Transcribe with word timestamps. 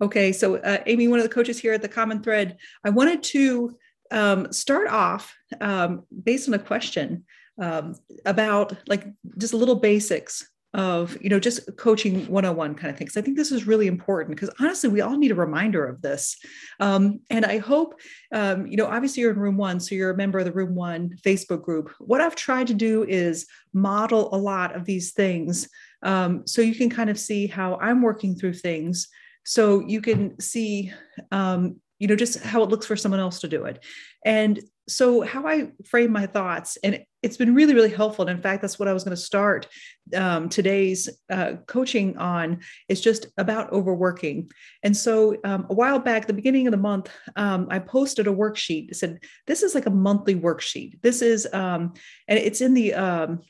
Okay, 0.00 0.32
so 0.32 0.56
uh, 0.56 0.78
Amy, 0.86 1.08
one 1.08 1.18
of 1.18 1.24
the 1.24 1.34
coaches 1.34 1.58
here 1.58 1.72
at 1.72 1.82
the 1.82 1.88
Common 1.88 2.22
Thread, 2.22 2.56
I 2.84 2.90
wanted 2.90 3.22
to 3.24 3.76
um, 4.10 4.52
start 4.52 4.88
off 4.88 5.34
um, 5.60 6.04
based 6.22 6.48
on 6.48 6.54
a 6.54 6.58
question 6.58 7.24
um, 7.60 7.96
about 8.24 8.76
like 8.86 9.06
just 9.38 9.54
a 9.54 9.56
little 9.56 9.74
basics 9.74 10.48
of 10.74 11.16
you 11.22 11.30
know 11.30 11.40
just 11.40 11.76
coaching 11.76 12.26
101 12.26 12.74
kind 12.74 12.90
of 12.90 12.98
things. 12.98 13.16
I 13.16 13.22
think 13.22 13.36
this 13.36 13.50
is 13.50 13.66
really 13.66 13.86
important 13.86 14.36
because 14.36 14.54
honestly 14.60 14.90
we 14.90 15.00
all 15.00 15.16
need 15.16 15.30
a 15.30 15.34
reminder 15.34 15.84
of 15.86 16.02
this. 16.02 16.36
Um, 16.78 17.20
and 17.30 17.44
i 17.46 17.58
hope 17.58 17.94
um, 18.32 18.66
you 18.66 18.76
know 18.76 18.86
obviously 18.86 19.22
you're 19.22 19.32
in 19.32 19.38
room 19.38 19.56
one 19.56 19.80
so 19.80 19.94
you're 19.94 20.10
a 20.10 20.16
member 20.16 20.38
of 20.38 20.44
the 20.44 20.52
room 20.52 20.74
one 20.74 21.16
facebook 21.24 21.62
group. 21.62 21.90
What 21.98 22.20
i've 22.20 22.36
tried 22.36 22.66
to 22.68 22.74
do 22.74 23.04
is 23.04 23.46
model 23.72 24.32
a 24.34 24.36
lot 24.36 24.76
of 24.76 24.84
these 24.84 25.12
things 25.12 25.68
um, 26.02 26.46
so 26.46 26.60
you 26.62 26.74
can 26.74 26.90
kind 26.90 27.10
of 27.10 27.18
see 27.18 27.46
how 27.46 27.76
i'm 27.76 28.02
working 28.02 28.36
through 28.36 28.54
things 28.54 29.08
so 29.44 29.80
you 29.80 30.00
can 30.00 30.38
see 30.40 30.92
um, 31.30 31.80
you 31.98 32.06
know 32.06 32.16
just 32.16 32.40
how 32.40 32.62
it 32.62 32.68
looks 32.68 32.86
for 32.86 32.96
someone 32.96 33.20
else 33.20 33.40
to 33.40 33.48
do 33.48 33.64
it. 33.64 33.84
And 34.24 34.60
so 34.88 35.20
how 35.20 35.46
i 35.46 35.70
frame 35.84 36.10
my 36.10 36.24
thoughts 36.24 36.78
and 36.82 37.04
it's 37.22 37.36
been 37.36 37.54
really 37.54 37.74
really 37.74 37.90
helpful. 37.90 38.26
And 38.26 38.36
in 38.36 38.42
fact 38.42 38.62
that's 38.62 38.78
what 38.78 38.88
i 38.88 38.92
was 38.92 39.04
going 39.04 39.16
to 39.16 39.22
start 39.22 39.66
um, 40.14 40.48
today's 40.48 41.08
uh, 41.30 41.54
coaching 41.66 42.16
on 42.16 42.60
is 42.88 43.00
just 43.00 43.26
about 43.36 43.70
overworking. 43.72 44.50
And 44.82 44.96
so 44.96 45.36
um, 45.44 45.66
a 45.68 45.74
while 45.74 45.98
back 45.98 46.26
the 46.26 46.32
beginning 46.32 46.66
of 46.66 46.70
the 46.70 46.78
month 46.78 47.10
um, 47.36 47.66
i 47.70 47.78
posted 47.78 48.26
a 48.26 48.32
worksheet 48.32 48.90
it 48.90 48.96
said 48.96 49.20
this 49.46 49.62
is 49.62 49.74
like 49.74 49.86
a 49.86 49.90
monthly 49.90 50.34
worksheet. 50.34 51.00
This 51.02 51.20
is 51.22 51.46
um, 51.52 51.92
and 52.26 52.38
it's 52.38 52.60
in 52.60 52.74
the 52.74 52.94
um, 52.94 53.40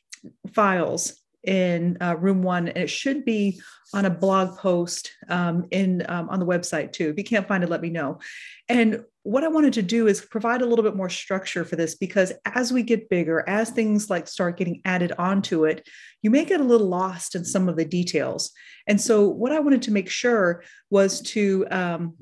files 0.52 1.22
in 1.44 1.96
uh, 2.00 2.16
room 2.16 2.42
one 2.42 2.68
and 2.68 2.78
it 2.78 2.90
should 2.90 3.24
be 3.24 3.60
on 3.94 4.04
a 4.04 4.10
blog 4.10 4.56
post 4.58 5.12
um, 5.28 5.66
in 5.70 6.04
um, 6.08 6.28
on 6.28 6.40
the 6.40 6.46
website 6.46 6.92
too 6.92 7.08
if 7.08 7.16
you 7.16 7.24
can't 7.24 7.46
find 7.46 7.62
it 7.62 7.70
let 7.70 7.80
me 7.80 7.90
know 7.90 8.18
and 8.68 9.04
what 9.22 9.44
i 9.44 9.48
wanted 9.48 9.72
to 9.72 9.82
do 9.82 10.08
is 10.08 10.20
provide 10.20 10.62
a 10.62 10.66
little 10.66 10.82
bit 10.82 10.96
more 10.96 11.08
structure 11.08 11.64
for 11.64 11.76
this 11.76 11.94
because 11.94 12.32
as 12.44 12.72
we 12.72 12.82
get 12.82 13.08
bigger 13.08 13.48
as 13.48 13.70
things 13.70 14.10
like 14.10 14.26
start 14.26 14.56
getting 14.56 14.80
added 14.84 15.12
onto 15.18 15.64
it 15.64 15.86
you 16.22 16.30
may 16.30 16.44
get 16.44 16.60
a 16.60 16.64
little 16.64 16.88
lost 16.88 17.34
in 17.34 17.44
some 17.44 17.68
of 17.68 17.76
the 17.76 17.84
details 17.84 18.50
and 18.86 19.00
so 19.00 19.28
what 19.28 19.52
i 19.52 19.60
wanted 19.60 19.82
to 19.82 19.92
make 19.92 20.10
sure 20.10 20.62
was 20.90 21.20
to 21.22 21.66
um, 21.70 22.14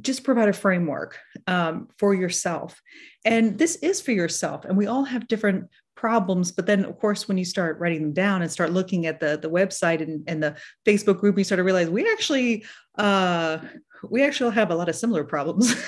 just 0.00 0.24
provide 0.24 0.48
a 0.48 0.52
framework 0.52 1.18
um, 1.46 1.88
for 1.98 2.14
yourself. 2.14 2.80
And 3.24 3.58
this 3.58 3.76
is 3.76 4.00
for 4.00 4.12
yourself. 4.12 4.64
And 4.64 4.76
we 4.76 4.86
all 4.86 5.04
have 5.04 5.28
different 5.28 5.68
problems 5.96 6.52
but 6.52 6.66
then 6.66 6.84
of 6.84 6.98
course 6.98 7.26
when 7.26 7.38
you 7.38 7.44
start 7.44 7.78
writing 7.80 8.02
them 8.02 8.12
down 8.12 8.42
and 8.42 8.52
start 8.52 8.70
looking 8.70 9.06
at 9.06 9.18
the 9.18 9.38
the 9.38 9.50
website 9.50 10.02
and, 10.02 10.22
and 10.28 10.42
the 10.42 10.54
facebook 10.86 11.18
group 11.18 11.36
you 11.36 11.44
start 11.44 11.56
to 11.56 11.64
realize 11.64 11.88
we 11.88 12.10
actually 12.12 12.64
uh 12.98 13.58
we 14.10 14.22
actually 14.22 14.54
have 14.54 14.70
a 14.70 14.74
lot 14.74 14.88
of 14.88 14.94
similar 14.94 15.24
problems 15.24 15.74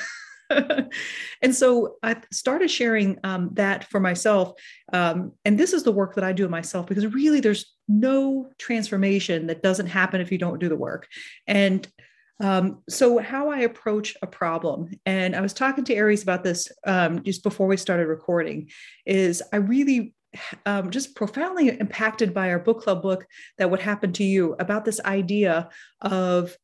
and 1.43 1.55
so 1.55 1.97
I 2.03 2.17
started 2.33 2.71
sharing 2.71 3.19
um, 3.25 3.51
that 3.55 3.85
for 3.85 4.01
myself. 4.01 4.59
Um, 4.93 5.33
and 5.45 5.59
this 5.59 5.73
is 5.73 5.83
the 5.83 5.93
work 5.93 6.15
that 6.15 6.25
I 6.25 6.33
do 6.33 6.49
myself 6.49 6.87
because 6.87 7.07
really 7.07 7.41
there's 7.41 7.75
no 7.87 8.49
transformation 8.59 9.47
that 9.49 9.63
doesn't 9.63 9.89
happen 9.89 10.21
if 10.21 10.33
you 10.33 10.39
don't 10.39 10.59
do 10.59 10.69
the 10.69 10.77
work. 10.77 11.07
And 11.47 11.87
um, 12.41 12.83
so, 12.89 13.19
how 13.19 13.51
I 13.51 13.61
approach 13.61 14.17
a 14.23 14.27
problem, 14.27 14.91
and 15.05 15.35
I 15.35 15.41
was 15.41 15.53
talking 15.53 15.85
to 15.85 15.95
Aries 15.95 16.23
about 16.23 16.45
this 16.45 16.69
um, 16.87 17.23
just 17.25 17.43
before 17.43 17.67
we 17.67 17.77
started 17.77 18.07
recording, 18.07 18.71
is 19.07 19.43
I 19.53 19.57
really 19.57 20.15
um, 20.67 20.91
just 20.91 21.17
profoundly 21.17 21.69
impacted 21.69 22.33
by 22.35 22.51
our 22.51 22.59
book 22.59 22.83
club 22.83 23.03
book 23.03 23.27
that 23.57 23.71
would 23.71 23.81
happen 23.81 24.13
to 24.15 24.25
you 24.25 24.55
about 24.61 24.85
this 24.85 25.01
idea 25.01 25.69
of 26.01 26.57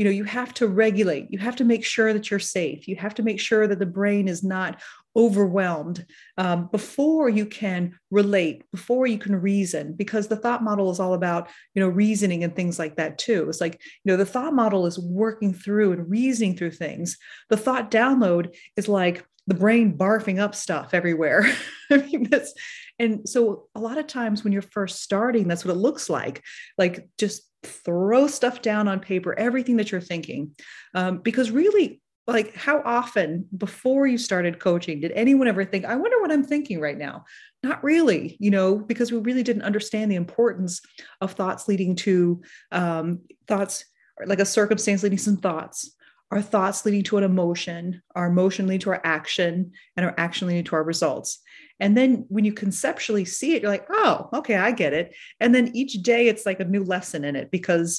you 0.00 0.04
know 0.04 0.10
you 0.10 0.24
have 0.24 0.54
to 0.54 0.66
regulate. 0.66 1.26
You 1.30 1.38
have 1.40 1.56
to 1.56 1.64
make 1.64 1.84
sure 1.84 2.14
that 2.14 2.30
you're 2.30 2.40
safe. 2.40 2.88
You 2.88 2.96
have 2.96 3.14
to 3.16 3.22
make 3.22 3.38
sure 3.38 3.68
that 3.68 3.78
the 3.78 3.84
brain 3.84 4.28
is 4.28 4.42
not 4.42 4.80
overwhelmed 5.14 6.06
um, 6.38 6.70
before 6.72 7.28
you 7.28 7.44
can 7.44 7.98
relate 8.10 8.64
before 8.72 9.06
you 9.06 9.18
can 9.18 9.36
reason 9.36 9.92
because 9.92 10.28
the 10.28 10.36
thought 10.36 10.62
model 10.62 10.90
is 10.90 11.00
all 11.00 11.12
about 11.12 11.50
you 11.74 11.82
know 11.82 11.88
reasoning 11.88 12.42
and 12.42 12.56
things 12.56 12.78
like 12.78 12.96
that 12.96 13.18
too. 13.18 13.46
It's 13.50 13.60
like 13.60 13.74
you 14.02 14.10
know 14.10 14.16
the 14.16 14.24
thought 14.24 14.54
model 14.54 14.86
is 14.86 14.98
working 14.98 15.52
through 15.52 15.92
and 15.92 16.08
reasoning 16.08 16.56
through 16.56 16.70
things. 16.70 17.18
The 17.50 17.58
thought 17.58 17.90
download 17.90 18.56
is 18.78 18.88
like 18.88 19.26
the 19.48 19.54
brain 19.54 19.98
barfing 19.98 20.38
up 20.38 20.54
stuff 20.54 20.94
everywhere. 20.94 21.44
I 21.90 21.98
mean 21.98 22.30
that's 22.30 22.54
and 22.98 23.28
so 23.28 23.66
a 23.74 23.80
lot 23.80 23.98
of 23.98 24.06
times 24.06 24.44
when 24.44 24.54
you're 24.54 24.62
first 24.62 25.02
starting 25.02 25.46
that's 25.46 25.62
what 25.62 25.76
it 25.76 25.78
looks 25.78 26.08
like. 26.08 26.42
Like 26.78 27.06
just 27.18 27.42
throw 27.62 28.26
stuff 28.26 28.62
down 28.62 28.88
on 28.88 29.00
paper 29.00 29.38
everything 29.38 29.76
that 29.76 29.92
you're 29.92 30.00
thinking. 30.00 30.54
Um, 30.94 31.18
because 31.18 31.50
really 31.50 32.00
like 32.26 32.54
how 32.54 32.82
often 32.84 33.46
before 33.56 34.06
you 34.06 34.16
started 34.16 34.60
coaching 34.60 35.00
did 35.00 35.10
anyone 35.12 35.48
ever 35.48 35.64
think 35.64 35.84
i 35.84 35.96
wonder 35.96 36.20
what 36.20 36.30
i'm 36.30 36.44
thinking 36.44 36.80
right 36.80 36.98
now? 36.98 37.24
Not 37.62 37.82
really 37.82 38.36
you 38.38 38.50
know 38.50 38.76
because 38.76 39.12
we 39.12 39.18
really 39.18 39.42
didn't 39.42 39.62
understand 39.62 40.10
the 40.10 40.16
importance 40.16 40.80
of 41.20 41.32
thoughts 41.32 41.68
leading 41.68 41.96
to 41.96 42.40
um, 42.72 43.20
thoughts 43.46 43.84
like 44.24 44.40
a 44.40 44.46
circumstance 44.46 45.02
leading 45.02 45.18
some 45.18 45.36
thoughts 45.36 45.94
our 46.30 46.40
thoughts 46.40 46.84
leading 46.86 47.02
to 47.04 47.18
an 47.18 47.24
emotion 47.24 48.02
our 48.14 48.26
emotion 48.26 48.66
leading 48.66 48.80
to 48.80 48.90
our 48.90 49.00
action 49.04 49.72
and 49.96 50.06
our 50.06 50.14
action 50.16 50.48
leading 50.48 50.64
to 50.64 50.76
our 50.76 50.84
results 50.84 51.40
and 51.80 51.96
then 51.96 52.24
when 52.28 52.44
you 52.44 52.52
conceptually 52.52 53.24
see 53.24 53.54
it 53.54 53.62
you're 53.62 53.70
like 53.70 53.86
oh 53.90 54.28
okay 54.32 54.56
i 54.56 54.70
get 54.70 54.92
it 54.92 55.14
and 55.40 55.54
then 55.54 55.70
each 55.74 55.94
day 56.02 56.28
it's 56.28 56.46
like 56.46 56.60
a 56.60 56.64
new 56.64 56.84
lesson 56.84 57.24
in 57.24 57.36
it 57.36 57.50
because 57.50 57.98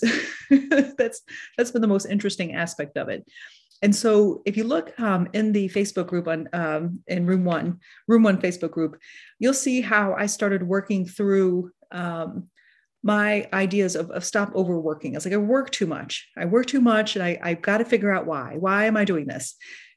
that's 0.98 1.22
that's 1.58 1.72
been 1.72 1.82
the 1.82 1.88
most 1.88 2.06
interesting 2.06 2.56
aspect 2.56 2.98
of 2.98 3.10
it 3.10 3.26
and 3.82 3.96
so 3.96 4.44
if 4.46 4.58
you 4.58 4.64
look 4.64 4.98
um, 5.00 5.28
in 5.34 5.52
the 5.52 5.68
Facebook 5.70 6.08
group 6.08 6.28
on 6.28 6.48
um, 6.54 7.00
in 7.08 7.26
room 7.26 7.44
one, 7.44 7.80
room 8.08 8.24
one 8.24 8.40
Facebook 8.40 8.72
group, 8.72 8.98
you'll 9.40 9.56
see 9.56 9.82
how 9.82 10.14
I 10.14 10.28
started 10.28 10.62
working 10.62 11.06
through 11.06 11.72
um, 11.92 12.48
my 13.04 13.50
ideas 13.54 13.96
of, 13.96 14.12
of 14.12 14.24
stop 14.24 14.54
overworking. 14.56 15.16
It's 15.16 15.26
like 15.26 15.34
I 15.34 15.38
work 15.38 15.72
too 15.72 15.88
much. 15.88 16.30
I 16.38 16.46
work 16.46 16.68
too 16.68 16.82
much 16.82 17.16
and 17.16 17.26
I, 17.26 17.40
I've 17.42 17.62
got 17.62 17.80
to 17.80 17.86
figure 17.86 18.12
out 18.12 18.28
why. 18.28 18.56
Why 18.60 18.86
am 18.86 18.98
I 18.98 19.06
doing 19.06 19.26
this? 19.26 19.56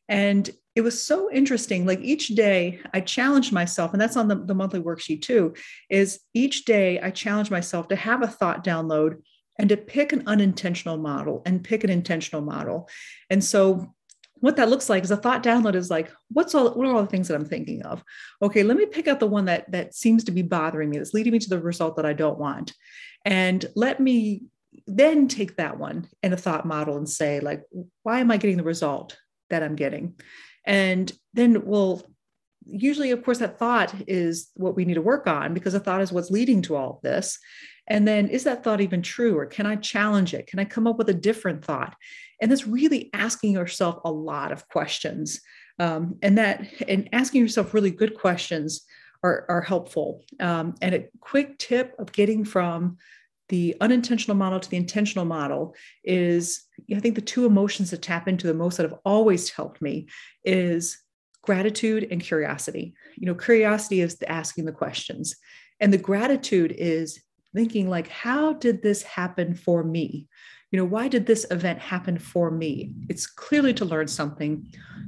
And 0.08 0.48
it 0.74 0.80
was 0.80 1.00
so 1.00 1.30
interesting. 1.30 1.86
Like 1.86 2.00
each 2.00 2.28
day 2.28 2.80
I 2.92 3.00
challenged 3.00 3.52
myself, 3.52 3.92
and 3.92 4.00
that's 4.00 4.16
on 4.16 4.28
the, 4.28 4.36
the 4.36 4.54
monthly 4.54 4.80
worksheet 4.80 5.22
too, 5.22 5.54
is 5.88 6.20
each 6.34 6.64
day 6.64 7.00
I 7.00 7.10
challenge 7.10 7.50
myself 7.50 7.88
to 7.88 7.96
have 7.96 8.22
a 8.22 8.28
thought 8.28 8.64
download 8.64 9.22
and 9.58 9.68
to 9.68 9.76
pick 9.76 10.12
an 10.12 10.24
unintentional 10.26 10.96
model 10.96 11.42
and 11.46 11.62
pick 11.62 11.84
an 11.84 11.90
intentional 11.90 12.42
model. 12.42 12.88
And 13.30 13.42
so 13.42 13.94
what 14.40 14.56
that 14.56 14.68
looks 14.68 14.90
like 14.90 15.04
is 15.04 15.10
a 15.10 15.16
thought 15.16 15.44
download 15.44 15.76
is 15.76 15.90
like, 15.90 16.12
what's 16.28 16.54
all 16.54 16.74
what 16.74 16.86
are 16.86 16.94
all 16.94 17.02
the 17.02 17.08
things 17.08 17.28
that 17.28 17.36
I'm 17.36 17.46
thinking 17.46 17.82
of? 17.82 18.02
Okay, 18.42 18.62
let 18.62 18.76
me 18.76 18.84
pick 18.84 19.06
out 19.06 19.20
the 19.20 19.26
one 19.26 19.44
that 19.44 19.70
that 19.70 19.94
seems 19.94 20.24
to 20.24 20.32
be 20.32 20.42
bothering 20.42 20.90
me, 20.90 20.98
that's 20.98 21.14
leading 21.14 21.32
me 21.32 21.38
to 21.38 21.48
the 21.48 21.60
result 21.60 21.96
that 21.96 22.06
I 22.06 22.12
don't 22.12 22.38
want. 22.38 22.74
And 23.24 23.64
let 23.76 24.00
me 24.00 24.42
then 24.86 25.28
take 25.28 25.56
that 25.56 25.78
one 25.78 26.08
in 26.22 26.32
a 26.32 26.36
thought 26.36 26.66
model 26.66 26.96
and 26.96 27.08
say, 27.08 27.38
like, 27.38 27.62
why 28.02 28.20
am 28.20 28.30
I 28.30 28.36
getting 28.36 28.56
the 28.56 28.64
result 28.64 29.16
that 29.50 29.62
I'm 29.62 29.76
getting? 29.76 30.14
And 30.66 31.12
then 31.32 31.64
we'll 31.66 32.02
usually, 32.66 33.10
of 33.10 33.24
course, 33.24 33.38
that 33.38 33.58
thought 33.58 33.94
is 34.06 34.50
what 34.54 34.74
we 34.74 34.84
need 34.84 34.94
to 34.94 35.02
work 35.02 35.26
on 35.26 35.54
because 35.54 35.74
a 35.74 35.80
thought 35.80 36.00
is 36.00 36.12
what's 36.12 36.30
leading 36.30 36.62
to 36.62 36.76
all 36.76 36.90
of 36.96 37.02
this. 37.02 37.38
And 37.86 38.08
then 38.08 38.28
is 38.28 38.44
that 38.44 38.64
thought 38.64 38.80
even 38.80 39.02
true? 39.02 39.36
Or 39.36 39.46
can 39.46 39.66
I 39.66 39.76
challenge 39.76 40.32
it? 40.32 40.46
Can 40.46 40.58
I 40.58 40.64
come 40.64 40.86
up 40.86 40.96
with 40.96 41.10
a 41.10 41.14
different 41.14 41.64
thought? 41.64 41.94
And 42.40 42.50
that's 42.50 42.66
really 42.66 43.10
asking 43.12 43.52
yourself 43.52 43.98
a 44.04 44.10
lot 44.10 44.52
of 44.52 44.68
questions. 44.68 45.40
Um, 45.78 46.16
and 46.22 46.38
that 46.38 46.66
and 46.88 47.08
asking 47.12 47.42
yourself 47.42 47.74
really 47.74 47.90
good 47.90 48.14
questions 48.14 48.86
are, 49.22 49.44
are 49.48 49.60
helpful. 49.60 50.22
Um, 50.40 50.74
and 50.80 50.94
a 50.94 51.08
quick 51.20 51.58
tip 51.58 51.94
of 51.98 52.12
getting 52.12 52.44
from 52.44 52.98
the 53.48 53.76
unintentional 53.80 54.36
model 54.36 54.60
to 54.60 54.70
the 54.70 54.76
intentional 54.76 55.24
model 55.24 55.74
is 56.02 56.62
I 56.94 57.00
think 57.00 57.14
the 57.14 57.20
two 57.20 57.46
emotions 57.46 57.90
that 57.90 58.02
tap 58.02 58.26
into 58.28 58.46
the 58.46 58.54
most 58.54 58.76
that 58.76 58.88
have 58.88 58.98
always 59.04 59.50
helped 59.50 59.82
me 59.82 60.08
is 60.44 60.98
gratitude 61.42 62.08
and 62.10 62.22
curiosity. 62.22 62.94
You 63.16 63.26
know, 63.26 63.34
curiosity 63.34 64.00
is 64.00 64.16
the 64.16 64.30
asking 64.30 64.64
the 64.64 64.72
questions, 64.72 65.36
and 65.80 65.92
the 65.92 65.98
gratitude 65.98 66.74
is 66.76 67.20
thinking 67.54 67.88
like 67.88 68.08
how 68.08 68.54
did 68.54 68.82
this 68.82 69.02
happen 69.02 69.54
for 69.54 69.84
me? 69.84 70.28
You 70.70 70.78
know 70.78 70.86
why 70.86 71.08
did 71.08 71.26
this 71.26 71.46
event 71.50 71.78
happen 71.78 72.18
for 72.18 72.50
me? 72.50 72.92
It's 73.08 73.26
clearly 73.26 73.74
to 73.74 73.84
learn 73.84 74.08
something. 74.08 74.66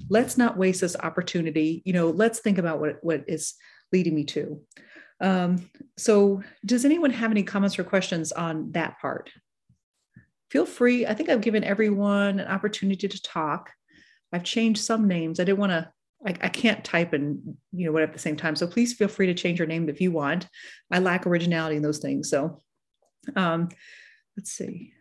Let's 0.09 0.39
not 0.39 0.57
waste 0.57 0.83
this 0.83 0.97
opportunity. 0.97 1.83
You 1.85 1.93
know 1.95 2.11
let's 2.11 2.41
think 2.41 2.59
about 2.59 2.81
what 2.81 2.99
what 3.03 3.25
is 3.27 3.55
leading 3.93 4.15
me 4.15 4.25
to 4.25 4.61
um, 5.21 5.71
so 5.97 6.43
does 6.65 6.85
anyone 6.85 7.11
have 7.11 7.31
any 7.31 7.43
comments 7.43 7.79
or 7.79 7.85
questions 7.85 8.33
on 8.33 8.73
that 8.73 8.99
part 9.01 9.31
feel 10.51 10.67
free 10.67 11.07
i 11.07 11.15
think 11.15 11.29
i've 11.29 11.41
given 11.41 11.65
everyone 11.65 12.39
an 12.41 12.49
opportunity 12.49 13.09
to 13.09 13.23
talk 13.23 13.71
i've 14.33 14.45
changed 14.45 14.83
some 14.83 15.09
names 15.09 15.41
i 15.41 15.45
didn't 15.45 15.59
want 15.59 15.73
to 15.73 15.89
I, 16.25 16.31
I 16.41 16.49
can't 16.49 16.85
type 16.85 17.13
and 17.13 17.57
you 17.73 17.87
know 17.87 17.93
what 17.93 18.03
at 18.03 18.13
the 18.13 18.19
same 18.19 18.37
time. 18.37 18.57
So 18.57 18.67
please 18.67 18.95
feel 18.95 19.09
free 19.09 19.27
to 19.27 19.35
change 19.35 19.59
your 19.59 19.69
name 19.69 19.89
if 19.89 20.01
you 20.01 20.13
want. 20.13 20.49
I 20.91 20.99
lack 20.99 21.27
originality 21.27 21.77
in 21.77 21.83
those 21.83 21.99
things. 21.99 22.31
So 22.31 22.63
um, 23.35 23.69
let's 24.37 24.53
see. 24.53 24.93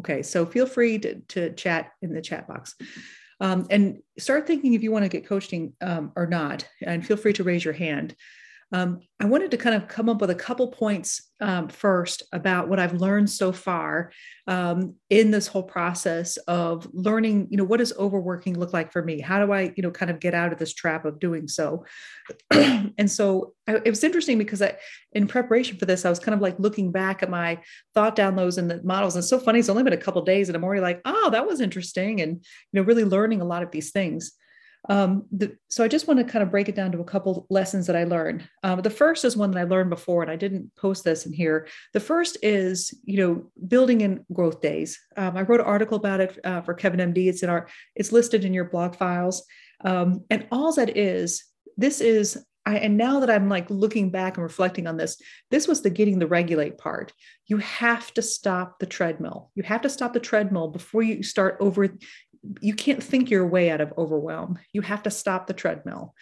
Okay, 0.00 0.22
so 0.22 0.46
feel 0.46 0.66
free 0.66 0.98
to, 1.00 1.20
to 1.20 1.52
chat 1.54 1.90
in 2.02 2.12
the 2.12 2.22
chat 2.22 2.46
box. 2.46 2.74
Um, 3.40 3.66
and 3.70 3.98
start 4.18 4.46
thinking 4.46 4.74
if 4.74 4.82
you 4.82 4.90
want 4.90 5.04
to 5.04 5.08
get 5.08 5.26
coaching 5.26 5.74
um, 5.80 6.12
or 6.16 6.26
not, 6.26 6.66
and 6.84 7.06
feel 7.06 7.16
free 7.16 7.32
to 7.34 7.44
raise 7.44 7.64
your 7.64 7.74
hand. 7.74 8.14
Um, 8.72 9.00
I 9.18 9.24
wanted 9.24 9.50
to 9.52 9.56
kind 9.56 9.74
of 9.74 9.88
come 9.88 10.08
up 10.08 10.20
with 10.20 10.30
a 10.30 10.34
couple 10.34 10.68
points 10.68 11.30
um, 11.40 11.68
first 11.68 12.22
about 12.32 12.68
what 12.68 12.78
I've 12.78 13.00
learned 13.00 13.30
so 13.30 13.50
far 13.50 14.12
um, 14.46 14.94
in 15.08 15.30
this 15.30 15.46
whole 15.46 15.62
process 15.62 16.36
of 16.48 16.86
learning. 16.92 17.48
You 17.50 17.56
know, 17.56 17.64
what 17.64 17.78
does 17.78 17.96
overworking 17.96 18.58
look 18.58 18.72
like 18.74 18.92
for 18.92 19.02
me? 19.02 19.20
How 19.20 19.44
do 19.44 19.52
I, 19.52 19.72
you 19.76 19.82
know, 19.82 19.90
kind 19.90 20.10
of 20.10 20.20
get 20.20 20.34
out 20.34 20.52
of 20.52 20.58
this 20.58 20.74
trap 20.74 21.06
of 21.06 21.18
doing 21.18 21.48
so? 21.48 21.86
and 22.50 23.10
so 23.10 23.54
I, 23.66 23.76
it 23.76 23.90
was 23.90 24.04
interesting 24.04 24.36
because 24.36 24.60
I, 24.60 24.76
in 25.12 25.26
preparation 25.26 25.78
for 25.78 25.86
this, 25.86 26.04
I 26.04 26.10
was 26.10 26.18
kind 26.18 26.34
of 26.34 26.42
like 26.42 26.58
looking 26.58 26.92
back 26.92 27.22
at 27.22 27.30
my 27.30 27.58
thought 27.94 28.16
downloads 28.16 28.58
and 28.58 28.70
the 28.70 28.82
models. 28.84 29.14
And 29.14 29.22
it's 29.22 29.30
so 29.30 29.38
funny; 29.38 29.60
it's 29.60 29.70
only 29.70 29.82
been 29.82 29.92
a 29.94 29.96
couple 29.96 30.22
days, 30.22 30.48
and 30.48 30.56
I'm 30.56 30.64
already 30.64 30.82
like, 30.82 31.00
oh, 31.06 31.30
that 31.30 31.46
was 31.46 31.60
interesting, 31.62 32.20
and 32.20 32.32
you 32.72 32.80
know, 32.80 32.82
really 32.82 33.04
learning 33.04 33.40
a 33.40 33.46
lot 33.46 33.62
of 33.62 33.70
these 33.70 33.92
things. 33.92 34.32
Um, 34.88 35.26
the, 35.30 35.56
so 35.68 35.84
I 35.84 35.88
just 35.88 36.08
want 36.08 36.18
to 36.18 36.24
kind 36.24 36.42
of 36.42 36.50
break 36.50 36.68
it 36.68 36.74
down 36.74 36.92
to 36.92 37.00
a 37.00 37.04
couple 37.04 37.46
lessons 37.50 37.86
that 37.86 37.96
I 37.96 38.04
learned. 38.04 38.48
Um, 38.62 38.80
the 38.80 38.90
first 38.90 39.24
is 39.24 39.36
one 39.36 39.50
that 39.50 39.60
I 39.60 39.64
learned 39.64 39.90
before, 39.90 40.22
and 40.22 40.30
I 40.30 40.36
didn't 40.36 40.74
post 40.76 41.04
this 41.04 41.26
in 41.26 41.32
here. 41.32 41.68
The 41.92 42.00
first 42.00 42.38
is, 42.42 42.94
you 43.04 43.18
know, 43.18 43.50
building 43.68 44.00
in 44.00 44.24
growth 44.32 44.60
days. 44.60 44.98
Um, 45.16 45.36
I 45.36 45.42
wrote 45.42 45.60
an 45.60 45.66
article 45.66 45.98
about 45.98 46.20
it 46.20 46.38
uh, 46.44 46.62
for 46.62 46.74
Kevin 46.74 47.12
MD. 47.12 47.28
It's 47.28 47.42
in 47.42 47.50
our, 47.50 47.68
it's 47.94 48.12
listed 48.12 48.44
in 48.44 48.54
your 48.54 48.64
blog 48.64 48.96
files. 48.96 49.44
Um, 49.84 50.24
and 50.30 50.46
all 50.50 50.72
that 50.74 50.96
is, 50.96 51.44
this 51.76 52.00
is 52.00 52.44
I, 52.68 52.76
and 52.76 52.98
now 52.98 53.20
that 53.20 53.30
I'm 53.30 53.48
like 53.48 53.70
looking 53.70 54.10
back 54.10 54.36
and 54.36 54.44
reflecting 54.44 54.86
on 54.86 54.98
this, 54.98 55.18
this 55.50 55.66
was 55.66 55.80
the 55.80 55.88
getting 55.88 56.18
the 56.18 56.26
regulate 56.26 56.76
part. 56.76 57.14
You 57.46 57.56
have 57.56 58.12
to 58.12 58.20
stop 58.20 58.78
the 58.78 58.84
treadmill. 58.84 59.50
You 59.54 59.62
have 59.62 59.80
to 59.82 59.88
stop 59.88 60.12
the 60.12 60.20
treadmill 60.20 60.68
before 60.68 61.00
you 61.00 61.22
start 61.22 61.56
over 61.60 61.88
you 62.60 62.74
can't 62.74 63.02
think 63.02 63.30
your 63.30 63.46
way 63.46 63.70
out 63.70 63.80
of 63.80 63.92
overwhelm. 63.96 64.58
You 64.72 64.82
have 64.82 65.02
to 65.04 65.10
stop 65.10 65.46
the 65.46 65.54
treadmill. 65.54 66.14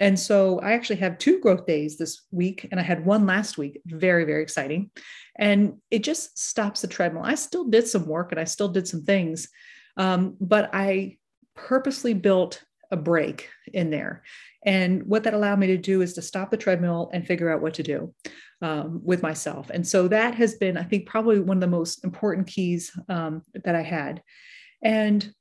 And 0.00 0.18
so 0.18 0.58
I 0.58 0.72
actually 0.72 0.96
have 0.96 1.18
two 1.18 1.40
growth 1.40 1.66
days 1.66 1.96
this 1.96 2.22
week, 2.32 2.66
and 2.70 2.80
I 2.80 2.82
had 2.82 3.06
one 3.06 3.26
last 3.26 3.56
week. 3.58 3.80
Very, 3.86 4.24
very 4.24 4.42
exciting. 4.42 4.90
And 5.38 5.78
it 5.90 6.02
just 6.02 6.38
stops 6.38 6.80
the 6.80 6.88
treadmill. 6.88 7.22
I 7.24 7.36
still 7.36 7.64
did 7.64 7.86
some 7.86 8.06
work 8.06 8.32
and 8.32 8.40
I 8.40 8.44
still 8.44 8.68
did 8.68 8.88
some 8.88 9.02
things, 9.02 9.48
um, 9.96 10.36
but 10.40 10.70
I 10.72 11.18
purposely 11.54 12.14
built 12.14 12.62
a 12.90 12.96
break 12.96 13.48
in 13.72 13.90
there. 13.90 14.22
And 14.64 15.04
what 15.04 15.24
that 15.24 15.34
allowed 15.34 15.58
me 15.58 15.66
to 15.68 15.76
do 15.76 16.02
is 16.02 16.14
to 16.14 16.22
stop 16.22 16.50
the 16.50 16.56
treadmill 16.56 17.10
and 17.12 17.26
figure 17.26 17.50
out 17.50 17.60
what 17.60 17.74
to 17.74 17.82
do 17.82 18.14
um, 18.62 19.00
with 19.04 19.22
myself. 19.22 19.70
And 19.70 19.86
so 19.86 20.08
that 20.08 20.34
has 20.34 20.54
been, 20.54 20.76
I 20.76 20.84
think, 20.84 21.06
probably 21.06 21.40
one 21.40 21.58
of 21.58 21.60
the 21.60 21.66
most 21.66 22.04
important 22.04 22.46
keys 22.46 22.90
um, 23.08 23.42
that 23.64 23.74
I 23.74 23.82
had. 23.82 24.22
And 24.82 25.32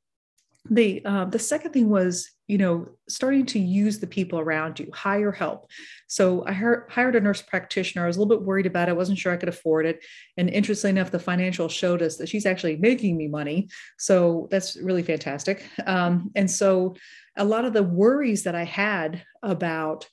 the 0.70 1.04
uh, 1.04 1.26
the 1.26 1.40
second 1.40 1.72
thing 1.72 1.90
was 1.90 2.30
you 2.48 2.58
know 2.58 2.88
starting 3.10 3.46
to 3.46 3.60
use 3.60 4.00
the 4.00 4.08
people 4.08 4.40
around 4.40 4.80
you 4.80 4.90
hire 4.94 5.32
help. 5.32 5.70
So 6.08 6.46
i 6.46 6.54
heard, 6.54 6.86
hired 6.90 7.16
a 7.16 7.20
nurse 7.20 7.42
practitioner. 7.42 8.04
I 8.04 8.08
was 8.08 8.16
a 8.16 8.20
little 8.22 8.38
bit 8.38 8.46
worried 8.46 8.66
about 8.66 8.88
it. 8.88 8.92
I 8.92 8.96
wasn't 8.96 9.18
sure 9.18 9.34
i 9.34 9.38
could 9.38 9.50
afford 9.50 9.86
it. 9.86 10.04
And 10.38 10.50
interestingly 10.50 10.92
enough 10.92 11.12
the 11.12 11.20
financial 11.20 11.68
showed 11.68 12.02
us 12.02 12.18
that 12.18 12.30
she's 12.30 12.46
actually 12.46 12.78
making 12.78 13.18
me 13.18 13.28
money. 13.28 13.70
So 13.98 14.48
that's 14.52 14.78
really 14.78 15.04
fantastic. 15.04 15.66
Um, 15.86 16.32
and 16.36 16.50
so 16.50 16.96
a 17.38 17.44
lot 17.44 17.66
of 17.66 17.74
the 17.74 17.84
worries 17.84 18.44
that 18.44 18.56
i 18.56 18.64
had 18.64 19.24
about 19.42 20.08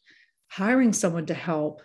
hiring 0.48 0.92
someone 0.92 1.26
to 1.26 1.34
help 1.34 1.82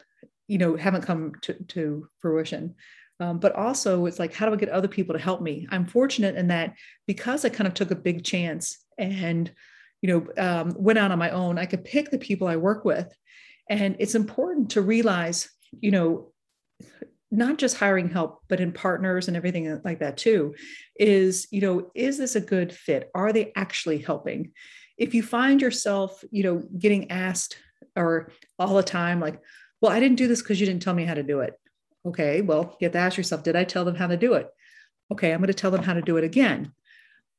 you 0.48 0.58
know 0.58 0.76
haven't 0.76 1.04
come 1.04 1.34
to, 1.42 1.54
to 1.66 2.08
fruition 2.20 2.76
um, 3.20 3.40
but 3.40 3.54
also, 3.54 4.06
it's 4.06 4.20
like, 4.20 4.34
how 4.34 4.46
do 4.46 4.54
I 4.54 4.58
get 4.58 4.70
other 4.70 4.88
people 4.88 5.14
to 5.14 5.22
help 5.22 5.42
me? 5.42 5.68
I'm 5.72 5.86
fortunate 5.86 6.36
in 6.36 6.48
that 6.50 6.76
because 7.08 7.46
I 7.46 7.50
kind 7.50 7.68
of 7.68 7.74
took 7.74 7.92
a 7.92 7.96
big 7.96 8.24
chance 8.24 8.78
and, 8.98 9.52
you 10.02 10.10
know, 10.10 10.44
um, 10.44 10.76
went 10.78 11.00
out 11.00 11.12
on 11.12 11.20
my 11.20 11.30
own, 11.30 11.58
I 11.58 11.66
could 11.66 11.86
pick 11.86 12.12
the 12.12 12.18
people 12.18 12.48
I 12.48 12.58
work 12.58 12.84
with. 12.84 13.14
And 13.70 13.96
it's 14.00 14.16
important 14.16 14.72
to 14.72 14.82
realize, 14.82 15.50
you 15.80 15.92
know, 15.92 16.34
not 17.32 17.58
just 17.58 17.78
hiring 17.78 18.10
help, 18.10 18.42
but 18.50 18.60
in 18.60 18.72
partners 18.72 19.28
and 19.28 19.36
everything 19.36 19.82
like 19.84 20.00
that 20.00 20.18
too, 20.18 20.54
is, 21.00 21.48
you 21.52 21.62
know, 21.62 21.92
is 21.96 22.18
this 22.18 22.36
a 22.36 22.42
good 22.42 22.74
fit? 22.74 23.10
Are 23.16 23.32
they 23.34 23.52
actually 23.56 24.00
helping? 24.00 24.52
If 24.98 25.14
you 25.14 25.24
find 25.24 25.62
yourself, 25.62 26.24
you 26.32 26.44
know, 26.44 26.64
getting 26.78 27.12
asked 27.12 27.58
or 27.96 28.32
all 28.60 28.76
the 28.76 28.84
time, 28.84 29.20
like, 29.20 29.42
well, 29.82 29.92
I 29.92 30.00
didn't 30.00 30.18
do 30.18 30.28
this 30.28 30.42
because 30.42 30.60
you 30.60 30.66
didn't 30.66 30.84
tell 30.84 30.94
me 30.94 31.06
how 31.06 31.14
to 31.14 31.24
do 31.24 31.40
it 31.40 31.54
Okay, 32.06 32.42
well, 32.42 32.76
you 32.80 32.86
have 32.86 32.94
to 32.94 33.00
ask 33.00 33.18
yourself, 33.18 33.44
did 33.44 33.56
I 33.56 33.64
tell 33.64 33.84
them 33.84 33.96
how 33.96 34.08
to 34.08 34.18
do 34.18 34.34
it? 34.34 34.48
Okay, 35.12 35.32
I'm 35.32 35.40
going 35.40 35.48
to 35.48 35.54
tell 35.54 35.72
them 35.72 35.84
how 35.84 35.94
to 35.94 36.02
do 36.02 36.18
it 36.18 36.24
again. 36.24 36.72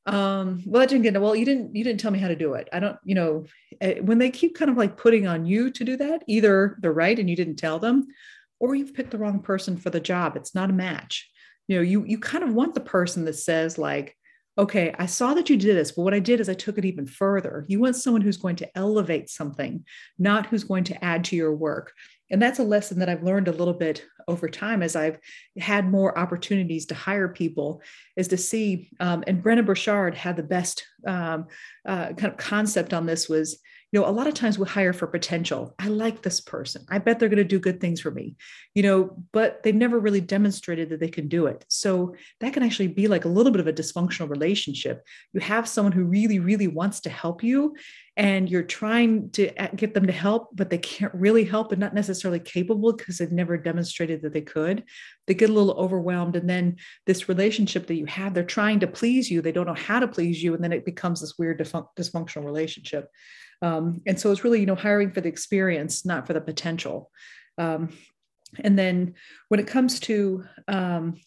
Um, 0.05 0.63
well, 0.65 0.81
I 0.81 0.85
didn't 0.85 1.03
get 1.03 1.19
well, 1.19 1.35
you 1.35 1.43
didn't 1.45 1.75
you 1.75 1.83
didn't 1.83 1.99
tell 1.99 2.11
me 2.11 2.19
how 2.19 2.29
to 2.29 2.35
do 2.35 2.53
it. 2.53 2.69
I 2.71 2.79
don't, 2.79 2.97
you 3.03 3.13
know, 3.13 3.45
eh, 3.81 3.99
when 3.99 4.19
they 4.19 4.31
keep 4.31 4.55
kind 4.55 4.71
of 4.71 4.77
like 4.77 4.95
putting 4.95 5.27
on 5.27 5.45
you 5.45 5.69
to 5.71 5.83
do 5.83 5.97
that, 5.97 6.23
either 6.27 6.77
they're 6.81 6.93
right 6.93 7.17
and 7.19 7.29
you 7.29 7.35
didn't 7.35 7.57
tell 7.57 7.77
them, 7.77 8.07
or 8.59 8.73
you've 8.73 8.93
picked 8.93 9.11
the 9.11 9.17
wrong 9.17 9.41
person 9.41 9.75
for 9.77 9.89
the 9.89 9.99
job. 9.99 10.37
It's 10.37 10.55
not 10.55 10.69
a 10.69 10.73
match. 10.73 11.29
You 11.67 11.75
know, 11.75 11.81
you 11.81 12.05
you 12.05 12.19
kind 12.19 12.43
of 12.45 12.53
want 12.53 12.73
the 12.73 12.79
person 12.79 13.25
that 13.25 13.33
says, 13.33 13.77
like, 13.77 14.16
okay, 14.57 14.93
I 14.97 15.05
saw 15.05 15.33
that 15.33 15.49
you 15.49 15.57
did 15.57 15.77
this, 15.77 15.91
but 15.91 16.01
what 16.01 16.13
I 16.13 16.19
did 16.19 16.39
is 16.39 16.49
I 16.49 16.53
took 16.53 16.77
it 16.77 16.85
even 16.85 17.05
further. 17.05 17.65
You 17.67 17.79
want 17.79 17.95
someone 17.95 18.21
who's 18.21 18.37
going 18.37 18.55
to 18.57 18.77
elevate 18.77 19.29
something, 19.29 19.85
not 20.17 20.47
who's 20.47 20.63
going 20.63 20.85
to 20.85 21.03
add 21.03 21.23
to 21.25 21.35
your 21.35 21.53
work 21.55 21.93
and 22.29 22.41
that's 22.41 22.59
a 22.59 22.63
lesson 22.63 22.99
that 22.99 23.09
I've 23.09 23.23
learned 23.23 23.47
a 23.47 23.53
little 23.53 23.73
bit 23.73 24.05
over 24.27 24.49
time 24.49 24.83
as 24.83 24.95
I've 24.95 25.17
had 25.57 25.89
more 25.89 26.17
opportunities 26.17 26.85
to 26.87 26.95
hire 26.95 27.29
people, 27.29 27.81
is 28.17 28.27
to 28.29 28.37
see. 28.37 28.89
Um, 28.99 29.23
and 29.27 29.41
Brendon 29.41 29.65
Burchard 29.65 30.15
had 30.15 30.35
the 30.35 30.43
best 30.43 30.85
um, 31.05 31.47
uh, 31.85 32.13
kind 32.13 32.33
of 32.33 32.37
concept 32.37 32.93
on 32.93 33.05
this 33.05 33.29
was 33.29 33.59
know 33.99 34.07
a 34.07 34.11
lot 34.11 34.27
of 34.27 34.33
times 34.33 34.57
we 34.57 34.67
hire 34.67 34.93
for 34.93 35.07
potential. 35.07 35.75
I 35.79 35.87
like 35.87 36.21
this 36.21 36.41
person. 36.41 36.85
I 36.89 36.99
bet 36.99 37.19
they're 37.19 37.29
going 37.29 37.37
to 37.37 37.43
do 37.43 37.59
good 37.59 37.79
things 37.79 38.01
for 38.01 38.11
me 38.11 38.35
you 38.77 38.83
know 38.83 39.17
but 39.31 39.63
they've 39.63 39.73
never 39.73 39.97
really 39.97 40.21
demonstrated 40.21 40.89
that 40.89 40.99
they 40.99 41.09
can 41.09 41.27
do 41.27 41.47
it. 41.47 41.65
So 41.67 42.15
that 42.41 42.53
can 42.53 42.61
actually 42.61 42.89
be 42.89 43.07
like 43.07 43.25
a 43.25 43.27
little 43.27 43.51
bit 43.51 43.59
of 43.59 43.65
a 43.65 43.73
dysfunctional 43.73 44.29
relationship. 44.29 45.03
You 45.33 45.39
have 45.39 45.67
someone 45.67 45.93
who 45.93 46.03
really 46.03 46.37
really 46.37 46.67
wants 46.67 46.99
to 47.01 47.09
help 47.09 47.43
you 47.43 47.75
and 48.17 48.47
you're 48.47 48.61
trying 48.61 49.31
to 49.31 49.51
get 49.75 49.95
them 49.95 50.05
to 50.05 50.13
help 50.13 50.49
but 50.53 50.69
they 50.69 50.77
can't 50.77 51.13
really 51.15 51.43
help 51.43 51.71
and 51.71 51.79
not 51.79 51.95
necessarily 51.95 52.39
capable 52.39 52.93
because 52.93 53.17
they've 53.17 53.31
never 53.31 53.57
demonstrated 53.57 54.21
that 54.21 54.33
they 54.33 54.41
could. 54.41 54.83
They 55.25 55.33
get 55.33 55.49
a 55.49 55.53
little 55.53 55.73
overwhelmed 55.73 56.35
and 56.35 56.47
then 56.47 56.75
this 57.07 57.27
relationship 57.27 57.87
that 57.87 57.95
you 57.95 58.05
have 58.05 58.35
they're 58.35 58.43
trying 58.43 58.81
to 58.81 58.87
please 58.87 59.31
you. 59.31 59.41
They 59.41 59.51
don't 59.51 59.65
know 59.65 59.73
how 59.73 59.99
to 59.99 60.07
please 60.07 60.43
you 60.43 60.53
and 60.53 60.63
then 60.63 60.71
it 60.71 60.85
becomes 60.85 61.19
this 61.19 61.39
weird 61.39 61.57
dysfunctional 61.59 62.45
relationship 62.45 63.09
um, 63.61 64.01
and 64.05 64.19
so 64.19 64.31
it's 64.31 64.43
really, 64.43 64.59
you 64.59 64.65
know, 64.65 64.75
hiring 64.75 65.11
for 65.11 65.21
the 65.21 65.29
experience, 65.29 66.05
not 66.05 66.27
for 66.27 66.33
the 66.33 66.41
potential. 66.41 67.11
Um, 67.57 67.89
and 68.59 68.77
then 68.77 69.15
when 69.49 69.59
it 69.59 69.67
comes 69.67 69.99
to 70.01 70.45
um, 70.67 71.19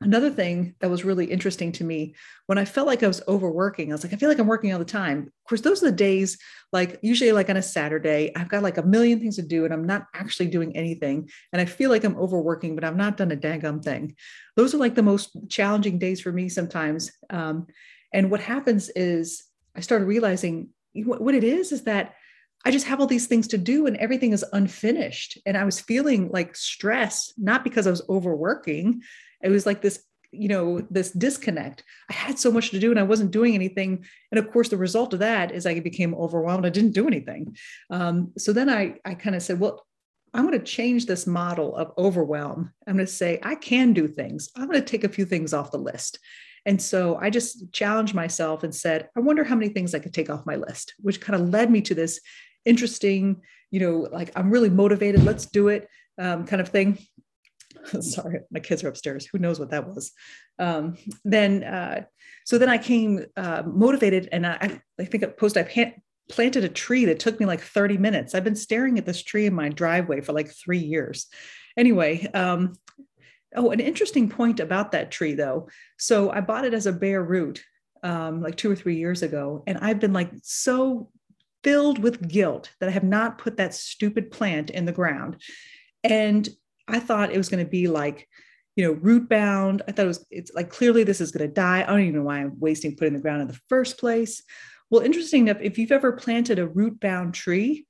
another 0.00 0.30
thing 0.30 0.74
that 0.80 0.90
was 0.90 1.04
really 1.04 1.26
interesting 1.26 1.72
to 1.72 1.84
me, 1.84 2.14
when 2.46 2.58
I 2.58 2.64
felt 2.64 2.86
like 2.86 3.02
I 3.02 3.08
was 3.08 3.22
overworking, 3.28 3.90
I 3.90 3.94
was 3.94 4.04
like, 4.04 4.12
I 4.12 4.16
feel 4.16 4.28
like 4.28 4.38
I'm 4.38 4.46
working 4.46 4.72
all 4.72 4.78
the 4.78 4.84
time. 4.84 5.18
Of 5.26 5.48
course, 5.48 5.60
those 5.60 5.82
are 5.82 5.90
the 5.90 5.96
days, 5.96 6.38
like 6.72 6.98
usually 7.02 7.32
like 7.32 7.50
on 7.50 7.56
a 7.56 7.62
Saturday, 7.62 8.32
I've 8.34 8.48
got 8.48 8.62
like 8.62 8.78
a 8.78 8.82
million 8.82 9.20
things 9.20 9.36
to 9.36 9.42
do 9.42 9.64
and 9.64 9.72
I'm 9.72 9.86
not 9.86 10.06
actually 10.14 10.48
doing 10.48 10.76
anything. 10.76 11.28
And 11.52 11.60
I 11.60 11.66
feel 11.66 11.90
like 11.90 12.04
I'm 12.04 12.16
overworking, 12.16 12.74
but 12.74 12.84
I've 12.84 12.96
not 12.96 13.16
done 13.16 13.30
a 13.30 13.36
dang 13.36 13.80
thing. 13.80 14.16
Those 14.56 14.74
are 14.74 14.78
like 14.78 14.94
the 14.94 15.02
most 15.02 15.36
challenging 15.48 15.98
days 15.98 16.20
for 16.20 16.32
me 16.32 16.48
sometimes. 16.48 17.12
Um, 17.30 17.66
and 18.12 18.30
what 18.30 18.40
happens 18.40 18.88
is 18.90 19.44
I 19.76 19.80
started 19.80 20.06
realizing 20.06 20.70
what 21.04 21.34
it 21.34 21.44
is 21.44 21.72
is 21.72 21.84
that 21.84 22.14
I 22.64 22.70
just 22.70 22.86
have 22.86 23.00
all 23.00 23.06
these 23.06 23.26
things 23.26 23.46
to 23.48 23.58
do 23.58 23.86
and 23.86 23.96
everything 23.96 24.32
is 24.32 24.44
unfinished. 24.52 25.38
And 25.46 25.56
I 25.56 25.64
was 25.64 25.78
feeling 25.78 26.30
like 26.30 26.56
stress, 26.56 27.32
not 27.36 27.62
because 27.62 27.86
I 27.86 27.90
was 27.90 28.02
overworking. 28.08 29.02
It 29.42 29.50
was 29.50 29.66
like 29.66 29.82
this, 29.82 30.02
you 30.32 30.48
know, 30.48 30.80
this 30.90 31.12
disconnect. 31.12 31.84
I 32.10 32.14
had 32.14 32.38
so 32.38 32.50
much 32.50 32.70
to 32.70 32.80
do 32.80 32.90
and 32.90 32.98
I 32.98 33.04
wasn't 33.04 33.30
doing 33.30 33.54
anything. 33.54 34.04
And 34.32 34.38
of 34.38 34.50
course, 34.50 34.68
the 34.68 34.76
result 34.76 35.12
of 35.12 35.20
that 35.20 35.52
is 35.52 35.64
I 35.64 35.78
became 35.78 36.14
overwhelmed. 36.14 36.66
I 36.66 36.70
didn't 36.70 36.94
do 36.94 37.06
anything. 37.06 37.56
Um, 37.90 38.32
so 38.36 38.52
then 38.52 38.68
I, 38.68 38.96
I 39.04 39.14
kind 39.14 39.36
of 39.36 39.42
said, 39.42 39.60
well, 39.60 39.86
I'm 40.34 40.46
going 40.46 40.58
to 40.58 40.64
change 40.64 41.06
this 41.06 41.26
model 41.26 41.74
of 41.76 41.92
overwhelm. 41.96 42.72
I'm 42.86 42.96
going 42.96 43.06
to 43.06 43.12
say, 43.12 43.38
I 43.42 43.54
can 43.54 43.92
do 43.92 44.08
things. 44.08 44.50
I'm 44.56 44.66
going 44.66 44.80
to 44.80 44.84
take 44.84 45.04
a 45.04 45.08
few 45.08 45.24
things 45.24 45.54
off 45.54 45.70
the 45.70 45.78
list. 45.78 46.18
And 46.66 46.82
so 46.82 47.16
I 47.16 47.30
just 47.30 47.72
challenged 47.72 48.14
myself 48.14 48.64
and 48.64 48.74
said, 48.74 49.08
I 49.16 49.20
wonder 49.20 49.44
how 49.44 49.54
many 49.54 49.72
things 49.72 49.94
I 49.94 50.00
could 50.00 50.12
take 50.12 50.28
off 50.28 50.44
my 50.44 50.56
list, 50.56 50.94
which 51.00 51.20
kind 51.20 51.40
of 51.40 51.48
led 51.48 51.70
me 51.70 51.80
to 51.82 51.94
this 51.94 52.20
interesting, 52.64 53.40
you 53.70 53.80
know, 53.80 54.08
like 54.12 54.32
I'm 54.36 54.50
really 54.50 54.68
motivated, 54.68 55.24
let's 55.24 55.46
do 55.46 55.68
it 55.68 55.88
um, 56.18 56.44
kind 56.44 56.60
of 56.60 56.68
thing. 56.68 56.98
Sorry, 58.00 58.40
my 58.50 58.60
kids 58.60 58.82
are 58.82 58.88
upstairs. 58.88 59.26
Who 59.26 59.38
knows 59.38 59.60
what 59.60 59.70
that 59.70 59.86
was? 59.86 60.12
Um, 60.58 60.96
then, 61.24 61.62
uh, 61.62 62.04
so 62.44 62.58
then 62.58 62.68
I 62.68 62.78
came 62.78 63.24
uh, 63.36 63.62
motivated, 63.64 64.28
and 64.32 64.46
I, 64.46 64.80
I 64.98 65.04
think 65.04 65.22
a 65.22 65.28
post 65.28 65.56
I 65.56 65.94
planted 66.28 66.64
a 66.64 66.68
tree 66.68 67.04
that 67.04 67.20
took 67.20 67.38
me 67.38 67.46
like 67.46 67.60
30 67.60 67.98
minutes. 67.98 68.34
I've 68.34 68.44
been 68.44 68.56
staring 68.56 68.98
at 68.98 69.06
this 69.06 69.22
tree 69.22 69.46
in 69.46 69.54
my 69.54 69.68
driveway 69.68 70.20
for 70.20 70.32
like 70.32 70.50
three 70.50 70.78
years. 70.78 71.26
Anyway, 71.76 72.26
um, 72.34 72.74
Oh, 73.54 73.70
an 73.70 73.80
interesting 73.80 74.28
point 74.28 74.60
about 74.60 74.92
that 74.92 75.10
tree, 75.10 75.34
though. 75.34 75.68
So 75.98 76.30
I 76.30 76.40
bought 76.40 76.64
it 76.64 76.74
as 76.74 76.86
a 76.86 76.92
bare 76.92 77.22
root 77.22 77.62
um, 78.02 78.42
like 78.42 78.56
two 78.56 78.70
or 78.70 78.76
three 78.76 78.96
years 78.96 79.22
ago, 79.22 79.62
and 79.66 79.78
I've 79.78 80.00
been 80.00 80.12
like 80.12 80.30
so 80.42 81.10
filled 81.62 81.98
with 81.98 82.28
guilt 82.28 82.70
that 82.80 82.88
I 82.88 82.92
have 82.92 83.04
not 83.04 83.38
put 83.38 83.56
that 83.56 83.74
stupid 83.74 84.30
plant 84.30 84.70
in 84.70 84.84
the 84.84 84.92
ground. 84.92 85.42
And 86.04 86.48
I 86.86 87.00
thought 87.00 87.32
it 87.32 87.38
was 87.38 87.48
going 87.48 87.64
to 87.64 87.68
be 87.68 87.88
like, 87.88 88.28
you 88.76 88.84
know, 88.84 88.92
root 88.92 89.28
bound. 89.28 89.82
I 89.88 89.92
thought 89.92 90.04
it 90.04 90.08
was, 90.08 90.26
it's 90.30 90.52
like 90.54 90.70
clearly 90.70 91.02
this 91.02 91.20
is 91.20 91.32
going 91.32 91.48
to 91.48 91.52
die. 91.52 91.82
I 91.82 91.86
don't 91.86 92.02
even 92.02 92.16
know 92.16 92.22
why 92.22 92.38
I'm 92.38 92.60
wasting 92.60 92.94
putting 92.94 93.14
the 93.14 93.20
ground 93.20 93.42
in 93.42 93.48
the 93.48 93.58
first 93.68 93.98
place. 93.98 94.42
Well, 94.90 95.02
interesting 95.02 95.48
enough, 95.48 95.60
if 95.60 95.78
you've 95.78 95.90
ever 95.90 96.12
planted 96.12 96.60
a 96.60 96.68
root 96.68 97.00
bound 97.00 97.34
tree, 97.34 97.86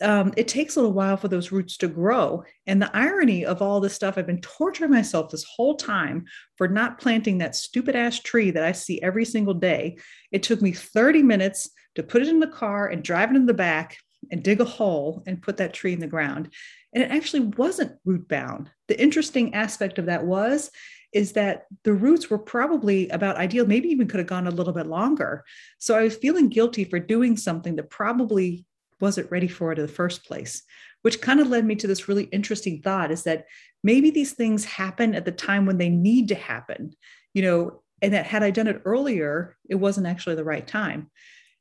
um, 0.00 0.32
it 0.36 0.46
takes 0.46 0.76
a 0.76 0.80
little 0.80 0.92
while 0.94 1.16
for 1.16 1.28
those 1.28 1.50
roots 1.50 1.76
to 1.78 1.88
grow. 1.88 2.44
And 2.66 2.80
the 2.80 2.94
irony 2.96 3.44
of 3.44 3.60
all 3.60 3.80
this 3.80 3.94
stuff, 3.94 4.16
I've 4.16 4.26
been 4.26 4.40
torturing 4.40 4.90
myself 4.90 5.30
this 5.30 5.44
whole 5.44 5.76
time 5.76 6.26
for 6.56 6.68
not 6.68 7.00
planting 7.00 7.38
that 7.38 7.56
stupid 7.56 7.96
ass 7.96 8.20
tree 8.20 8.50
that 8.52 8.62
I 8.62 8.72
see 8.72 9.02
every 9.02 9.24
single 9.24 9.54
day. 9.54 9.98
It 10.30 10.42
took 10.42 10.62
me 10.62 10.72
30 10.72 11.22
minutes 11.22 11.70
to 11.96 12.02
put 12.04 12.22
it 12.22 12.28
in 12.28 12.38
the 12.38 12.46
car 12.46 12.86
and 12.86 13.02
drive 13.02 13.30
it 13.30 13.36
in 13.36 13.46
the 13.46 13.54
back 13.54 13.96
and 14.30 14.42
dig 14.42 14.60
a 14.60 14.64
hole 14.64 15.22
and 15.26 15.42
put 15.42 15.56
that 15.56 15.74
tree 15.74 15.92
in 15.92 16.00
the 16.00 16.06
ground. 16.06 16.50
And 16.94 17.02
it 17.02 17.10
actually 17.10 17.40
wasn't 17.40 17.98
root 18.04 18.28
bound. 18.28 18.70
The 18.88 19.00
interesting 19.00 19.54
aspect 19.54 19.98
of 19.98 20.06
that 20.06 20.24
was 20.24 20.70
is 21.12 21.32
that 21.32 21.64
the 21.82 21.92
roots 21.92 22.30
were 22.30 22.38
probably 22.38 23.08
about 23.08 23.36
ideal, 23.36 23.66
maybe 23.66 23.88
even 23.88 24.06
could 24.06 24.20
have 24.20 24.28
gone 24.28 24.46
a 24.46 24.52
little 24.52 24.72
bit 24.72 24.86
longer. 24.86 25.44
So 25.78 25.96
I 25.96 26.04
was 26.04 26.16
feeling 26.16 26.48
guilty 26.48 26.84
for 26.84 27.00
doing 27.00 27.36
something 27.36 27.74
that 27.76 27.90
probably 27.90 28.64
wasn't 29.00 29.30
ready 29.30 29.48
for 29.48 29.72
it 29.72 29.78
in 29.78 29.86
the 29.86 29.92
first 29.92 30.24
place, 30.24 30.62
which 31.02 31.20
kind 31.20 31.40
of 31.40 31.48
led 31.48 31.64
me 31.64 31.74
to 31.76 31.86
this 31.86 32.08
really 32.08 32.24
interesting 32.24 32.82
thought 32.82 33.10
is 33.10 33.24
that 33.24 33.46
maybe 33.82 34.10
these 34.10 34.32
things 34.32 34.64
happen 34.64 35.14
at 35.14 35.24
the 35.24 35.32
time 35.32 35.66
when 35.66 35.78
they 35.78 35.88
need 35.88 36.28
to 36.28 36.34
happen, 36.34 36.92
you 37.34 37.42
know, 37.42 37.82
and 38.02 38.14
that 38.14 38.26
had 38.26 38.42
I 38.42 38.50
done 38.50 38.66
it 38.66 38.82
earlier, 38.84 39.56
it 39.68 39.74
wasn't 39.74 40.06
actually 40.06 40.34
the 40.34 40.44
right 40.44 40.66
time. 40.66 41.10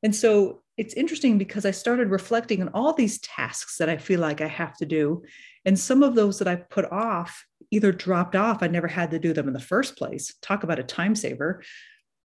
And 0.03 0.15
so 0.15 0.62
it's 0.77 0.93
interesting 0.93 1.38
because 1.38 1.65
I 1.65 1.72
started 1.72 2.10
reflecting 2.10 2.62
on 2.62 2.69
all 2.69 2.93
these 2.93 3.19
tasks 3.19 3.77
that 3.77 3.89
I 3.89 3.98
feel 3.98 4.22
like 4.22 4.39
I 4.39 4.48
have 4.48 4.77
to 4.77 4.86
do. 4.86 5.24
And 5.65 5.77
some 5.77 6.03
of 6.03 6.15
those 6.15 6.39
that 6.39 6.48
I 6.48 6.55
put 6.55 6.89
off 6.91 7.46
either 7.72 7.91
dropped 7.91 8.36
off, 8.36 8.63
I 8.63 8.67
never 8.67 8.88
had 8.88 9.12
to 9.12 9.19
do 9.19 9.34
them 9.34 9.48
in 9.48 9.53
the 9.53 9.60
first 9.60 9.98
place. 9.98 10.34
Talk 10.41 10.63
about 10.63 10.79
a 10.79 10.84
time 10.84 11.15
saver. 11.15 11.62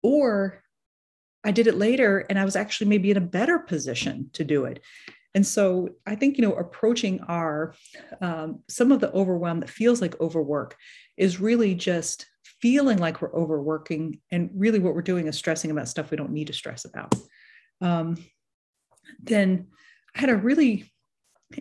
Or 0.03 0.63
I 1.45 1.51
did 1.51 1.67
it 1.67 1.77
later 1.77 2.25
and 2.29 2.39
I 2.39 2.45
was 2.45 2.57
actually 2.57 2.89
maybe 2.89 3.11
in 3.11 3.17
a 3.17 3.23
better 3.23 3.59
position 3.59 4.31
to 4.35 4.45
do 4.45 4.65
it. 4.65 4.81
And 5.35 5.47
so 5.47 5.89
I 6.07 6.15
think, 6.15 6.37
you 6.37 6.43
know, 6.43 6.55
approaching 6.55 7.21
our, 7.23 7.75
um, 8.21 8.61
some 8.69 8.93
of 8.93 9.01
the 9.01 9.11
overwhelm 9.13 9.61
that 9.61 9.71
feels 9.71 10.01
like 10.01 10.21
overwork 10.21 10.77
is 11.17 11.41
really 11.41 11.75
just 11.75 12.27
feeling 12.61 12.99
like 12.99 13.23
we're 13.23 13.35
overworking. 13.35 14.21
And 14.31 14.51
really 14.55 14.79
what 14.79 14.95
we're 14.95 15.03
doing 15.03 15.27
is 15.27 15.37
stressing 15.37 15.71
about 15.71 15.89
stuff 15.89 16.11
we 16.11 16.17
don't 16.17 16.33
need 16.33 16.49
to 16.49 16.53
stress 16.53 16.85
about 16.85 17.15
um, 17.83 18.17
then 19.23 19.67
I 20.15 20.21
had 20.21 20.31
a 20.31 20.37
really 20.37 20.91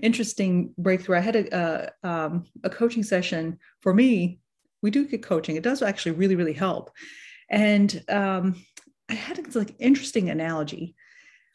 interesting 0.01 0.73
breakthrough. 0.77 1.17
I 1.17 1.21
had 1.21 1.35
a, 1.35 1.91
a, 2.03 2.09
um, 2.09 2.45
a 2.63 2.69
coaching 2.69 3.03
session 3.03 3.57
for 3.81 3.93
me. 3.93 4.39
We 4.81 4.91
do 4.91 5.05
get 5.05 5.23
coaching. 5.23 5.55
It 5.55 5.63
does 5.63 5.81
actually 5.81 6.13
really, 6.13 6.35
really 6.35 6.53
help. 6.53 6.91
And 7.49 8.03
um, 8.07 8.63
I 9.11 9.15
had 9.15 9.37
a 9.37 9.59
like 9.59 9.75
interesting 9.77 10.29
analogy. 10.29 10.95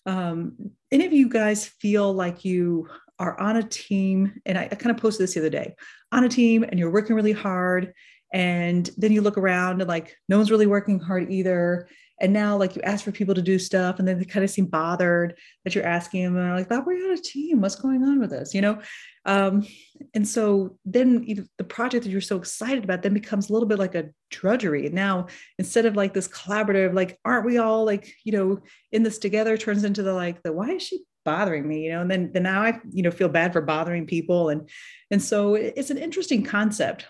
Um, 0.05 0.73
any 0.93 1.07
of 1.07 1.13
you 1.13 1.29
guys 1.29 1.67
feel 1.67 2.13
like 2.13 2.45
you 2.45 2.89
are 3.19 3.41
on 3.41 3.57
a 3.57 3.63
team, 3.63 4.41
and 4.45 4.59
I, 4.59 4.65
I 4.71 4.75
kind 4.75 4.95
of 4.95 5.01
posted 5.01 5.25
this 5.25 5.35
the 5.35 5.41
other 5.41 5.51
day, 5.51 5.75
on 6.13 6.23
a 6.23 6.29
team 6.29 6.65
and 6.65 6.79
you're 6.79 6.91
working 6.91 7.17
really 7.17 7.33
hard, 7.33 7.95
and 8.33 8.89
then 8.99 9.11
you 9.11 9.23
look 9.23 9.39
around 9.39 9.81
and 9.81 9.89
like 9.89 10.15
no 10.29 10.37
one's 10.37 10.51
really 10.51 10.67
working 10.67 11.01
hard 11.01 11.33
either, 11.33 11.89
and 12.19 12.33
now, 12.33 12.57
like 12.57 12.75
you 12.75 12.83
ask 12.83 13.05
for 13.05 13.13
people 13.13 13.35
to 13.35 13.43
do 13.43 13.59
stuff, 13.59 13.99
and 13.99 14.09
then 14.09 14.19
they 14.19 14.25
kind 14.25 14.43
of 14.43 14.51
seem 14.51 14.67
bothered 14.67 15.39
that 15.65 15.75
you're 15.75 15.85
asking 15.85 16.25
them. 16.25 16.37
And 16.37 16.47
they're 16.47 16.55
like, 16.55 16.69
"Thought 16.69 16.87
we're 16.87 17.05
on 17.07 17.19
a 17.19 17.21
team. 17.21 17.61
What's 17.61 17.77
going 17.77 18.03
on 18.03 18.21
with 18.21 18.33
us?" 18.33 18.55
You 18.55 18.63
know. 18.63 18.81
Um, 19.27 19.67
and 20.15 20.27
so 20.27 20.79
then 20.85 21.27
the 21.59 21.65
project 21.65 22.05
that 22.05 22.11
you're 22.11 22.21
so 22.23 22.37
excited 22.37 22.85
about 22.85 23.03
then 23.03 23.13
becomes 23.13 23.51
a 23.51 23.53
little 23.53 23.69
bit 23.69 23.79
like 23.79 23.95
a 23.95 24.11
drudgery. 24.31 24.87
And 24.87 24.95
now 24.95 25.27
instead 25.59 25.85
of 25.85 25.97
like 25.97 26.15
this 26.15 26.29
collaborative, 26.29 26.95
like, 26.95 27.19
aren't 27.25 27.45
we 27.45 27.59
all 27.59 27.85
like 27.85 28.11
you 28.25 28.33
know 28.33 28.61
in 28.93 29.03
this 29.03 29.19
together? 29.19 29.59
Turns 29.59 29.85
into 29.85 30.03
the 30.03 30.15
like 30.15 30.43
the 30.43 30.53
why 30.53 30.71
is 30.71 30.83
she 30.83 31.05
bothering 31.27 31.69
me? 31.69 31.85
You 31.85 31.93
know. 31.93 32.01
And 32.01 32.11
then 32.11 32.31
then 32.33 32.45
now 32.45 32.63
I 32.63 32.81
you 32.91 33.03
know 33.03 33.11
feel 33.11 33.29
bad 33.29 33.53
for 33.53 33.61
bothering 33.61 34.07
people, 34.07 34.49
and 34.49 34.71
and 35.11 35.23
so 35.23 35.55
it's 35.55 35.91
an 35.91 35.99
interesting 35.99 36.45
concept. 36.45 37.05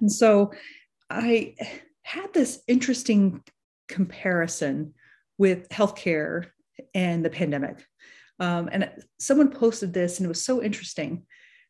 And 0.00 0.12
so 0.12 0.52
I 1.08 1.54
had 2.02 2.34
this 2.34 2.62
interesting 2.68 3.42
comparison 3.92 4.94
with 5.38 5.68
healthcare 5.68 6.46
and 6.94 7.24
the 7.24 7.30
pandemic. 7.30 7.84
Um, 8.40 8.68
and 8.72 8.90
someone 9.18 9.50
posted 9.50 9.92
this, 9.92 10.18
and 10.18 10.24
it 10.24 10.28
was 10.28 10.44
so 10.44 10.62
interesting 10.62 11.24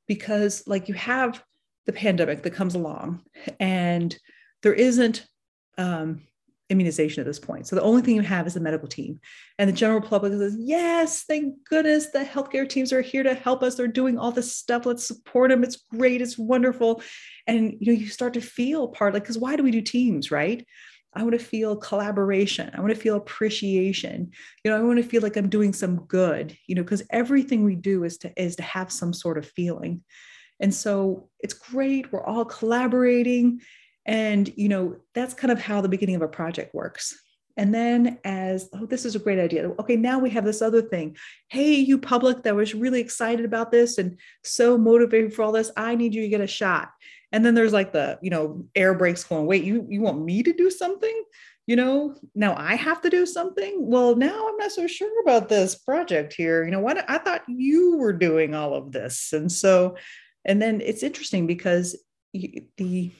because, 0.06 0.62
like, 0.66 0.88
you 0.88 0.94
have 0.94 1.42
the 1.86 1.92
pandemic 1.92 2.42
that 2.42 2.54
comes 2.54 2.74
along, 2.74 3.22
and 3.60 4.16
there 4.62 4.72
isn't 4.72 5.26
um, 5.76 6.22
immunization 6.72 7.20
at 7.20 7.26
this 7.26 7.38
point. 7.38 7.66
So 7.66 7.76
the 7.76 7.82
only 7.82 8.02
thing 8.02 8.16
you 8.16 8.22
have 8.22 8.46
is 8.46 8.54
the 8.54 8.60
medical 8.60 8.88
team. 8.88 9.20
And 9.58 9.68
the 9.68 9.74
general 9.74 10.00
public 10.00 10.32
says, 10.32 10.56
Yes, 10.58 11.22
thank 11.24 11.54
goodness 11.68 12.10
the 12.10 12.20
healthcare 12.20 12.68
teams 12.68 12.92
are 12.92 13.02
here 13.02 13.22
to 13.22 13.34
help 13.34 13.62
us. 13.62 13.76
They're 13.76 13.86
doing 13.86 14.18
all 14.18 14.32
this 14.32 14.56
stuff. 14.56 14.86
Let's 14.86 15.06
support 15.06 15.50
them. 15.50 15.62
It's 15.62 15.84
great. 15.90 16.22
It's 16.22 16.38
wonderful. 16.38 17.02
And 17.46 17.76
you 17.78 17.92
know, 17.92 17.98
you 17.98 18.08
start 18.08 18.34
to 18.34 18.40
feel 18.40 18.88
part 18.88 19.14
like, 19.14 19.22
because 19.22 19.38
why 19.38 19.56
do 19.56 19.62
we 19.62 19.70
do 19.70 19.82
teams, 19.82 20.30
right? 20.30 20.66
I 21.14 21.22
want 21.22 21.38
to 21.38 21.44
feel 21.44 21.76
collaboration. 21.76 22.70
I 22.74 22.80
want 22.80 22.94
to 22.94 23.00
feel 23.00 23.16
appreciation. 23.16 24.30
You 24.64 24.70
know, 24.70 24.78
I 24.78 24.82
want 24.82 24.98
to 24.98 25.08
feel 25.08 25.22
like 25.22 25.36
I'm 25.36 25.48
doing 25.48 25.72
some 25.72 25.96
good, 26.06 26.56
you 26.66 26.74
know, 26.74 26.82
because 26.82 27.02
everything 27.10 27.64
we 27.64 27.76
do 27.76 28.04
is 28.04 28.18
to 28.18 28.32
is 28.40 28.56
to 28.56 28.62
have 28.62 28.90
some 28.90 29.12
sort 29.12 29.38
of 29.38 29.46
feeling. 29.46 30.02
And 30.60 30.74
so 30.74 31.28
it's 31.40 31.54
great. 31.54 32.12
We're 32.12 32.24
all 32.24 32.44
collaborating. 32.44 33.60
And, 34.06 34.52
you 34.56 34.68
know, 34.68 34.96
that's 35.14 35.34
kind 35.34 35.52
of 35.52 35.60
how 35.60 35.80
the 35.80 35.88
beginning 35.88 36.16
of 36.16 36.22
a 36.22 36.28
project 36.28 36.74
works. 36.74 37.14
And 37.56 37.74
then, 37.74 38.18
as 38.24 38.70
oh, 38.72 38.86
this 38.86 39.04
is 39.04 39.14
a 39.14 39.18
great 39.18 39.38
idea. 39.38 39.68
Okay, 39.78 39.96
now 39.96 40.18
we 40.18 40.30
have 40.30 40.44
this 40.44 40.62
other 40.62 40.80
thing. 40.80 41.16
Hey, 41.48 41.74
you 41.74 41.98
public 41.98 42.42
that 42.42 42.56
was 42.56 42.74
really 42.74 43.00
excited 43.00 43.44
about 43.44 43.70
this 43.70 43.98
and 43.98 44.18
so 44.42 44.78
motivated 44.78 45.34
for 45.34 45.42
all 45.42 45.52
this, 45.52 45.70
I 45.76 45.94
need 45.94 46.14
you 46.14 46.22
to 46.22 46.28
get 46.28 46.40
a 46.40 46.46
shot 46.46 46.90
and 47.32 47.44
then 47.44 47.54
there's 47.54 47.72
like 47.72 47.92
the 47.92 48.18
you 48.22 48.30
know 48.30 48.64
air 48.74 48.94
brakes 48.94 49.24
going 49.24 49.46
wait 49.46 49.64
you 49.64 49.86
you 49.88 50.00
want 50.00 50.22
me 50.22 50.42
to 50.42 50.52
do 50.52 50.70
something? 50.70 51.24
You 51.66 51.76
know 51.76 52.16
now 52.34 52.54
i 52.56 52.74
have 52.74 53.00
to 53.02 53.10
do 53.10 53.24
something? 53.24 53.74
Well 53.78 54.16
now 54.16 54.48
i'm 54.48 54.56
not 54.56 54.72
so 54.72 54.86
sure 54.86 55.22
about 55.22 55.48
this 55.48 55.74
project 55.74 56.32
here. 56.32 56.64
You 56.64 56.70
know 56.70 56.80
what 56.80 57.08
i 57.10 57.18
thought 57.18 57.42
you 57.48 57.96
were 57.96 58.12
doing 58.12 58.54
all 58.54 58.74
of 58.74 58.92
this. 58.92 59.32
And 59.32 59.50
so 59.50 59.96
and 60.44 60.60
then 60.60 60.80
it's 60.80 61.02
interesting 61.02 61.46
because 61.46 61.96
the 62.32 63.12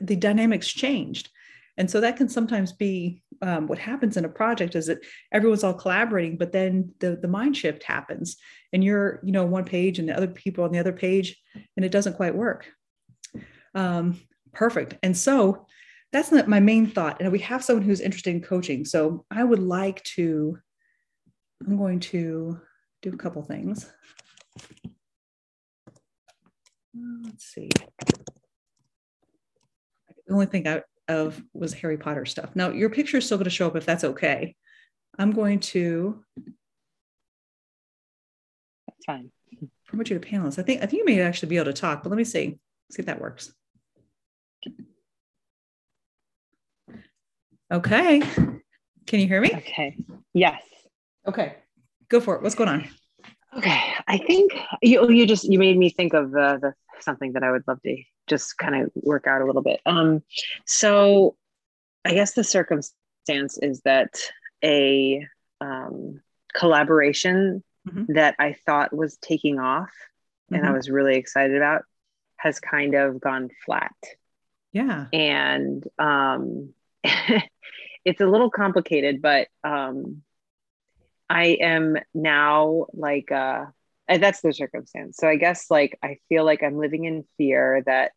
the 0.00 0.16
dynamics 0.16 0.68
changed. 0.68 1.30
And 1.76 1.90
so 1.90 2.00
that 2.00 2.16
can 2.16 2.28
sometimes 2.28 2.72
be 2.72 3.22
um, 3.40 3.68
what 3.68 3.78
happens 3.78 4.16
in 4.16 4.24
a 4.24 4.28
project 4.28 4.74
is 4.74 4.86
that 4.86 4.98
everyone's 5.32 5.62
all 5.62 5.74
collaborating 5.74 6.36
but 6.36 6.52
then 6.52 6.92
the 6.98 7.16
the 7.16 7.28
mind 7.28 7.56
shift 7.56 7.84
happens 7.84 8.36
and 8.72 8.82
you're 8.82 9.20
you 9.22 9.32
know 9.32 9.44
one 9.44 9.64
page 9.64 9.98
and 9.98 10.08
the 10.08 10.16
other 10.16 10.26
people 10.26 10.64
on 10.64 10.72
the 10.72 10.78
other 10.78 10.92
page 10.92 11.36
and 11.76 11.84
it 11.84 11.92
doesn't 11.92 12.16
quite 12.16 12.34
work 12.34 12.66
um, 13.74 14.20
perfect. 14.52 14.96
And 15.02 15.16
so 15.16 15.66
that's 16.12 16.32
not 16.32 16.48
my 16.48 16.60
main 16.60 16.86
thought. 16.86 17.20
And 17.20 17.30
we 17.30 17.40
have 17.40 17.64
someone 17.64 17.84
who's 17.84 18.00
interested 18.00 18.34
in 18.34 18.40
coaching. 18.40 18.84
So 18.84 19.24
I 19.30 19.44
would 19.44 19.58
like 19.58 20.02
to, 20.04 20.58
I'm 21.66 21.76
going 21.76 22.00
to 22.00 22.60
do 23.02 23.12
a 23.12 23.16
couple 23.16 23.42
things. 23.42 23.90
Let's 27.24 27.44
see. 27.44 27.68
The 30.26 30.34
only 30.34 30.46
thing 30.46 30.66
I 30.66 30.82
of 31.08 31.42
was 31.54 31.72
Harry 31.74 31.96
Potter 31.96 32.26
stuff. 32.26 32.54
Now 32.54 32.70
your 32.70 32.90
picture 32.90 33.16
is 33.16 33.24
still 33.24 33.38
going 33.38 33.44
to 33.44 33.50
show 33.50 33.66
up 33.66 33.76
if 33.76 33.86
that's 33.86 34.04
okay. 34.04 34.54
I'm 35.18 35.32
going 35.32 35.60
to. 35.60 36.22
That's 38.86 39.04
fine. 39.06 39.30
Promote 39.86 40.10
you 40.10 40.18
to 40.18 40.28
panelists. 40.28 40.58
I 40.58 40.62
think 40.62 40.82
I 40.82 40.86
think 40.86 41.00
you 41.00 41.06
may 41.06 41.20
actually 41.22 41.48
be 41.48 41.56
able 41.56 41.66
to 41.66 41.72
talk, 41.72 42.02
but 42.02 42.10
let 42.10 42.16
me 42.16 42.24
see. 42.24 42.58
See 42.90 43.00
if 43.00 43.06
that 43.06 43.20
works. 43.20 43.52
Okay. 47.70 48.20
Can 49.06 49.20
you 49.20 49.26
hear 49.28 49.40
me? 49.40 49.50
Okay. 49.54 49.96
Yes. 50.32 50.62
Okay. 51.26 51.56
Go 52.08 52.20
for 52.20 52.36
it. 52.36 52.42
What's 52.42 52.54
going 52.54 52.70
on? 52.70 52.88
Okay. 53.56 53.80
I 54.06 54.18
think 54.18 54.52
you 54.82 55.08
you 55.10 55.26
just 55.26 55.44
you 55.44 55.58
made 55.58 55.76
me 55.76 55.90
think 55.90 56.14
of 56.14 56.34
uh, 56.34 56.56
the 56.58 56.74
something 57.00 57.32
that 57.34 57.42
I 57.42 57.50
would 57.50 57.64
love 57.68 57.82
to 57.82 58.02
just 58.26 58.58
kind 58.58 58.74
of 58.74 58.90
work 58.94 59.26
out 59.26 59.42
a 59.42 59.44
little 59.44 59.62
bit. 59.62 59.80
Um, 59.86 60.22
so 60.66 61.36
I 62.04 62.14
guess 62.14 62.32
the 62.32 62.44
circumstance 62.44 63.58
is 63.60 63.80
that 63.82 64.14
a 64.64 65.26
um, 65.60 66.20
collaboration 66.54 67.62
mm-hmm. 67.88 68.14
that 68.14 68.34
I 68.38 68.56
thought 68.66 68.96
was 68.96 69.16
taking 69.18 69.58
off 69.58 69.90
mm-hmm. 69.90 70.54
and 70.54 70.64
I 70.64 70.68
mm-hmm. 70.68 70.76
was 70.76 70.90
really 70.90 71.16
excited 71.16 71.56
about 71.56 71.82
has 72.36 72.60
kind 72.60 72.94
of 72.94 73.20
gone 73.20 73.50
flat. 73.64 73.94
Yeah. 74.78 75.06
And 75.12 75.84
um, 75.98 76.72
it's 78.04 78.20
a 78.20 78.26
little 78.26 78.50
complicated, 78.50 79.20
but 79.20 79.48
um, 79.64 80.22
I 81.28 81.58
am 81.60 81.96
now 82.14 82.86
like, 82.92 83.32
uh, 83.32 83.66
that's 84.08 84.40
the 84.40 84.52
circumstance. 84.52 85.16
So 85.18 85.28
I 85.28 85.36
guess 85.36 85.66
like 85.68 85.98
I 86.02 86.18
feel 86.28 86.44
like 86.44 86.62
I'm 86.62 86.78
living 86.78 87.04
in 87.04 87.24
fear 87.36 87.82
that 87.86 88.12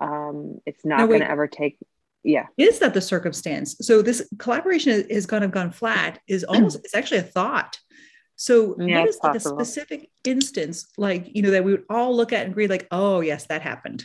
um, 0.00 0.58
it's 0.66 0.84
not 0.84 0.98
no, 0.98 1.06
going 1.06 1.20
to 1.20 1.30
ever 1.30 1.46
take. 1.46 1.78
Yeah. 2.24 2.46
Is 2.56 2.80
that 2.80 2.92
the 2.92 3.00
circumstance? 3.00 3.76
So 3.80 4.02
this 4.02 4.28
collaboration 4.38 5.08
has 5.10 5.26
kind 5.26 5.44
of 5.44 5.52
gone 5.52 5.70
flat 5.70 6.18
is 6.26 6.44
almost, 6.44 6.78
it's 6.84 6.94
actually 6.94 7.18
a 7.18 7.22
thought. 7.22 7.78
So 8.34 8.76
yeah, 8.78 9.00
what 9.00 9.08
is 9.08 9.18
like 9.22 9.34
a 9.36 9.40
specific 9.40 10.10
instance, 10.24 10.88
like, 10.96 11.34
you 11.34 11.42
know, 11.42 11.50
that 11.52 11.64
we 11.64 11.72
would 11.72 11.84
all 11.88 12.14
look 12.14 12.32
at 12.32 12.42
and 12.42 12.50
agree 12.50 12.68
like, 12.68 12.86
oh 12.90 13.20
yes, 13.20 13.46
that 13.46 13.62
happened. 13.62 14.04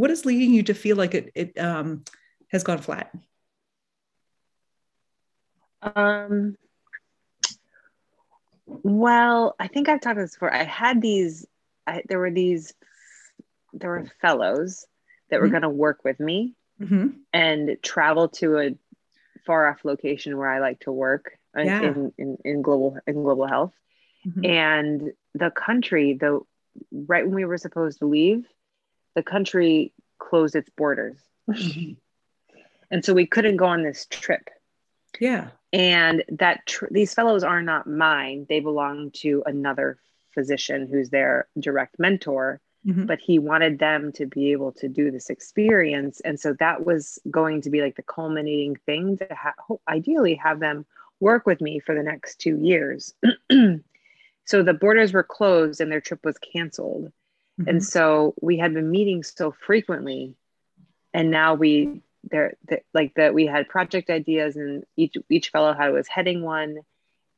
What 0.00 0.10
is 0.10 0.24
leading 0.24 0.54
you 0.54 0.62
to 0.62 0.72
feel 0.72 0.96
like 0.96 1.12
it, 1.12 1.30
it 1.34 1.58
um, 1.58 2.04
has 2.50 2.64
gone 2.64 2.78
flat? 2.78 3.14
Um, 5.82 6.56
well, 8.64 9.56
I 9.60 9.68
think 9.68 9.90
I've 9.90 10.00
talked 10.00 10.14
about 10.14 10.22
this 10.22 10.36
before. 10.36 10.54
I 10.54 10.64
had 10.64 11.02
these, 11.02 11.46
I, 11.86 12.02
there 12.08 12.18
were 12.18 12.30
these, 12.30 12.72
there 13.74 13.90
were 13.90 14.06
fellows 14.22 14.86
that 15.28 15.36
mm-hmm. 15.36 15.42
were 15.42 15.50
going 15.50 15.62
to 15.64 15.68
work 15.68 16.02
with 16.02 16.18
me 16.18 16.54
mm-hmm. 16.80 17.08
and 17.34 17.76
travel 17.82 18.28
to 18.28 18.56
a 18.56 18.78
far 19.44 19.68
off 19.68 19.84
location 19.84 20.38
where 20.38 20.48
I 20.48 20.60
like 20.60 20.80
to 20.80 20.92
work 20.92 21.32
yeah. 21.54 21.82
in, 21.82 22.12
in, 22.16 22.38
in 22.42 22.62
global, 22.62 22.96
in 23.06 23.22
global 23.22 23.46
health. 23.46 23.74
Mm-hmm. 24.26 24.46
And 24.46 25.12
the 25.34 25.50
country, 25.50 26.14
the 26.14 26.40
right 26.90 27.26
when 27.26 27.34
we 27.34 27.44
were 27.44 27.58
supposed 27.58 27.98
to 27.98 28.06
leave, 28.06 28.46
the 29.14 29.22
country 29.22 29.92
closed 30.18 30.56
its 30.56 30.70
borders. 30.70 31.16
Mm-hmm. 31.48 31.92
and 32.92 33.04
so 33.04 33.12
we 33.12 33.26
couldn't 33.26 33.56
go 33.56 33.64
on 33.64 33.82
this 33.82 34.06
trip. 34.08 34.50
Yeah 35.18 35.48
and 35.72 36.24
that 36.28 36.66
tr- 36.66 36.86
these 36.90 37.14
fellows 37.14 37.44
are 37.44 37.62
not 37.62 37.86
mine 37.86 38.46
they 38.48 38.60
belong 38.60 39.10
to 39.12 39.42
another 39.46 39.98
physician 40.32 40.86
who's 40.90 41.10
their 41.10 41.48
direct 41.58 41.98
mentor 41.98 42.60
mm-hmm. 42.86 43.06
but 43.06 43.20
he 43.20 43.38
wanted 43.38 43.78
them 43.78 44.12
to 44.12 44.26
be 44.26 44.52
able 44.52 44.72
to 44.72 44.88
do 44.88 45.10
this 45.10 45.30
experience 45.30 46.20
and 46.20 46.38
so 46.38 46.54
that 46.54 46.84
was 46.84 47.18
going 47.30 47.60
to 47.60 47.70
be 47.70 47.80
like 47.80 47.96
the 47.96 48.02
culminating 48.02 48.76
thing 48.86 49.16
to 49.16 49.26
ha- 49.30 49.76
ideally 49.88 50.34
have 50.34 50.60
them 50.60 50.84
work 51.20 51.46
with 51.46 51.60
me 51.60 51.78
for 51.78 51.94
the 51.94 52.02
next 52.02 52.40
two 52.40 52.56
years 52.56 53.14
so 54.44 54.62
the 54.62 54.74
borders 54.74 55.12
were 55.12 55.22
closed 55.22 55.80
and 55.80 55.92
their 55.92 56.00
trip 56.00 56.24
was 56.24 56.38
canceled 56.38 57.12
mm-hmm. 57.60 57.68
and 57.68 57.84
so 57.84 58.34
we 58.40 58.58
had 58.58 58.74
been 58.74 58.90
meeting 58.90 59.22
so 59.22 59.52
frequently 59.52 60.34
and 61.12 61.30
now 61.30 61.54
we 61.54 62.02
there 62.24 62.54
like 62.92 63.14
that 63.14 63.34
we 63.34 63.46
had 63.46 63.68
project 63.68 64.10
ideas 64.10 64.56
and 64.56 64.84
each 64.96 65.14
each 65.28 65.50
fellow 65.50 65.72
had 65.72 65.92
was 65.92 66.08
heading 66.08 66.42
one 66.42 66.78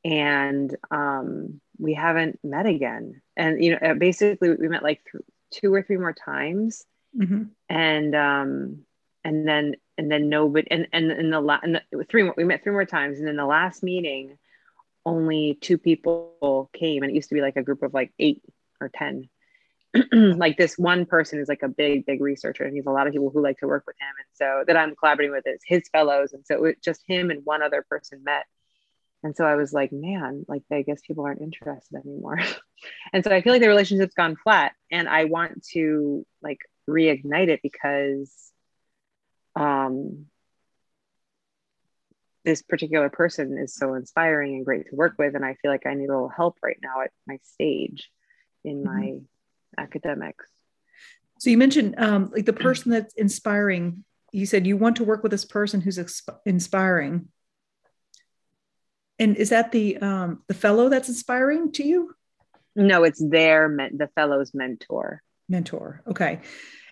and 0.05 0.77
um, 0.91 1.61
we 1.79 1.95
haven't 1.95 2.39
met 2.43 2.67
again 2.67 3.21
and 3.37 3.63
you 3.63 3.79
know 3.79 3.95
basically 3.95 4.51
we 4.55 4.69
met 4.69 4.83
like 4.83 5.01
th- 5.11 5.25
two 5.51 5.73
or 5.73 5.83
three 5.83 5.97
more 5.97 6.13
times 6.13 6.85
mm-hmm. 7.17 7.45
and 7.69 8.15
um 8.15 8.79
and 9.25 9.47
then 9.47 9.77
and 9.99 10.11
then 10.11 10.29
nobody 10.29 10.67
and 10.71 10.89
and 10.93 11.13
in 11.13 11.31
the 11.31 11.41
last 11.41 11.65
three 12.09 12.23
more 12.25 12.35
we 12.37 12.45
met 12.45 12.63
three 12.63 12.73
more 12.73 12.85
times 12.85 13.19
and 13.19 13.29
in 13.29 13.37
the 13.37 13.47
last 13.47 13.83
meeting 13.83 14.39
only 15.05 15.59
two 15.61 15.79
people 15.79 16.71
came 16.73 17.03
and 17.03 17.11
it 17.11 17.15
used 17.15 17.29
to 17.29 17.35
be 17.35 17.41
like 17.41 17.57
a 17.57 17.63
group 17.63 17.83
of 17.83 17.93
like 17.93 18.13
eight 18.19 18.43
or 18.81 18.89
ten 18.89 19.29
like 20.13 20.57
this 20.57 20.79
one 20.79 21.05
person 21.05 21.39
is 21.39 21.49
like 21.49 21.63
a 21.63 21.69
big 21.69 22.07
big 22.07 22.23
researcher 22.23 22.65
and 22.65 22.75
he's 22.75 22.87
a 22.87 22.91
lot 22.91 23.07
of 23.07 23.13
people 23.13 23.31
who 23.31 23.43
like 23.43 23.59
to 23.59 23.67
work 23.67 23.85
with 23.87 23.97
him 24.01 24.15
and 24.19 24.27
so 24.33 24.65
that 24.67 24.77
i'm 24.77 24.97
collaborating 24.97 25.33
with 25.33 25.47
is 25.47 25.61
his 25.67 25.83
fellows 25.93 26.33
and 26.33 26.47
so 26.47 26.65
it, 26.65 26.83
just 26.83 27.03
him 27.07 27.31
and 27.31 27.43
one 27.45 27.63
other 27.63 27.85
person 27.89 28.23
met 28.25 28.47
and 29.23 29.37
so 29.37 29.45
i 29.45 29.55
was 29.55 29.73
like 29.73 29.93
man 29.93 30.45
like 30.49 30.63
i 30.73 30.81
guess 30.81 31.03
people 31.07 31.27
aren't 31.27 31.43
interested 31.43 32.01
anymore 32.07 32.39
and 33.13 33.23
so 33.23 33.31
i 33.31 33.43
feel 33.43 33.53
like 33.53 33.61
the 33.61 33.69
relationship's 33.69 34.15
gone 34.15 34.37
flat 34.37 34.73
and 34.91 35.09
i 35.09 35.25
want 35.25 35.63
to 35.63 36.25
like 36.43 36.59
reignite 36.89 37.49
it 37.49 37.61
because 37.63 38.51
um 39.57 40.25
this 42.45 42.63
particular 42.63 43.09
person 43.11 43.59
is 43.59 43.75
so 43.75 43.95
inspiring 43.95 44.55
and 44.55 44.65
great 44.65 44.89
to 44.89 44.97
work 44.97 45.17
with 45.19 45.35
and 45.35 45.45
i 45.45 45.55
feel 45.61 45.71
like 45.71 45.85
i 45.87 45.93
need 45.93 46.09
a 46.09 46.13
little 46.13 46.31
help 46.31 46.57
right 46.63 46.79
now 46.83 47.03
at 47.03 47.11
my 47.27 47.39
stage 47.43 48.11
in 48.65 48.85
mm-hmm. 48.85 49.19
Academics. 49.79 50.47
So 51.39 51.51
you 51.51 51.59
mentioned 51.59 51.97
um, 51.99 52.31
like 52.33 52.47
the 52.47 52.53
person 52.53 52.93
that's 52.93 53.15
inspiring. 53.15 54.05
You 54.31 54.47
said 54.47 54.67
you 54.67 54.77
want 54.77 54.97
to 54.97 55.05
work 55.05 55.23
with 55.23 55.33
this 55.33 55.45
person 55.45 55.81
who's 55.81 55.99
exp- 55.99 56.39
inspiring. 56.47 57.29
And 59.19 59.37
is 59.37 59.51
that 59.51 59.73
the 59.73 59.99
um, 59.99 60.43
the 60.47 60.55
fellow 60.55 60.89
that's 60.89 61.09
inspiring 61.09 61.73
to 61.73 61.85
you? 61.85 62.15
No, 62.75 63.05
it's 63.05 63.23
their 63.23 63.69
men- 63.69 63.97
the 63.97 64.09
fellow's 64.15 64.55
mentor. 64.55 65.23
Mentor. 65.49 66.03
Okay. 66.07 66.41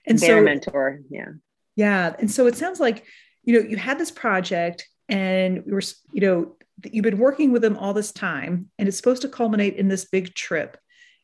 And 0.07 0.19
their 0.19 0.41
so, 0.41 0.45
mentor. 0.45 1.01
Yeah. 1.11 1.29
Yeah. 1.77 2.15
And 2.19 2.31
so 2.31 2.47
it 2.47 2.57
sounds 2.57 2.81
like, 2.81 3.05
you 3.43 3.55
know, 3.55 3.69
you 3.69 3.77
had 3.77 3.99
this 3.99 4.11
project 4.11 4.87
and 5.09 5.63
we 5.65 5.73
were, 5.73 5.83
you 6.13 6.21
know, 6.21 6.57
you've 6.85 7.05
been 7.05 7.19
working 7.19 7.53
with 7.53 7.63
them 7.63 7.77
all 7.77 7.95
this 7.95 8.13
time 8.13 8.71
and 8.79 8.89
it's 8.89 8.97
supposed 8.97 9.23
to 9.23 9.29
culminate 9.29 9.77
in 9.77 9.89
this 9.89 10.07
big 10.07 10.35
trip 10.35 10.77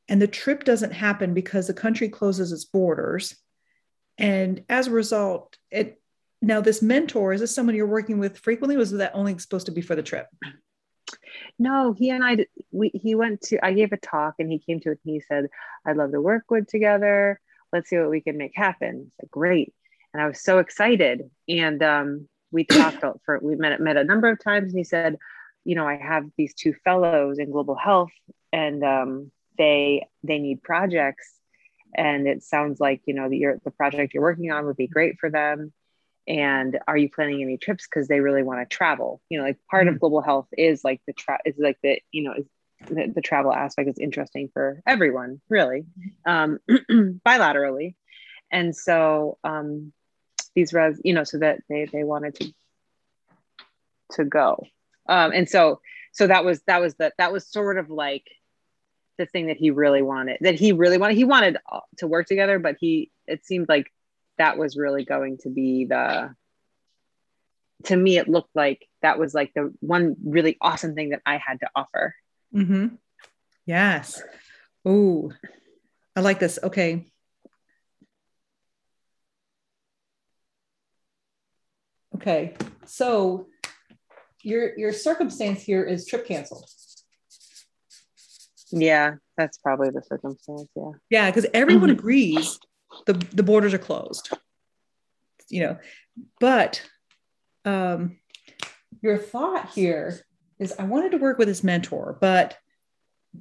and 0.09 0.23
the 0.23 0.29
trip 0.29 0.65
doesn't 0.65 0.93
happen 0.93 1.35
because 1.35 1.67
the 1.67 1.75
country 1.75 2.09
closes 2.09 2.53
its 2.53 2.65
borders. 2.65 3.37
And 4.19 4.65
as 4.69 4.87
a 4.87 4.93
result 4.93 5.59
it 5.71 6.01
now 6.43 6.61
this 6.61 6.83
mentor 6.83 7.33
is 7.33 7.41
this 7.41 7.55
someone 7.55 7.75
you're 7.75 7.87
working 7.87 8.19
with 8.19 8.39
frequently 8.39 8.77
was 8.77 8.93
that 8.93 9.15
only 9.15 9.39
supposed 9.39 9.67
to 9.67 9.73
be 9.73 9.81
for 9.81 9.95
the 9.95 10.03
trip? 10.03 10.27
No 11.59 11.93
he 11.93 12.11
and 12.11 12.25
i 12.25 12.47
we, 12.71 12.91
he 12.95 13.15
went 13.15 13.43
to 13.43 13.65
i 13.65 13.73
gave 13.73 13.93
a 13.93 13.97
talk 13.99 14.35
and 14.39 14.51
he 14.51 14.59
came 14.59 14.81
to 14.81 14.93
it 14.93 15.01
and 15.05 15.15
he 15.15 15.21
said 15.21 15.49
i'd 15.87 15.97
love 15.97 16.13
to 16.13 16.21
work 16.21 16.45
with 16.51 16.67
together. 16.67 17.41
Let's 17.73 17.91
see 17.91 17.99
what 17.99 18.11
we 18.11 18.21
can 18.21 18.39
make 18.39 18.53
happen. 18.55 19.13
Said, 19.21 19.31
great. 19.31 19.75
And 20.15 20.23
i 20.23 20.27
was 20.27 20.41
so 20.41 20.59
excited. 20.61 21.31
And 21.49 21.83
um, 21.83 22.29
we 22.53 22.65
talked 22.65 23.05
for 23.25 23.39
we 23.43 23.57
met 23.57 23.81
met 23.81 23.97
a 23.97 24.05
number 24.05 24.29
of 24.29 24.43
times 24.43 24.71
and 24.71 24.79
he 24.79 24.85
said 24.85 25.17
you 25.65 25.75
know 25.75 25.87
i 25.87 25.97
have 25.97 26.25
these 26.39 26.55
two 26.55 26.75
fellows 26.85 27.39
in 27.39 27.51
global 27.51 27.75
health 27.75 28.13
and 28.53 28.83
um, 28.85 29.31
they 29.59 30.07
they 30.23 30.39
need 30.39 30.63
projects. 30.63 31.33
And 31.95 32.27
it 32.27 32.43
sounds 32.43 32.81
like 32.81 33.03
you 33.07 33.15
know 33.15 33.29
the, 33.29 33.59
the 33.65 33.71
project 33.71 34.15
you're 34.15 34.23
working 34.23 34.51
on 34.51 34.67
would 34.67 34.77
be 34.77 34.87
great 34.87 35.19
for 35.19 35.31
them. 35.31 35.73
And 36.29 36.79
are 36.89 36.97
you 36.97 37.09
planning 37.09 37.43
any 37.43 37.57
trips? 37.57 37.87
Because 37.89 38.09
they 38.09 38.21
really 38.21 38.43
want 38.43 38.61
to 38.61 38.77
travel. 38.77 39.21
You 39.31 39.39
know 39.39 39.45
like 39.45 39.59
part 39.71 39.89
of 39.89 40.01
global 40.01 40.21
health 40.21 40.49
is 40.57 40.85
like 40.85 41.01
the 41.07 41.13
tra- 41.13 41.41
is 41.45 41.55
like 41.59 41.79
the 41.83 42.01
you 42.13 42.25
know 42.25 42.35
is 42.37 42.47
the, 42.89 43.13
the 43.15 43.23
travel 43.23 43.53
aspect 43.53 43.89
is 43.89 43.99
interesting 43.99 44.51
for 44.53 44.83
everyone 44.87 45.41
really 45.49 45.87
um, 46.27 46.59
bilaterally. 46.91 47.95
And 48.51 48.77
so 48.77 49.39
um, 49.45 49.93
these 50.55 50.73
res 50.73 51.01
you 51.05 51.15
know 51.15 51.25
so 51.25 51.39
that 51.39 51.61
they 51.69 51.87
they 51.93 52.05
wanted 52.05 52.35
to 52.37 52.53
to 54.13 54.25
go. 54.25 54.65
Um, 55.09 55.33
and 55.33 55.49
so 55.49 55.81
so 56.13 56.27
that 56.27 56.45
was 56.45 56.63
that 56.67 56.81
was 56.81 56.95
that 56.95 57.15
that 57.19 57.33
was 57.33 57.47
sort 57.47 57.79
of 57.79 57.91
like 57.91 58.25
the 59.19 59.27
thing 59.27 59.47
that 59.47 59.57
he 59.57 59.71
really 59.71 60.03
wanted 60.03 60.39
that 60.41 60.55
he 60.55 60.73
really 60.73 60.99
wanted 60.99 61.17
he 61.17 61.25
wanted 61.25 61.57
to 61.97 62.07
work 62.07 62.27
together 62.27 62.59
but 62.59 62.77
he 62.79 63.11
it 63.27 63.45
seemed 63.45 63.69
like 63.69 63.91
that 64.39 64.59
was 64.59 64.77
really 64.77 65.05
going 65.05 65.39
to 65.39 65.49
be 65.49 65.85
the 65.85 66.35
to 67.85 67.97
me 67.97 68.19
it 68.19 68.29
looked 68.29 68.55
like 68.55 68.87
that 69.03 69.19
was 69.19 69.35
like 69.35 69.53
the 69.55 69.73
one 69.81 70.17
really 70.25 70.57
awesome 70.61 70.95
thing 70.95 71.11
that 71.11 71.23
i 71.27 71.37
had 71.37 71.61
to 71.61 71.69
offer. 71.75 72.15
Mm-hmm. 72.55 72.95
yes. 73.65 74.23
Oh 74.85 75.33
i 76.15 76.21
like 76.21 76.39
this. 76.39 76.59
Okay. 76.63 77.07
Okay. 82.15 82.55
So 82.87 83.47
your 84.43 84.79
your 84.79 84.93
circumstance 84.93 85.61
here 85.63 85.85
is 85.85 86.07
trip 86.07 86.27
canceled 86.27 86.71
yeah, 88.71 89.15
that's 89.37 89.59
probably 89.59 89.91
the 89.91 90.03
circumstance. 90.03 90.69
Yeah. 90.75 90.91
Yeah, 91.11 91.31
because 91.31 91.47
everyone 91.55 91.91
mm-hmm. 91.91 91.99
agrees 91.99 92.59
the 93.07 93.15
the 93.33 93.43
borders 93.43 93.75
are 93.75 93.79
closed. 93.79 94.31
You 95.49 95.63
know, 95.63 95.79
but 96.41 96.83
um, 97.65 98.19
your 99.03 99.19
thought 99.19 99.71
here 99.71 100.21
is 100.59 100.75
I 100.79 100.85
wanted 100.85 101.13
to 101.13 101.19
work 101.19 101.39
with 101.39 101.49
his 101.49 101.63
mentor, 101.63 102.17
but 102.21 102.57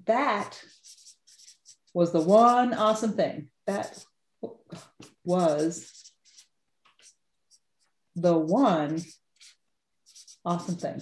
that 0.06 0.62
was 1.94 2.12
the 2.12 2.22
one 2.22 2.74
awesome 2.74 3.14
thing. 3.14 3.48
That 3.66 4.04
was 5.24 6.12
the 8.16 8.38
one 8.38 9.02
awesome 10.46 10.76
thing. 10.76 11.02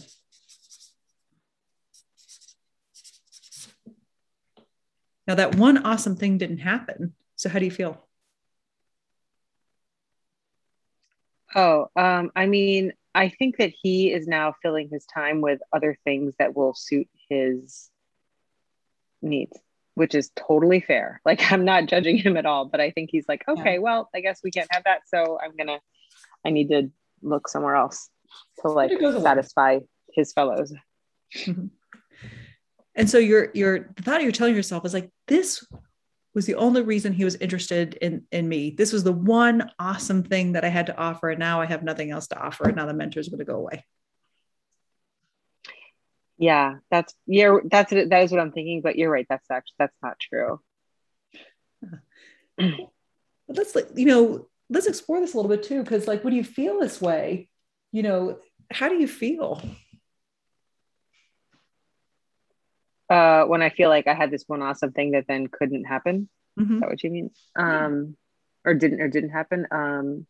Now, 5.28 5.36
that 5.36 5.56
one 5.56 5.86
awesome 5.86 6.16
thing 6.16 6.38
didn't 6.38 6.60
happen. 6.60 7.14
So, 7.36 7.50
how 7.50 7.60
do 7.60 7.66
you 7.66 7.72
feel? 7.72 8.06
Oh, 11.56 11.88
um, 11.96 12.32
I 12.36 12.46
mean, 12.48 12.94
I 13.16 13.30
think 13.30 13.58
that 13.58 13.74
he 13.82 14.12
is 14.12 14.28
now 14.28 14.56
filling 14.62 14.90
his 14.90 15.06
time 15.06 15.42
with 15.42 15.60
other 15.72 15.98
things 16.04 16.34
that 16.40 16.56
will 16.56 16.74
suit 16.74 17.08
his 17.30 17.90
needs, 19.22 19.58
which 19.94 20.16
is 20.16 20.32
totally 20.36 20.80
fair. 20.80 21.22
Like, 21.26 21.52
I'm 21.52 21.64
not 21.64 21.86
judging 21.86 22.18
him 22.18 22.38
at 22.38 22.46
all, 22.46 22.66
but 22.66 22.82
I 22.82 22.92
think 22.92 23.10
he's 23.12 23.26
like, 23.28 23.44
okay, 23.48 23.74
yeah. 23.74 23.80
well, 23.80 24.10
I 24.14 24.22
guess 24.22 24.42
we 24.44 24.52
can't 24.52 24.72
have 24.72 24.84
that. 24.86 25.02
So, 25.08 25.40
I'm 25.42 25.56
going 25.56 25.68
to, 25.68 25.80
I 26.46 26.50
need 26.50 26.70
to 26.70 26.92
look 27.22 27.48
somewhere 27.48 27.76
else 27.76 28.10
to 28.62 28.70
like 28.70 28.92
satisfy 29.22 29.80
his 30.14 30.34
fellows. 30.34 30.74
Mm-hmm. 31.36 31.68
And 32.95 33.10
so 33.10 33.17
your 33.17 33.49
your 33.53 33.91
the 33.95 34.03
thought 34.03 34.21
you're 34.21 34.32
telling 34.32 34.56
yourself 34.56 34.86
is 34.86 34.93
like 34.93 35.10
this 35.27 35.65
was 36.34 36.45
the 36.45 36.56
only 36.56 36.82
reason 36.82 37.13
he 37.13 37.23
was 37.23 37.36
interested 37.36 37.95
in 37.95 38.23
in 38.32 38.47
me. 38.47 38.71
This 38.71 38.93
was 38.93 39.03
the 39.03 39.12
one 39.12 39.69
awesome 39.79 40.23
thing 40.23 40.53
that 40.53 40.65
I 40.65 40.69
had 40.69 40.88
to 40.88 40.97
offer, 40.97 41.29
and 41.29 41.39
now 41.39 41.62
I 41.62 41.65
have 41.65 41.84
nothing 41.84 42.12
else 42.12 42.27
to 42.27 42.39
offer. 42.39 42.65
And 42.65 42.75
now 42.75 42.86
the 42.86 42.93
mentor 42.93 43.19
is 43.19 43.29
going 43.29 43.39
to 43.39 43.45
go 43.45 43.56
away. 43.56 43.86
Yeah, 46.38 46.75
that's 46.91 47.13
yeah, 47.25 47.58
that's 47.65 47.91
that 47.91 48.23
is 48.23 48.32
what 48.32 48.41
I'm 48.41 48.51
thinking. 48.51 48.82
But 48.82 48.95
you're 48.95 49.12
right. 49.12 49.27
That's 49.29 49.49
actually 49.49 49.75
that's 49.79 49.97
not 50.01 50.19
true. 50.19 50.60
But 53.45 53.58
let's 53.58 53.75
like, 53.75 53.89
you 53.95 54.06
know 54.06 54.47
let's 54.69 54.88
explore 54.88 55.19
this 55.19 55.34
a 55.34 55.38
little 55.38 55.49
bit 55.49 55.63
too, 55.63 55.84
because 55.84 56.08
like 56.08 56.23
when 56.23 56.34
you 56.34 56.43
feel 56.43 56.79
this 56.79 57.01
way, 57.01 57.49
you 57.91 58.03
know, 58.03 58.39
how 58.71 58.89
do 58.89 58.95
you 58.95 59.08
feel? 59.08 59.62
Uh, 63.10 63.44
when 63.46 63.62
I 63.62 63.70
feel 63.70 63.89
like 63.89 64.08
I 64.08 64.13
had 64.13 64.32
this 64.32 64.44
one 64.48 64.62
awesome 64.62 64.92
thing 64.92 65.12
that 65.12 65.26
then 65.28 65.48
couldn't 65.48 65.86
happen. 65.86 66.30
Mm-hmm. 66.60 66.76
Is 66.76 66.80
that 66.82 66.89
what 66.89 67.04
you 67.04 67.10
mean? 67.10 67.32
Um, 67.56 68.16
or 68.66 68.74
didn't 68.74 69.02
or 69.02 69.08
didn't 69.08 69.32
happen? 69.32 69.68
Um, 69.72 70.26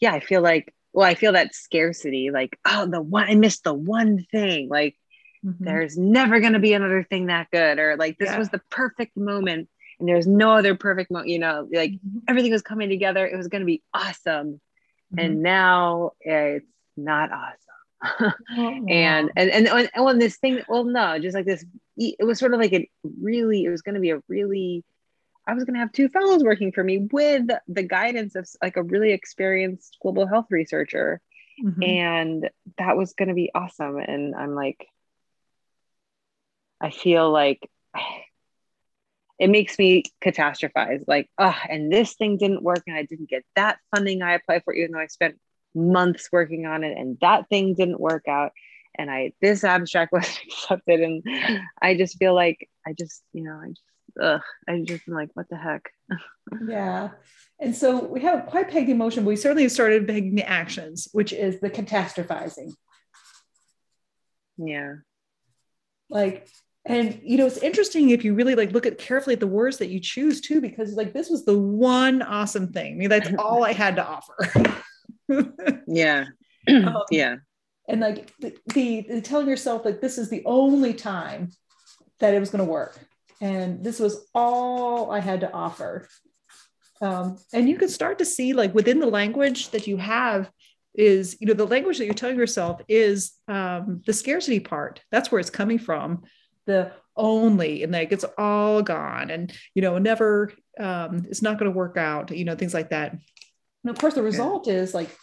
yeah, 0.00 0.12
I 0.12 0.20
feel 0.20 0.42
like 0.42 0.74
well, 0.92 1.06
I 1.06 1.14
feel 1.14 1.32
that 1.32 1.54
scarcity, 1.54 2.30
like 2.30 2.58
oh, 2.64 2.86
the 2.86 3.02
one 3.02 3.28
I 3.28 3.34
missed 3.34 3.64
the 3.64 3.74
one 3.74 4.24
thing, 4.30 4.68
like 4.68 4.96
mm-hmm. 5.44 5.64
there's 5.64 5.96
never 5.98 6.40
gonna 6.40 6.60
be 6.60 6.72
another 6.72 7.02
thing 7.02 7.26
that 7.26 7.50
good, 7.50 7.78
or 7.78 7.96
like 7.96 8.18
this 8.18 8.30
yeah. 8.30 8.38
was 8.38 8.48
the 8.48 8.60
perfect 8.70 9.16
moment, 9.16 9.68
and 9.98 10.08
there's 10.08 10.26
no 10.26 10.52
other 10.52 10.74
perfect 10.76 11.10
moment. 11.10 11.28
You 11.28 11.40
know, 11.40 11.68
like 11.72 11.92
mm-hmm. 11.92 12.18
everything 12.28 12.52
was 12.52 12.62
coming 12.62 12.88
together. 12.88 13.26
It 13.26 13.36
was 13.36 13.48
gonna 13.48 13.64
be 13.64 13.82
awesome, 13.92 14.60
and 15.18 15.34
mm-hmm. 15.34 15.42
now 15.42 16.10
it's 16.20 16.66
not 16.96 17.32
awesome 17.32 17.63
and, 18.56 19.30
and 19.36 19.50
and 19.50 19.68
and 19.68 20.04
when 20.04 20.18
this 20.18 20.36
thing 20.36 20.60
well 20.68 20.84
no 20.84 21.18
just 21.18 21.34
like 21.34 21.46
this 21.46 21.64
it 21.96 22.24
was 22.24 22.38
sort 22.38 22.54
of 22.54 22.60
like 22.60 22.72
a 22.72 22.88
really 23.20 23.64
it 23.64 23.70
was 23.70 23.82
going 23.82 23.94
to 23.94 24.00
be 24.00 24.10
a 24.10 24.20
really 24.28 24.84
i 25.46 25.54
was 25.54 25.64
going 25.64 25.74
to 25.74 25.80
have 25.80 25.92
two 25.92 26.08
fellows 26.08 26.42
working 26.42 26.72
for 26.72 26.82
me 26.82 27.08
with 27.12 27.48
the 27.68 27.82
guidance 27.82 28.34
of 28.34 28.48
like 28.62 28.76
a 28.76 28.82
really 28.82 29.12
experienced 29.12 29.96
global 30.00 30.26
health 30.26 30.46
researcher. 30.50 31.20
Mm-hmm. 31.62 31.82
and 31.84 32.50
that 32.78 32.96
was 32.96 33.12
going 33.12 33.28
to 33.28 33.34
be 33.34 33.52
awesome. 33.54 33.98
And 33.98 34.34
i'm 34.34 34.56
like 34.56 34.88
i 36.80 36.90
feel 36.90 37.30
like 37.30 37.70
it 39.38 39.50
makes 39.50 39.78
me 39.78 40.02
catastrophize. 40.20 41.04
Like 41.06 41.30
oh 41.38 41.56
and 41.68 41.92
this 41.92 42.14
thing 42.14 42.38
didn't 42.38 42.62
work 42.62 42.82
and 42.88 42.96
i 42.96 43.04
didn't 43.04 43.28
get 43.28 43.44
that 43.54 43.78
funding 43.94 44.20
i 44.20 44.34
applied 44.34 44.64
for 44.64 44.74
even 44.74 44.92
though 44.92 44.98
i 44.98 45.06
spent 45.06 45.38
months 45.74 46.28
working 46.32 46.66
on 46.66 46.84
it 46.84 46.96
and 46.96 47.18
that 47.20 47.48
thing 47.48 47.74
didn't 47.74 48.00
work 48.00 48.28
out. 48.28 48.52
And 48.96 49.10
i 49.10 49.32
this 49.40 49.64
abstract 49.64 50.12
wasn't 50.12 50.38
accepted 50.46 51.00
and 51.00 51.24
i 51.82 51.96
just 51.96 52.16
feel 52.16 52.32
like 52.32 52.68
i 52.86 52.92
just 52.92 53.22
you 53.32 53.42
know 53.42 53.60
i 53.60 53.68
just 53.68 53.82
ugh, 54.22 54.40
i 54.68 54.80
just 54.84 55.08
am 55.08 55.14
like 55.14 55.30
what 55.34 55.48
the 55.48 55.56
heck? 55.56 55.90
Yeah. 56.68 57.08
And 57.58 57.74
so 57.74 58.04
we 58.04 58.20
haven't 58.20 58.46
quite 58.46 58.70
pegged 58.70 58.90
emotion 58.90 59.24
but 59.24 59.30
we 59.30 59.36
certainly 59.36 59.62
have 59.62 59.72
started 59.72 60.06
pegging 60.06 60.34
the 60.34 60.48
actions 60.48 61.08
which 61.12 61.32
is 61.32 61.58
the 61.60 61.70
catastrophizing. 61.70 62.72
Yeah. 64.58 64.96
Like 66.10 66.46
and 66.84 67.18
you 67.24 67.38
know 67.38 67.46
it's 67.46 67.56
interesting 67.56 68.10
if 68.10 68.24
you 68.24 68.34
really 68.34 68.54
like 68.54 68.72
look 68.72 68.84
at 68.84 68.98
carefully 68.98 69.32
at 69.32 69.40
the 69.40 69.46
words 69.46 69.78
that 69.78 69.88
you 69.88 69.98
choose 69.98 70.42
too 70.42 70.60
because 70.60 70.92
like 70.92 71.14
this 71.14 71.30
was 71.30 71.46
the 71.46 71.58
one 71.58 72.20
awesome 72.20 72.72
thing. 72.72 72.92
I 72.92 72.96
mean 72.96 73.08
that's 73.08 73.30
all 73.38 73.64
i 73.64 73.72
had 73.72 73.96
to 73.96 74.06
offer 74.06 74.82
yeah. 75.86 76.26
um, 76.68 77.02
yeah. 77.10 77.36
And 77.88 78.00
like 78.00 78.32
the, 78.38 78.56
the, 78.72 79.06
the 79.08 79.20
telling 79.20 79.48
yourself 79.48 79.84
that 79.84 80.00
this 80.00 80.16
is 80.18 80.30
the 80.30 80.42
only 80.46 80.94
time 80.94 81.50
that 82.20 82.34
it 82.34 82.40
was 82.40 82.50
going 82.50 82.64
to 82.64 82.70
work. 82.70 82.98
And 83.40 83.84
this 83.84 83.98
was 83.98 84.26
all 84.34 85.10
I 85.10 85.20
had 85.20 85.40
to 85.40 85.52
offer. 85.52 86.08
Um, 87.00 87.36
and 87.52 87.68
you 87.68 87.76
can 87.76 87.88
start 87.88 88.18
to 88.18 88.24
see 88.24 88.54
like 88.54 88.74
within 88.74 89.00
the 89.00 89.06
language 89.06 89.70
that 89.70 89.86
you 89.86 89.96
have 89.98 90.50
is 90.94 91.36
you 91.40 91.46
know 91.46 91.54
the 91.54 91.66
language 91.66 91.98
that 91.98 92.04
you're 92.04 92.14
telling 92.14 92.38
yourself 92.38 92.80
is 92.88 93.32
um, 93.48 94.00
the 94.06 94.12
scarcity 94.12 94.60
part 94.60 95.00
that's 95.10 95.30
where 95.30 95.40
it's 95.40 95.50
coming 95.50 95.78
from 95.78 96.22
the 96.66 96.92
only 97.16 97.82
and 97.82 97.92
like 97.92 98.12
it's 98.12 98.24
all 98.38 98.82
gone 98.82 99.30
and 99.30 99.52
you 99.74 99.82
know 99.82 99.98
never 99.98 100.52
um, 100.78 101.26
it's 101.28 101.42
not 101.42 101.58
going 101.58 101.70
to 101.70 101.76
work 101.76 101.96
out 101.96 102.30
you 102.30 102.44
know 102.44 102.54
things 102.54 102.74
like 102.74 102.90
that 102.90 103.16
and 103.84 103.90
of 103.90 103.98
course, 103.98 104.14
the 104.14 104.22
result 104.22 104.66
yeah. 104.66 104.74
is 104.74 104.94
like, 104.94 105.14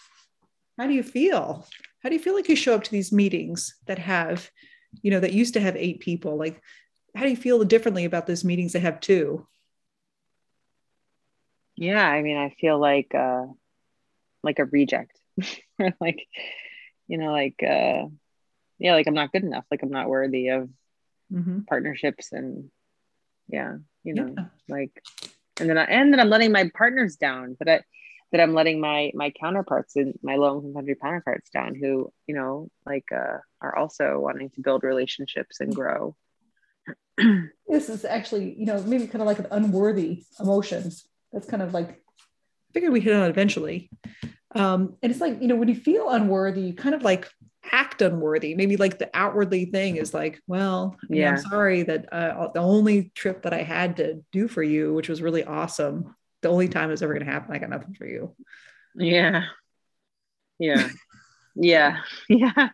how 0.78 0.88
do 0.88 0.93
you 0.93 1.04
feel? 1.04 1.67
How 2.04 2.10
do 2.10 2.15
you 2.15 2.21
feel 2.21 2.36
like 2.36 2.47
you 2.47 2.56
show 2.56 2.76
up 2.76 2.84
to 2.84 2.91
these 2.91 3.12
meetings 3.12 3.76
that 3.88 4.00
have, 4.00 4.50
you 5.02 5.12
know, 5.12 5.19
that 5.19 5.34
used 5.34 5.56
to 5.56 5.60
have 5.60 5.76
eight 5.76 6.00
people? 6.00 6.38
Like, 6.38 6.62
how 7.15 7.24
do 7.24 7.30
you 7.30 7.36
feel 7.36 7.63
differently 7.63 8.06
about 8.06 8.28
those 8.28 8.43
meetings 8.43 8.74
that 8.74 8.82
have 8.82 9.00
two? 9.00 9.47
Yeah, 11.76 12.08
I 12.08 12.21
mean, 12.21 12.38
I 12.38 12.56
feel 12.62 12.80
like 12.80 13.13
uh 13.15 13.45
like 14.43 14.60
a 14.60 14.65
reject. 14.65 15.17
like, 16.00 16.28
you 17.08 17.17
know, 17.17 17.32
like 17.32 17.62
uh 17.63 18.06
yeah, 18.78 18.93
like 18.93 19.08
I'm 19.08 19.15
not 19.15 19.32
good 19.32 19.43
enough. 19.43 19.65
Like 19.71 19.82
I'm 19.82 19.91
not 19.91 20.10
worthy 20.10 20.50
of 20.50 20.69
mm-hmm. 21.34 21.62
partnerships 21.62 22.32
and 22.32 22.69
yeah, 23.47 23.78
you 24.04 24.13
know, 24.13 24.34
yeah. 24.38 24.45
like 24.69 24.91
and 25.60 25.69
then 25.69 25.78
I, 25.78 25.84
and 25.84 26.13
then 26.13 26.19
I'm 26.19 26.30
letting 26.30 26.52
my 26.52 26.69
partners 26.76 27.15
down. 27.15 27.56
But 27.58 27.69
I 27.69 27.82
that 28.32 28.41
I'm 28.41 28.54
letting 28.54 28.80
my 28.80 29.12
my 29.13 29.32
counterparts 29.32 29.96
in 29.96 30.17
my 30.24 30.36
low 30.36 30.58
income 30.58 30.74
country 30.74 30.96
counterparts 30.96 31.50
down 31.50 31.76
who 31.76 32.12
you 32.28 32.36
know 32.36 32.70
like 32.86 33.06
uh, 33.12 33.38
are 33.62 33.76
also 33.76 34.20
wanting 34.20 34.50
to 34.52 34.62
build 34.62 34.84
relationships 34.84 35.60
and 35.60 35.76
grow. 35.76 36.15
this 37.67 37.89
is 37.89 38.06
actually 38.06 38.56
you 38.58 38.65
know 38.65 38.82
maybe 38.84 39.08
kind 39.08 39.22
of 39.22 39.28
like 39.28 39.39
an 39.39 39.48
unworthy 39.52 40.24
emotions. 40.39 41.06
That's 41.32 41.48
kind 41.48 41.62
of 41.62 41.74
like 41.74 41.89
I 41.89 42.74
figured 42.74 42.94
we 42.94 43.02
hit 43.02 43.13
on 43.13 43.30
eventually. 43.30 43.89
Um, 44.54 44.98
and 45.02 45.12
it's 45.12 45.22
like 45.22 45.41
you 45.41 45.48
know 45.48 45.56
when 45.56 45.70
you 45.70 45.76
feel 45.76 46.10
unworthy, 46.10 46.62
you 46.62 46.74
kind 46.74 46.96
of 46.96 47.04
like 47.04 47.30
act 47.72 48.02
unworthy. 48.02 48.56
Maybe 48.56 48.78
like 48.78 48.98
the 48.98 49.10
outwardly 49.13 49.65
thing 49.65 49.98
is 49.98 50.13
like, 50.13 50.41
well, 50.48 50.98
yeah, 51.10 51.32
I'm 51.32 51.38
sorry 51.38 51.84
that 51.84 52.12
uh, 52.12 52.48
the 52.54 52.60
only 52.60 53.12
trip 53.15 53.44
that 53.44 53.54
I 53.54 53.62
had 53.62 53.98
to 53.98 54.24
do 54.32 54.48
for 54.48 54.63
you, 54.63 54.94
which 54.94 55.10
was 55.10 55.22
really 55.22 55.44
awesome, 55.44 56.15
the 56.42 56.50
only 56.50 56.68
time 56.68 56.92
it's 56.92 57.02
ever 57.02 57.14
going 57.14 57.26
to 57.26 57.32
happen. 57.32 57.54
I 57.54 57.60
got 57.60 57.70
nothing 57.70 57.94
for 57.94 58.06
you. 58.06 58.36
Yeah. 58.96 59.46
Yeah. 60.60 60.90
yeah. 61.56 61.98
Yeah. 62.30 62.70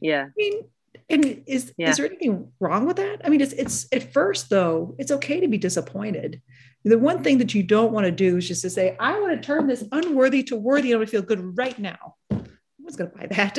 Yeah. 0.00 0.24
I 0.24 0.32
mean, 0.36 0.62
and 1.08 1.42
is 1.46 1.72
yeah. 1.76 1.90
is 1.90 1.96
there 1.96 2.06
anything 2.06 2.50
wrong 2.58 2.86
with 2.86 2.96
that? 2.96 3.20
I 3.24 3.28
mean, 3.28 3.40
it's 3.40 3.52
it's 3.52 3.86
at 3.92 4.12
first 4.12 4.50
though, 4.50 4.94
it's 4.98 5.12
okay 5.12 5.40
to 5.40 5.48
be 5.48 5.58
disappointed. 5.58 6.42
The 6.84 6.98
one 6.98 7.22
thing 7.22 7.38
that 7.38 7.54
you 7.54 7.62
don't 7.62 7.92
want 7.92 8.06
to 8.06 8.12
do 8.12 8.36
is 8.36 8.46
just 8.46 8.62
to 8.62 8.70
say, 8.70 8.96
I 9.00 9.18
want 9.18 9.32
to 9.32 9.44
turn 9.44 9.66
this 9.66 9.84
unworthy 9.90 10.42
to 10.44 10.56
worthy. 10.56 10.92
I 10.92 10.96
want 10.96 11.08
to 11.08 11.10
feel 11.10 11.22
good 11.22 11.56
right 11.56 11.76
now. 11.78 12.14
Who's 12.30 12.96
going 12.96 13.10
to 13.10 13.16
buy 13.16 13.26
that? 13.26 13.58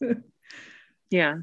yeah. 1.10 1.36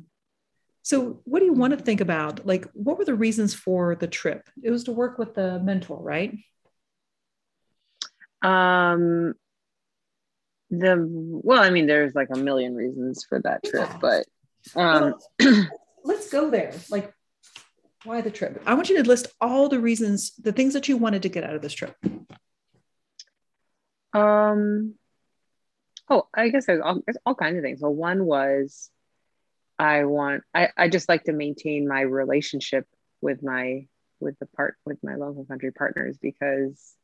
So, 0.84 1.22
what 1.26 1.40
do 1.40 1.46
you 1.46 1.54
want 1.54 1.78
to 1.78 1.84
think 1.84 2.02
about? 2.02 2.46
Like, 2.46 2.68
what 2.74 2.98
were 2.98 3.06
the 3.06 3.16
reasons 3.16 3.54
for 3.54 3.96
the 3.96 4.08
trip? 4.08 4.48
It 4.64 4.70
was 4.70 4.84
to 4.86 4.92
work 4.92 5.18
with 5.18 5.34
the 5.34 5.60
mentor, 5.60 6.02
right? 6.02 6.38
Um, 8.42 9.34
the 10.70 11.06
well, 11.08 11.62
I 11.62 11.70
mean, 11.70 11.86
there's 11.86 12.16
like 12.16 12.30
a 12.34 12.38
million 12.38 12.76
reasons 12.76 13.26
for 13.28 13.40
that 13.42 13.64
trip, 13.64 13.90
but 14.00 14.26
um, 14.76 15.16
well, 15.40 15.68
let's 16.04 16.30
go 16.30 16.50
there. 16.50 16.74
Like, 16.90 17.14
why 18.04 18.22
the 18.22 18.32
trip? 18.32 18.62
I 18.66 18.74
want 18.74 18.90
you 18.90 18.98
to 19.02 19.08
list 19.08 19.28
all 19.40 19.70
the 19.70 19.80
reasons, 19.80 20.34
the 20.36 20.54
things 20.54 20.74
that 20.74 20.88
you 20.88 20.98
wanted 20.98 21.24
to 21.24 21.30
get 21.30 21.44
out 21.44 21.56
of 21.56 21.62
this 21.62 21.74
trip. 21.74 21.96
Um. 24.14 24.96
Oh, 26.10 26.28
I 26.34 26.50
guess 26.50 26.66
there's 26.66 26.82
all, 26.82 27.02
there's 27.06 27.18
all 27.26 27.36
kinds 27.36 27.58
of 27.58 27.64
things. 27.64 27.80
Well, 27.80 27.94
one 27.94 28.26
was 28.26 28.90
I 29.82 30.06
want 30.06 30.44
I, 30.54 30.70
I 30.78 30.90
just 30.90 31.10
like 31.10 31.24
to 31.24 31.34
maintain 31.34 31.88
my 31.88 32.02
relationship 32.02 32.86
with 33.20 33.42
my 33.42 33.88
with 34.20 34.38
the 34.40 34.46
part 34.46 34.76
with 34.86 35.00
my 35.04 35.16
local 35.16 35.44
country 35.46 35.72
partners 35.72 36.18
because 36.22 36.96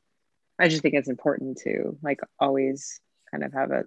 I 0.60 0.68
just 0.70 0.82
think 0.82 0.96
it's 0.96 1.10
important 1.10 1.60
to 1.60 1.98
like 2.02 2.20
always 2.40 3.00
kind 3.32 3.44
of 3.44 3.54
have 3.54 3.72
a 3.72 3.84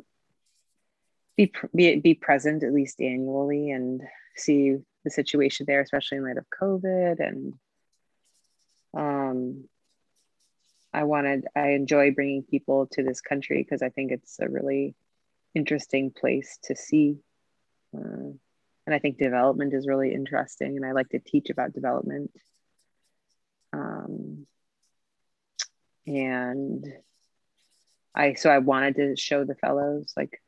be 1.36 1.52
be 1.74 1.96
be 1.96 2.14
present 2.14 2.62
at 2.62 2.72
least 2.72 3.00
annually 3.00 3.70
and 3.70 4.02
see 4.36 4.76
the 5.04 5.10
situation 5.10 5.66
there, 5.66 5.80
especially 5.80 6.18
in 6.18 6.24
light 6.24 6.36
of 6.36 6.46
COVID 6.60 7.20
and 7.20 7.54
um 8.94 9.64
I 10.92 11.04
wanted, 11.04 11.46
I 11.54 11.70
enjoy 11.70 12.10
bringing 12.10 12.42
people 12.42 12.86
to 12.92 13.02
this 13.02 13.20
country 13.20 13.62
because 13.62 13.82
I 13.82 13.90
think 13.90 14.10
it's 14.10 14.38
a 14.40 14.48
really 14.48 14.94
interesting 15.54 16.10
place 16.10 16.58
to 16.64 16.74
see. 16.74 17.18
Uh, 17.96 18.34
and 18.86 18.94
I 18.94 18.98
think 18.98 19.18
development 19.18 19.72
is 19.72 19.86
really 19.86 20.12
interesting, 20.12 20.76
and 20.76 20.84
I 20.84 20.92
like 20.92 21.10
to 21.10 21.20
teach 21.20 21.50
about 21.50 21.72
development. 21.72 22.32
Um, 23.72 24.46
and 26.06 26.86
I 28.14 28.34
so 28.34 28.50
I 28.50 28.58
wanted 28.58 28.96
to 28.96 29.16
show 29.16 29.44
the 29.44 29.54
fellows 29.54 30.12
like 30.16 30.42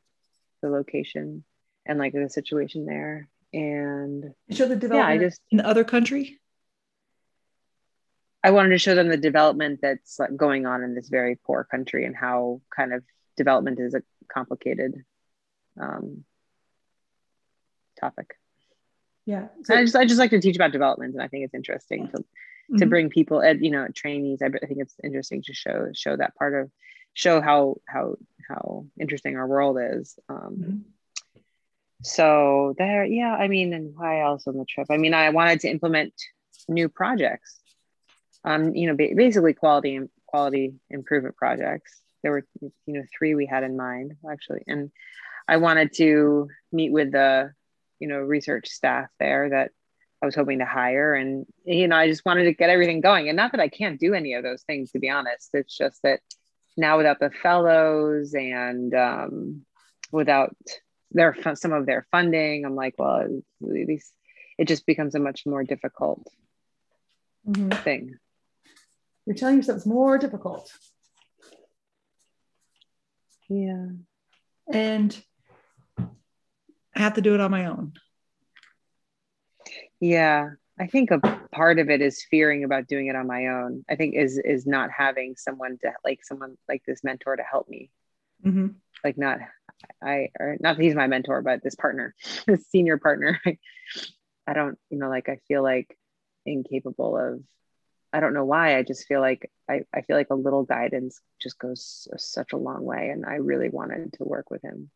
the 0.61 0.69
location 0.69 1.43
and 1.85 1.99
like 1.99 2.13
the 2.13 2.29
situation 2.29 2.85
there, 2.85 3.27
and 3.53 4.33
show 4.51 4.67
the 4.67 4.75
development 4.75 5.21
yeah, 5.21 5.25
I 5.25 5.29
just 5.29 5.41
in 5.51 5.57
the 5.57 5.67
other 5.67 5.83
country. 5.83 6.39
I 8.43 8.51
wanted 8.51 8.69
to 8.69 8.77
show 8.77 8.93
them 8.93 9.07
the 9.07 9.15
development 9.15 9.79
that's 9.81 10.19
like 10.19 10.35
going 10.35 10.65
on 10.65 10.83
in 10.83 10.95
this 10.95 11.07
very 11.07 11.37
poor 11.37 11.63
country 11.63 12.05
and 12.05 12.13
how 12.13 12.61
kind 12.75 12.93
of 12.93 13.03
development 13.37 13.79
is 13.79 13.93
a 13.93 14.01
complicated 14.27 15.05
um, 15.79 16.25
topic. 17.97 18.37
Yeah, 19.25 19.47
so, 19.63 19.75
I 19.75 19.83
just 19.83 19.95
I 19.95 20.05
just 20.05 20.19
like 20.19 20.31
to 20.31 20.41
teach 20.41 20.57
about 20.57 20.73
development, 20.73 21.13
and 21.13 21.23
I 21.23 21.29
think 21.29 21.45
it's 21.45 21.53
interesting 21.53 22.09
to 22.09 22.25
mm-hmm. 22.69 22.77
to 22.77 22.85
bring 22.85 23.09
people 23.09 23.41
at 23.41 23.61
you 23.61 23.71
know 23.71 23.87
trainees. 23.93 24.41
I, 24.41 24.47
I 24.47 24.65
think 24.65 24.79
it's 24.79 24.95
interesting 25.03 25.41
to 25.43 25.53
show 25.53 25.89
show 25.93 26.15
that 26.15 26.35
part 26.35 26.53
of 26.53 26.71
show 27.13 27.41
how 27.41 27.77
how 27.87 28.15
how 28.47 28.85
interesting 28.99 29.37
our 29.37 29.47
world 29.47 29.77
is. 29.79 30.17
Um, 30.29 30.55
mm-hmm. 30.59 30.77
So 32.03 32.75
there, 32.77 33.05
yeah. 33.05 33.33
I 33.33 33.47
mean, 33.47 33.73
and 33.73 33.95
why 33.95 34.21
else 34.21 34.45
on 34.45 34.57
the 34.57 34.65
trip? 34.65 34.87
I 34.89 34.97
mean, 34.97 35.13
I 35.13 35.29
wanted 35.29 35.61
to 35.61 35.69
implement 35.69 36.13
new 36.67 36.89
projects. 36.89 37.59
Um, 38.43 38.75
you 38.75 38.87
know, 38.87 38.95
basically 38.95 39.53
quality 39.53 39.95
and 39.95 40.09
quality 40.25 40.73
improvement 40.89 41.37
projects. 41.37 41.97
There 42.21 42.31
were, 42.31 42.45
you 42.61 42.71
know, 42.87 43.03
three 43.17 43.35
we 43.35 43.45
had 43.45 43.63
in 43.63 43.77
mind 43.77 44.13
actually, 44.29 44.63
and 44.67 44.91
I 45.47 45.57
wanted 45.57 45.93
to 45.95 46.49
meet 46.71 46.91
with 46.91 47.11
the, 47.11 47.51
you 47.99 48.07
know, 48.07 48.19
research 48.19 48.67
staff 48.67 49.07
there 49.19 49.49
that 49.49 49.71
I 50.23 50.25
was 50.25 50.35
hoping 50.35 50.59
to 50.59 50.65
hire. 50.65 51.13
And, 51.13 51.45
you 51.65 51.89
know, 51.89 51.97
I 51.97 52.07
just 52.07 52.25
wanted 52.25 52.45
to 52.45 52.53
get 52.53 52.69
everything 52.69 53.01
going. 53.01 53.27
And 53.27 53.35
not 53.35 53.51
that 53.51 53.59
I 53.59 53.67
can't 53.67 53.99
do 53.99 54.13
any 54.13 54.35
of 54.35 54.43
those 54.43 54.63
things, 54.63 54.93
to 54.93 54.99
be 54.99 55.09
honest. 55.09 55.49
It's 55.53 55.77
just 55.77 56.01
that 56.03 56.21
now 56.77 56.95
without 56.95 57.19
the 57.19 57.29
fellows 57.29 58.33
and 58.33 58.95
um, 58.95 59.65
without 60.13 60.55
their 61.11 61.35
some 61.55 61.73
of 61.73 61.85
their 61.85 62.07
funding, 62.09 62.63
I'm 62.65 62.73
like, 62.73 62.95
well, 62.97 63.27
these 63.59 64.09
it 64.57 64.69
just 64.69 64.85
becomes 64.85 65.13
a 65.13 65.19
much 65.19 65.45
more 65.45 65.65
difficult 65.65 66.25
mm-hmm. 67.45 67.71
thing. 67.83 68.17
You're 69.25 69.35
telling 69.35 69.57
yourself 69.57 69.77
it's 69.77 69.85
more 69.85 70.17
difficult. 70.17 70.71
Yeah. 73.49 73.87
And 74.71 75.21
I 75.97 76.99
have 76.99 77.15
to 77.15 77.21
do 77.21 77.33
it 77.33 77.41
on 77.41 77.51
my 77.51 77.65
own. 77.65 77.93
Yeah. 80.03 80.49
I 80.77 80.87
think 80.87 81.11
a 81.11 81.19
part 81.53 81.79
of 81.79 81.89
it 81.89 82.01
is 82.01 82.25
fearing 82.29 82.65
about 82.65 82.87
doing 82.87 83.07
it 83.07 83.15
on 83.15 83.25
my 83.25 83.47
own. 83.47 83.85
I 83.89 83.95
think 83.95 84.15
is 84.15 84.37
is 84.37 84.65
not 84.65 84.89
having 84.91 85.35
someone 85.37 85.77
to 85.81 85.93
like 86.03 86.25
someone 86.25 86.57
like 86.67 86.83
this 86.85 87.03
mentor 87.03 87.37
to 87.37 87.43
help 87.43 87.69
me. 87.69 87.89
Mm-hmm. 88.45 88.67
Like 89.03 89.17
not 89.17 89.39
I 90.03 90.29
or 90.39 90.57
not 90.59 90.75
that 90.75 90.83
he's 90.83 90.95
my 90.95 91.07
mentor, 91.07 91.41
but 91.41 91.63
this 91.63 91.75
partner, 91.75 92.15
this 92.47 92.67
senior 92.67 92.97
partner. 92.97 93.39
I 94.47 94.53
don't, 94.53 94.77
you 94.89 94.97
know, 94.97 95.07
like 95.07 95.29
I 95.29 95.37
feel 95.47 95.63
like 95.63 95.97
incapable 96.45 97.17
of 97.17 97.41
I 98.11 98.19
don't 98.19 98.33
know 98.33 98.45
why. 98.45 98.77
I 98.77 98.83
just 98.83 99.07
feel 99.07 99.21
like 99.21 99.49
I, 99.69 99.85
I 99.93 100.01
feel 100.01 100.17
like 100.17 100.31
a 100.31 100.35
little 100.35 100.63
guidance 100.63 101.21
just 101.41 101.57
goes 101.57 102.09
such 102.17 102.51
a 102.51 102.57
long 102.57 102.83
way. 102.83 103.09
And 103.09 103.25
I 103.25 103.35
really 103.35 103.69
wanted 103.69 104.13
to 104.13 104.23
work 104.25 104.51
with 104.51 104.63
him. 104.63 104.91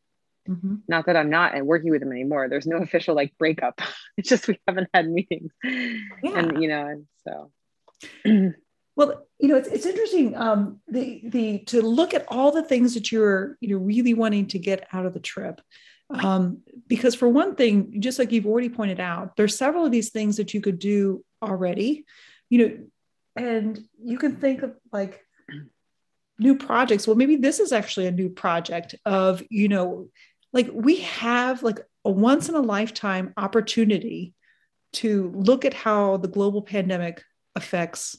Mm-hmm. 0.47 0.75
Not 0.87 1.05
that 1.05 1.17
I'm 1.17 1.29
not 1.29 1.59
working 1.65 1.91
with 1.91 2.01
him 2.01 2.11
anymore. 2.11 2.49
There's 2.49 2.67
no 2.67 2.77
official 2.81 3.15
like 3.15 3.37
breakup. 3.37 3.81
it's 4.17 4.29
just 4.29 4.47
we 4.47 4.59
haven't 4.67 4.89
had 4.93 5.09
meetings. 5.09 5.51
Yeah. 5.63 5.99
And 6.23 6.61
you 6.61 6.67
know, 6.67 6.87
and 6.87 7.07
so 7.23 7.51
well, 8.95 9.27
you 9.39 9.47
know, 9.47 9.57
it's, 9.57 9.67
it's 9.67 9.85
interesting. 9.85 10.35
Um, 10.35 10.79
the 10.87 11.21
the 11.25 11.59
to 11.65 11.81
look 11.81 12.13
at 12.13 12.25
all 12.27 12.51
the 12.51 12.63
things 12.63 12.93
that 12.93 13.11
you're 13.11 13.57
you 13.59 13.69
know 13.69 13.77
really 13.77 14.13
wanting 14.13 14.47
to 14.47 14.59
get 14.59 14.87
out 14.91 15.05
of 15.05 15.13
the 15.13 15.19
trip. 15.19 15.61
Um, 16.09 16.59
because 16.87 17.15
for 17.15 17.27
one 17.27 17.55
thing, 17.55 17.99
just 17.99 18.17
like 18.17 18.31
you've 18.31 18.45
already 18.45 18.69
pointed 18.69 19.01
out, 19.01 19.35
there's 19.35 19.57
several 19.57 19.85
of 19.85 19.91
these 19.91 20.09
things 20.09 20.37
that 20.37 20.53
you 20.53 20.61
could 20.61 20.79
do 20.79 21.23
already. 21.43 22.05
You 22.49 22.59
know, 22.59 22.77
and 23.35 23.79
you 24.01 24.17
can 24.17 24.37
think 24.37 24.63
of 24.63 24.75
like 24.91 25.21
new 26.39 26.55
projects. 26.55 27.07
Well, 27.07 27.15
maybe 27.15 27.35
this 27.35 27.59
is 27.59 27.71
actually 27.71 28.07
a 28.07 28.11
new 28.11 28.29
project 28.29 28.95
of, 29.05 29.43
you 29.49 29.67
know, 29.67 30.09
like 30.53 30.69
we 30.73 30.97
have 30.97 31.63
like 31.63 31.79
a 32.05 32.11
once 32.11 32.49
in 32.49 32.55
a 32.55 32.61
lifetime 32.61 33.33
opportunity 33.37 34.33
to 34.93 35.31
look 35.35 35.65
at 35.65 35.73
how 35.73 36.17
the 36.17 36.27
global 36.27 36.61
pandemic 36.61 37.23
affects 37.55 38.17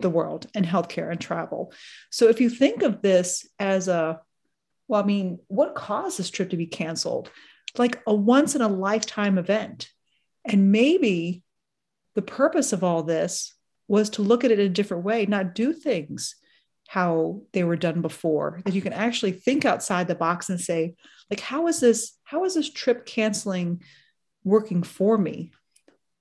the 0.00 0.10
world 0.10 0.46
and 0.54 0.64
healthcare 0.64 1.10
and 1.10 1.20
travel. 1.20 1.72
So 2.10 2.28
if 2.28 2.40
you 2.40 2.50
think 2.50 2.82
of 2.82 3.02
this 3.02 3.46
as 3.58 3.88
a, 3.88 4.20
well, 4.86 5.02
I 5.02 5.06
mean, 5.06 5.38
what 5.48 5.74
caused 5.74 6.18
this 6.18 6.30
trip 6.30 6.50
to 6.50 6.56
be 6.56 6.66
canceled? 6.66 7.30
Like 7.76 8.00
a 8.06 8.14
once 8.14 8.54
in 8.54 8.62
a 8.62 8.68
lifetime 8.68 9.38
event. 9.38 9.88
And 10.44 10.72
maybe 10.72 11.42
the 12.14 12.22
purpose 12.22 12.72
of 12.72 12.82
all 12.82 13.02
this 13.02 13.54
was 13.86 14.10
to 14.10 14.22
look 14.22 14.44
at 14.44 14.50
it 14.50 14.58
in 14.58 14.66
a 14.66 14.70
different 14.70 15.04
way, 15.04 15.26
not 15.26 15.54
do 15.54 15.72
things 15.72 16.36
how 16.88 17.42
they 17.52 17.64
were 17.64 17.76
done 17.76 18.00
before 18.00 18.62
that 18.64 18.72
you 18.72 18.80
can 18.80 18.94
actually 18.94 19.30
think 19.30 19.66
outside 19.66 20.08
the 20.08 20.14
box 20.14 20.48
and 20.48 20.58
say 20.58 20.94
like 21.30 21.38
how 21.38 21.66
is 21.66 21.80
this 21.80 22.16
how 22.24 22.46
is 22.46 22.54
this 22.54 22.72
trip 22.72 23.04
canceling 23.04 23.82
working 24.42 24.82
for 24.82 25.18
me 25.18 25.52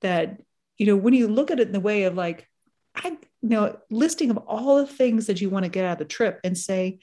that 0.02 0.42
you 0.78 0.86
know 0.86 0.98
when 0.98 1.14
you 1.14 1.30
look 1.30 1.52
at 1.52 1.62
it 1.62 1.68
in 1.68 1.74
the 1.74 1.80
way 1.80 2.04
of 2.04 2.16
like 2.16 2.50
i 2.96 3.08
you 3.08 3.18
know 3.42 3.78
listing 3.90 4.30
of 4.30 4.36
all 4.40 4.76
the 4.76 4.86
things 4.86 5.28
that 5.28 5.40
you 5.40 5.50
want 5.50 5.64
to 5.64 5.72
get 5.72 5.86
out 5.86 5.94
of 5.94 6.00
the 6.00 6.06
trip 6.06 6.38
and 6.44 6.58
say 6.58 7.00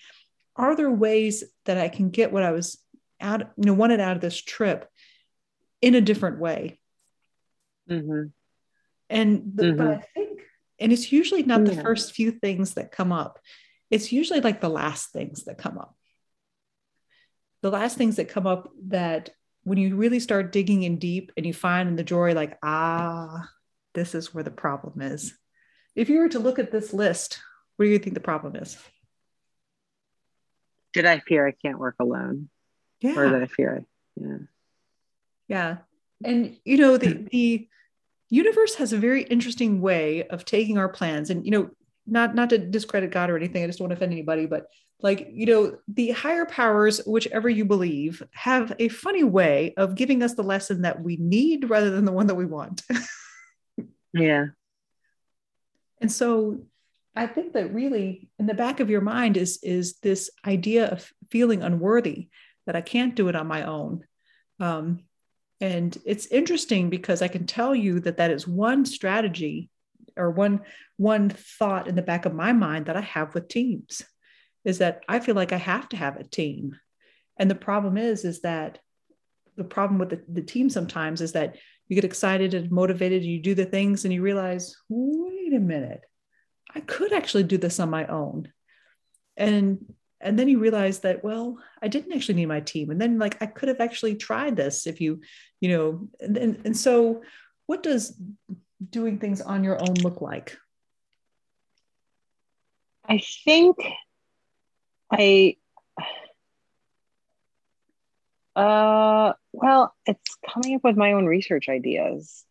are 0.57 0.77
there 0.77 0.90
ways 0.90 1.42
that 1.64 1.79
i 1.79 1.88
can 1.88 2.11
get 2.11 2.31
what 2.31 2.42
i 2.42 2.50
was 2.50 2.77
out 3.18 3.40
you 3.57 3.64
know 3.64 3.72
wanted 3.72 3.98
out 3.98 4.14
of 4.14 4.20
this 4.20 4.42
trip 4.42 4.87
in 5.81 5.94
a 5.94 6.03
different 6.03 6.38
way 6.38 6.79
mm-hmm. 7.90 8.24
and 9.09 9.53
the, 9.55 9.62
mm-hmm. 9.62 9.79
but 9.79 9.87
i 9.87 10.05
think 10.14 10.23
and 10.85 10.92
it's 10.92 11.11
usually 11.11 11.42
not 11.42 11.66
yeah. 11.66 11.73
the 11.73 11.83
first 11.83 12.12
few 12.12 12.31
things 12.31 12.75
that 12.75 12.92
come 12.92 13.11
up, 13.11 13.38
it's 13.90 14.12
usually 14.12 14.40
like 14.40 14.61
the 14.61 14.68
last 14.68 15.12
things 15.12 15.44
that 15.44 15.57
come 15.57 15.79
up. 15.79 15.97
The 17.62 17.70
last 17.70 17.97
things 17.97 18.16
that 18.16 18.29
come 18.29 18.47
up 18.47 18.68
that 18.88 19.31
when 19.62 19.79
you 19.79 19.97
really 19.97 20.20
start 20.20 20.53
digging 20.53 20.83
in 20.83 20.99
deep 20.99 21.33
and 21.38 21.47
you 21.47 21.55
find 21.55 21.88
in 21.88 21.97
the 21.97 22.05
drawer, 22.05 22.35
like, 22.35 22.59
ah, 22.62 23.49
this 23.94 24.14
is 24.14 24.35
where 24.35 24.44
the 24.44 24.51
problem 24.51 25.01
is. 25.01 25.33
If 25.97 26.11
you 26.11 26.18
were 26.18 26.29
to 26.29 26.38
look 26.38 26.59
at 26.59 26.70
this 26.70 26.92
list, 26.92 27.40
what 27.77 27.87
do 27.87 27.90
you 27.90 27.99
think 27.99 28.12
the 28.12 28.20
problem 28.20 28.55
is? 28.55 28.77
Did 30.92 31.07
I 31.07 31.20
fear 31.20 31.49
I 31.49 31.53
can't 31.53 31.79
work 31.79 31.97
alone? 31.99 32.51
Yeah. 33.01 33.18
Or 33.18 33.31
did 33.31 33.42
I 33.42 33.47
fear 33.47 33.79
I, 33.79 34.23
yeah. 34.23 34.38
Yeah. 35.49 35.77
And 36.23 36.59
you 36.62 36.77
know, 36.77 36.99
the 36.99 37.27
the 37.33 37.68
universe 38.30 38.74
has 38.76 38.92
a 38.92 38.98
very 38.98 39.22
interesting 39.22 39.80
way 39.80 40.26
of 40.28 40.44
taking 40.44 40.78
our 40.78 40.88
plans. 40.88 41.30
And 41.30 41.44
you 41.44 41.50
know 41.50 41.70
not 42.06 42.34
not 42.34 42.50
to 42.50 42.58
discredit 42.58 43.10
god 43.10 43.30
or 43.30 43.37
anything 43.37 43.62
i 43.62 43.66
just 43.66 43.78
don't 43.78 43.88
want 43.88 43.90
to 43.90 43.96
offend 43.96 44.12
anybody 44.12 44.46
but 44.46 44.66
like 45.00 45.28
you 45.32 45.46
know 45.46 45.76
the 45.88 46.10
higher 46.10 46.44
powers 46.44 47.00
whichever 47.06 47.48
you 47.48 47.64
believe 47.64 48.22
have 48.32 48.74
a 48.78 48.88
funny 48.88 49.24
way 49.24 49.74
of 49.76 49.94
giving 49.94 50.22
us 50.22 50.34
the 50.34 50.42
lesson 50.42 50.82
that 50.82 51.02
we 51.02 51.16
need 51.16 51.68
rather 51.70 51.90
than 51.90 52.04
the 52.04 52.12
one 52.12 52.26
that 52.26 52.34
we 52.34 52.46
want. 52.46 52.82
Yeah. 54.16 54.46
And 56.00 56.10
so 56.10 56.60
i 57.16 57.26
think 57.26 57.52
that 57.52 57.74
really 57.74 58.28
in 58.38 58.46
the 58.46 58.54
back 58.54 58.80
of 58.80 58.90
your 58.90 59.00
mind 59.00 59.37
is 59.37 59.58
is 59.62 59.98
this 60.02 60.30
idea 60.46 60.87
of 60.87 61.12
feeling 61.30 61.62
unworthy 61.62 62.28
that 62.66 62.76
i 62.76 62.80
can't 62.80 63.14
do 63.14 63.28
it 63.28 63.37
on 63.37 63.46
my 63.46 63.64
own. 63.64 64.04
Um, 64.60 65.00
and 65.61 65.97
it's 66.05 66.27
interesting 66.27 66.90
because 66.90 67.23
I 67.23 67.29
can 67.29 67.47
tell 67.47 67.75
you 67.75 68.01
that 68.01 68.17
that 68.17 68.31
is 68.31 68.47
one 68.47 68.85
strategy 68.85 69.71
or 70.17 70.31
one 70.31 70.61
one 70.97 71.31
thought 71.31 71.88
in 71.88 71.95
the 71.95 72.03
back 72.03 72.25
of 72.25 72.35
my 72.35 72.53
mind 72.53 72.87
that 72.87 72.97
I 72.97 73.01
have 73.01 73.35
with 73.35 73.49
teams 73.49 74.03
is 74.64 74.79
that 74.79 75.03
I 75.09 75.21
feel 75.21 75.35
like 75.35 75.53
I 75.53 75.59
have 75.59 75.88
to 75.90 75.97
have 75.97 76.17
a 76.17 76.25
team. 76.25 76.77
And 77.38 77.51
the 77.51 77.55
problem 77.55 77.97
is 77.97 78.25
is 78.25 78.40
that 78.43 78.79
the 79.57 79.64
problem 79.64 79.99
with 79.99 80.11
the, 80.11 80.23
the 80.29 80.43
team 80.43 80.69
sometimes 80.69 81.21
is 81.21 81.33
that 81.33 81.57
you 81.88 81.95
get 81.95 82.05
excited 82.05 82.55
and 82.55 82.71
motivated, 82.71 83.23
you 83.25 83.40
do 83.40 83.55
the 83.55 83.67
things 83.67 84.05
and 84.05 84.12
you 84.12 84.23
realize, 84.23 84.77
wait 84.88 85.53
a 85.53 85.61
minute, 85.61 86.01
I 86.75 86.81
could 86.81 87.12
actually 87.12 87.45
do 87.45 87.59
this 87.59 87.79
on 87.79 87.90
my 87.90 88.07
own. 88.07 88.53
And 89.37 89.93
and 90.20 90.38
then 90.38 90.48
you 90.48 90.59
realize 90.59 91.00
that 91.00 91.22
well 91.24 91.59
i 91.83 91.88
didn't 91.88 92.12
actually 92.12 92.35
need 92.35 92.46
my 92.46 92.61
team 92.61 92.90
and 92.90 93.00
then 93.00 93.18
like 93.18 93.40
i 93.42 93.46
could 93.46 93.68
have 93.68 93.81
actually 93.81 94.14
tried 94.14 94.57
this 94.57 94.87
if 94.87 95.00
you 95.00 95.20
you 95.61 95.68
know 95.68 96.09
and, 96.20 96.37
and, 96.37 96.61
and 96.64 96.77
so 96.77 97.22
what 97.66 97.83
does 97.83 98.18
doing 98.90 99.18
things 99.18 99.40
on 99.40 99.64
your 99.64 99.81
own 99.81 99.94
look 100.03 100.20
like 100.20 100.57
I 103.07 103.22
think 103.44 103.77
I 105.11 105.57
uh 108.57 109.33
well, 109.53 109.94
it's 110.07 110.37
coming 110.48 110.77
up 110.77 110.85
with 110.85 110.96
my 110.96 111.12
own 111.12 111.27
research 111.27 111.68
ideas. 111.68 112.44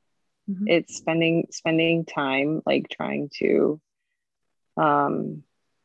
Mm-hmm. 0.49 0.67
It's 0.67 0.95
spending 0.95 1.47
spending 1.51 2.05
time 2.05 2.61
like 2.65 2.87
trying 2.89 3.29
to 3.39 3.81
um 4.77 5.43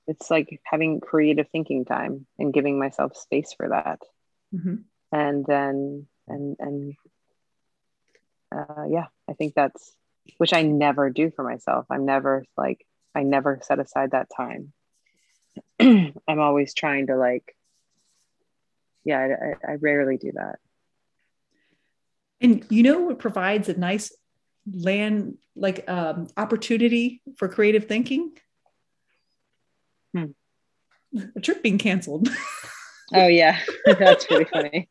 it's 0.09 0.31
like 0.31 0.61
having 0.65 1.01
creative 1.01 1.49
thinking 1.51 1.85
time 1.85 2.27
and 2.39 2.53
giving 2.53 2.79
myself 2.79 3.17
space 3.17 3.53
for 3.57 3.69
that. 3.69 4.01
Mm-hmm. 4.55 4.77
And 5.13 5.47
then 5.47 6.07
and 6.27 6.57
and 6.59 6.95
uh 8.51 8.85
yeah, 8.89 9.07
I 9.29 9.35
think 9.35 9.55
that's 9.55 9.93
which 10.39 10.55
I 10.55 10.63
never 10.63 11.11
do 11.11 11.31
for 11.31 11.45
myself. 11.45 11.87
I'm 11.91 12.07
never 12.07 12.45
like 12.57 12.85
I 13.15 13.23
never 13.23 13.61
set 13.63 13.79
aside 13.79 14.13
that 14.13 14.29
time. 14.35 14.73
I'm 15.81 16.15
always 16.27 16.73
trying 16.73 17.09
to 17.09 17.17
like, 17.17 17.55
yeah, 19.05 19.55
I, 19.67 19.73
I, 19.73 19.75
rarely 19.77 20.17
do 20.17 20.33
that. 20.35 20.59
And 22.41 22.65
you 22.69 22.83
know 22.83 23.01
what 23.01 23.19
provides 23.19 23.69
a 23.69 23.77
nice 23.77 24.15
land 24.71 25.39
like 25.57 25.89
um, 25.89 26.29
opportunity 26.37 27.23
for 27.37 27.49
creative 27.49 27.87
thinking? 27.87 28.33
A 31.37 31.41
trip 31.41 31.63
being 31.63 31.79
canceled. 31.79 32.29
oh 33.15 33.27
yeah, 33.27 33.59
that's 33.87 34.27
pretty 34.27 34.45
funny. 34.45 34.89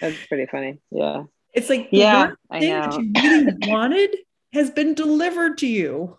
That's 0.00 0.26
pretty 0.26 0.46
funny. 0.46 0.80
Yeah. 0.90 1.24
It's 1.54 1.68
like 1.68 1.88
yeah, 1.92 2.32
I 2.50 2.60
know. 2.60 2.80
that 2.80 3.02
you 3.02 3.12
really 3.14 3.70
wanted 3.70 4.16
has 4.52 4.70
been 4.70 4.94
delivered 4.94 5.58
to 5.58 5.66
you. 5.66 6.16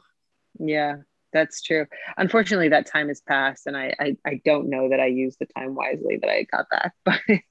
Yeah 0.60 0.98
that's 1.34 1.62
true. 1.62 1.86
Unfortunately, 2.16 2.70
that 2.70 2.86
time 2.86 3.10
has 3.10 3.20
passed, 3.20 3.68
and 3.68 3.76
I, 3.76 3.94
I, 4.00 4.16
I 4.26 4.42
don't 4.46 4.70
know 4.70 4.90
that 4.90 5.00
I 5.00 5.08
used 5.08 5.40
the 5.40 5.48
time 5.48 5.76
wisely 5.76 6.18
that 6.18 6.30
I 6.30 6.44
got 6.44 6.70
back. 6.70 6.94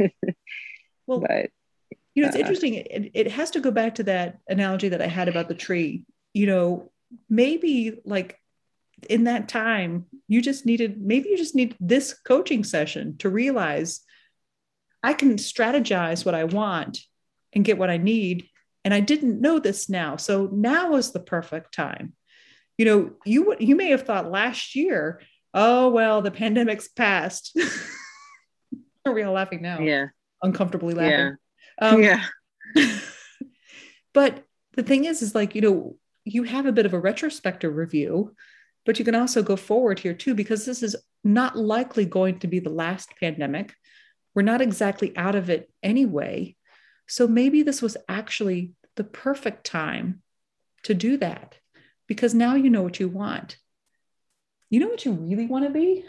But 1.05 1.19
well, 1.19 1.19
but 1.19 1.51
you 2.15 2.23
know, 2.23 2.29
it's 2.29 2.37
uh, 2.37 2.41
interesting. 2.41 2.75
It, 2.75 3.11
it 3.13 3.31
has 3.33 3.51
to 3.51 3.61
go 3.61 3.73
back 3.73 3.97
to 3.97 4.05
that 4.05 4.39
analogy 4.49 4.89
that 4.91 5.03
I 5.03 5.09
had 5.09 5.29
about 5.29 5.49
the 5.49 5.55
tree. 5.55 6.05
You 6.33 6.47
know, 6.47 6.93
maybe 7.29 8.01
like 8.05 8.39
in 9.09 9.25
that 9.25 9.49
time, 9.49 10.07
you 10.29 10.41
just 10.41 10.67
needed 10.67 11.01
maybe 11.01 11.29
you 11.29 11.37
just 11.37 11.55
need 11.55 11.77
this 11.81 12.15
coaching 12.27 12.65
session 12.65 13.17
to 13.19 13.29
realize 13.29 14.01
I 15.03 15.15
can 15.15 15.37
strategize 15.37 16.25
what 16.25 16.35
I 16.35 16.45
want 16.45 17.01
and 17.53 17.65
get 17.65 17.79
what 17.79 17.91
I 17.91 17.97
need. 17.97 18.49
And 18.85 18.93
I 18.93 19.01
didn't 19.01 19.41
know 19.41 19.59
this 19.59 19.89
now. 19.89 20.17
So 20.17 20.49
now 20.53 20.97
is 20.97 21.13
the 21.13 21.21
perfect 21.21 21.75
time 21.75 22.15
you 22.79 22.85
know 22.85 23.11
you 23.25 23.55
you 23.61 23.77
may 23.77 23.91
have 23.91 24.03
thought 24.03 24.31
last 24.31 24.75
year 24.75 25.21
oh 25.55 25.91
well 25.91 26.23
the 26.23 26.31
pandemic's 26.31 26.89
passed 26.89 27.57
are 29.07 29.13
we 29.13 29.23
all 29.23 29.35
laughing 29.35 29.63
now 29.63 29.79
yeah 29.79 30.07
uncomfortably 30.43 30.95
laughing 30.95 31.37
yeah, 31.81 31.89
um, 31.89 32.03
yeah. 32.03 32.25
but 34.13 34.43
the 34.75 34.83
thing 34.83 35.05
is 35.05 35.23
is 35.23 35.35
like 35.35 35.55
you 35.55 35.61
know 35.61 35.97
you 36.25 36.45
have 36.45 36.67
a 36.67 36.73
bit 36.73 36.87
of 36.87 36.95
a 36.95 36.99
retrospective 36.99 37.75
review 37.75 38.35
but 38.85 38.99
you 38.99 39.05
can 39.05 39.15
also 39.15 39.43
go 39.43 39.57
forward 39.57 39.99
here 39.99 40.15
too 40.15 40.35
because 40.35 40.65
this 40.65 40.83
is 40.83 40.97
not 41.25 41.57
likely 41.57 42.05
going 42.05 42.39
to 42.39 42.47
be 42.47 42.59
the 42.59 42.71
last 42.71 43.11
pandemic 43.21 43.73
we're 44.35 44.43
not 44.43 44.61
exactly 44.61 45.17
out 45.17 45.35
of 45.35 45.51
it 45.51 45.71
anyway 45.83 46.55
so 47.07 47.29
maybe 47.29 47.63
this 47.63 47.83
was 47.83 47.97
actually 48.09 48.73
the 48.97 49.05
perfect 49.05 49.65
time 49.65 50.23
to 50.85 50.95
do 50.95 51.17
that 51.19 51.57
because 52.07 52.35
now 52.35 52.55
you 52.55 52.71
know 52.71 52.83
what 52.83 53.01
you 53.01 53.09
want. 53.09 53.57
You 54.71 54.81
know 54.81 54.89
what 54.89 55.05
you 55.05 55.13
really 55.13 55.47
want 55.47 55.65
to 55.65 55.71
be? 55.71 56.05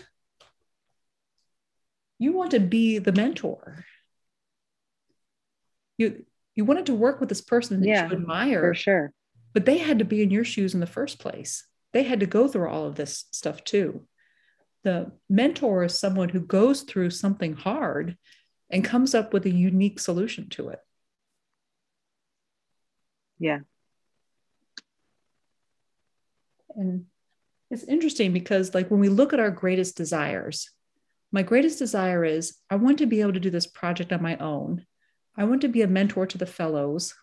You 2.19 2.33
want 2.33 2.51
to 2.51 2.59
be 2.59 2.99
the 2.99 3.11
mentor. 3.11 3.85
You 5.97 6.25
you 6.55 6.65
wanted 6.65 6.85
to 6.85 6.93
work 6.93 7.19
with 7.19 7.29
this 7.29 7.41
person 7.41 7.81
that 7.81 7.87
yeah, 7.87 8.07
you 8.07 8.13
admire. 8.13 8.61
For 8.61 8.73
sure. 8.73 9.13
But 9.53 9.65
they 9.65 9.77
had 9.77 9.99
to 9.99 10.05
be 10.05 10.23
in 10.23 10.31
your 10.31 10.45
shoes 10.45 10.73
in 10.73 10.79
the 10.79 10.87
first 10.87 11.19
place. 11.19 11.67
They 11.93 12.03
had 12.03 12.19
to 12.21 12.25
go 12.25 12.47
through 12.47 12.69
all 12.69 12.85
of 12.85 12.95
this 12.95 13.25
stuff 13.31 13.63
too. 13.63 14.05
The 14.83 15.11
mentor 15.29 15.85
is 15.85 15.97
someone 15.97 16.29
who 16.29 16.41
goes 16.41 16.81
through 16.81 17.11
something 17.11 17.53
hard 17.53 18.17
and 18.69 18.83
comes 18.83 19.15
up 19.15 19.31
with 19.33 19.45
a 19.45 19.51
unique 19.51 19.99
solution 19.99 20.49
to 20.49 20.69
it. 20.69 20.79
Yeah, 23.39 23.59
and 26.75 27.05
it's 27.69 27.83
interesting 27.83 28.33
because 28.33 28.73
like 28.73 28.89
when 28.89 28.99
we 28.99 29.09
look 29.09 29.33
at 29.33 29.39
our 29.39 29.51
greatest 29.51 29.95
desires 29.95 30.69
my 31.31 31.41
greatest 31.41 31.79
desire 31.79 32.23
is 32.23 32.57
i 32.69 32.75
want 32.75 32.97
to 32.97 33.05
be 33.05 33.21
able 33.21 33.33
to 33.33 33.39
do 33.39 33.49
this 33.49 33.67
project 33.67 34.11
on 34.11 34.21
my 34.21 34.37
own 34.37 34.85
i 35.37 35.43
want 35.43 35.61
to 35.61 35.67
be 35.67 35.81
a 35.81 35.87
mentor 35.87 36.25
to 36.25 36.37
the 36.37 36.45
fellows 36.45 37.13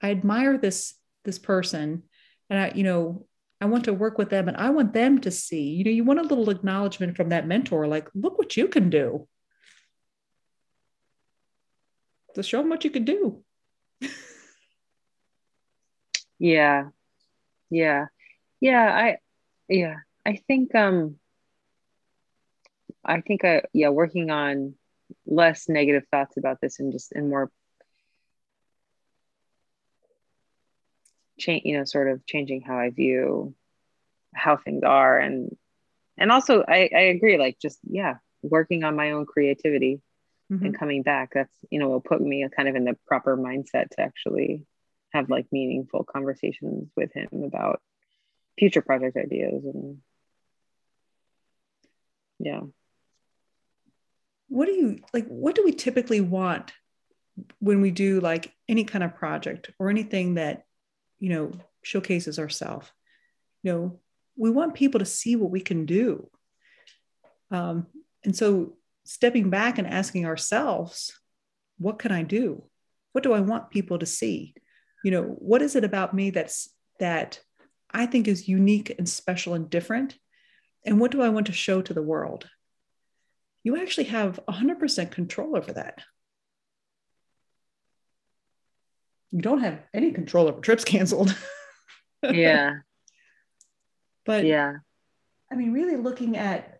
i 0.00 0.10
admire 0.10 0.58
this 0.58 0.94
this 1.24 1.38
person 1.38 2.02
and 2.50 2.58
i 2.58 2.72
you 2.74 2.82
know 2.82 3.26
i 3.62 3.64
want 3.64 3.84
to 3.84 3.94
work 3.94 4.18
with 4.18 4.30
them 4.30 4.48
and 4.48 4.56
i 4.56 4.68
want 4.70 4.92
them 4.92 5.20
to 5.20 5.30
see 5.30 5.70
you 5.70 5.84
know 5.84 5.90
you 5.90 6.04
want 6.04 6.18
a 6.20 6.22
little 6.22 6.50
acknowledgement 6.50 7.16
from 7.16 7.28
that 7.30 7.46
mentor 7.46 7.86
like 7.86 8.08
look 8.14 8.38
what 8.38 8.56
you 8.56 8.68
can 8.68 8.90
do. 8.90 9.26
To 12.34 12.42
show 12.42 12.58
them 12.58 12.70
what 12.70 12.84
you 12.84 12.90
can 12.90 13.04
do. 13.04 13.44
Yeah. 16.38 16.88
Yeah. 17.70 18.06
Yeah 18.60 18.92
i 18.92 19.16
yeah 19.68 19.96
i 20.26 20.36
think 20.48 20.74
um 20.74 21.16
i 23.04 23.20
think 23.20 23.44
i 23.44 23.62
yeah 23.72 23.90
working 23.90 24.30
on 24.30 24.74
less 25.24 25.68
negative 25.68 26.04
thoughts 26.10 26.36
about 26.36 26.58
this 26.60 26.80
and 26.80 26.92
just 26.92 27.12
and 27.12 27.28
more 27.28 27.50
change 31.38 31.62
you 31.64 31.76
know 31.76 31.84
sort 31.84 32.08
of 32.08 32.24
changing 32.26 32.60
how 32.60 32.78
i 32.78 32.90
view 32.90 33.54
how 34.34 34.56
things 34.56 34.82
are 34.84 35.18
and 35.18 35.56
and 36.18 36.30
also 36.30 36.62
i 36.66 36.88
i 36.94 37.00
agree 37.00 37.38
like 37.38 37.58
just 37.60 37.78
yeah 37.84 38.16
working 38.42 38.84
on 38.84 38.96
my 38.96 39.12
own 39.12 39.26
creativity 39.26 40.00
mm-hmm. 40.50 40.64
and 40.64 40.78
coming 40.78 41.02
back 41.02 41.30
that's 41.34 41.54
you 41.70 41.78
know 41.78 41.88
will 41.88 42.00
put 42.00 42.20
me 42.20 42.46
kind 42.54 42.68
of 42.68 42.74
in 42.74 42.84
the 42.84 42.96
proper 43.06 43.36
mindset 43.36 43.88
to 43.90 44.00
actually 44.00 44.64
have 45.12 45.28
like 45.28 45.46
meaningful 45.52 46.04
conversations 46.04 46.90
with 46.96 47.12
him 47.12 47.28
about 47.44 47.80
future 48.58 48.82
project 48.82 49.16
ideas 49.16 49.64
and 49.64 49.98
yeah 52.38 52.60
what 54.48 54.66
do 54.66 54.72
you 54.72 54.98
like 55.14 55.26
what 55.28 55.54
do 55.54 55.64
we 55.64 55.72
typically 55.72 56.20
want 56.20 56.72
when 57.60 57.80
we 57.80 57.90
do 57.90 58.20
like 58.20 58.52
any 58.68 58.84
kind 58.84 59.02
of 59.02 59.14
project 59.14 59.70
or 59.78 59.88
anything 59.88 60.34
that 60.34 60.66
you 61.22 61.30
know 61.30 61.52
showcases 61.82 62.38
ourselves 62.38 62.90
you 63.62 63.72
know 63.72 64.00
we 64.36 64.50
want 64.50 64.74
people 64.74 64.98
to 64.98 65.06
see 65.06 65.36
what 65.36 65.50
we 65.50 65.60
can 65.60 65.86
do 65.86 66.28
um, 67.50 67.86
and 68.24 68.36
so 68.36 68.74
stepping 69.04 69.50
back 69.50 69.78
and 69.78 69.86
asking 69.86 70.26
ourselves 70.26 71.18
what 71.78 71.98
can 71.98 72.12
i 72.12 72.22
do 72.22 72.62
what 73.12 73.24
do 73.24 73.32
i 73.32 73.40
want 73.40 73.70
people 73.70 73.98
to 73.98 74.06
see 74.06 74.54
you 75.04 75.10
know 75.10 75.22
what 75.22 75.62
is 75.62 75.76
it 75.76 75.84
about 75.84 76.14
me 76.14 76.30
that's 76.30 76.68
that 76.98 77.40
I 77.92 78.06
think 78.06 78.26
is 78.26 78.48
unique 78.48 78.94
and 78.96 79.08
special 79.08 79.54
and 79.54 79.68
different? 79.68 80.16
And 80.84 80.98
what 80.98 81.10
do 81.10 81.22
I 81.22 81.28
want 81.28 81.46
to 81.46 81.52
show 81.52 81.82
to 81.82 81.94
the 81.94 82.02
world? 82.02 82.48
You 83.62 83.76
actually 83.76 84.04
have 84.04 84.40
100% 84.48 85.10
control 85.10 85.56
over 85.56 85.72
that. 85.72 86.02
You 89.32 89.40
don't 89.40 89.60
have 89.60 89.80
any 89.92 90.12
control 90.12 90.48
over 90.48 90.60
trips 90.60 90.84
canceled. 90.92 91.36
yeah. 92.22 92.74
But 94.24 94.44
yeah. 94.44 94.74
I 95.50 95.56
mean, 95.56 95.72
really 95.72 95.96
looking 95.96 96.36
at 96.36 96.78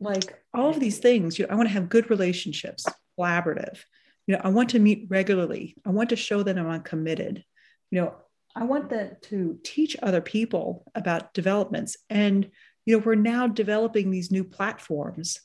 like 0.00 0.42
all 0.54 0.70
of 0.70 0.80
these 0.80 1.00
things, 1.00 1.38
you 1.38 1.46
know, 1.46 1.52
I 1.52 1.56
want 1.56 1.68
to 1.68 1.74
have 1.74 1.90
good 1.90 2.08
relationships, 2.08 2.86
collaborative. 3.18 3.78
You 4.26 4.34
know, 4.34 4.40
I 4.42 4.48
want 4.48 4.70
to 4.70 4.78
meet 4.78 5.06
regularly. 5.10 5.76
I 5.84 5.90
want 5.90 6.08
to 6.08 6.16
show 6.16 6.42
that 6.42 6.58
I'm 6.58 6.82
committed. 6.82 7.44
You 7.90 8.00
know, 8.00 8.14
I 8.54 8.64
want 8.64 8.90
that 8.90 9.22
to 9.24 9.58
teach 9.62 9.96
other 10.02 10.20
people 10.20 10.84
about 10.94 11.34
developments. 11.34 11.96
And, 12.10 12.50
you 12.86 12.96
know, 12.96 13.02
we're 13.04 13.14
now 13.14 13.46
developing 13.46 14.10
these 14.10 14.30
new 14.30 14.44
platforms 14.44 15.38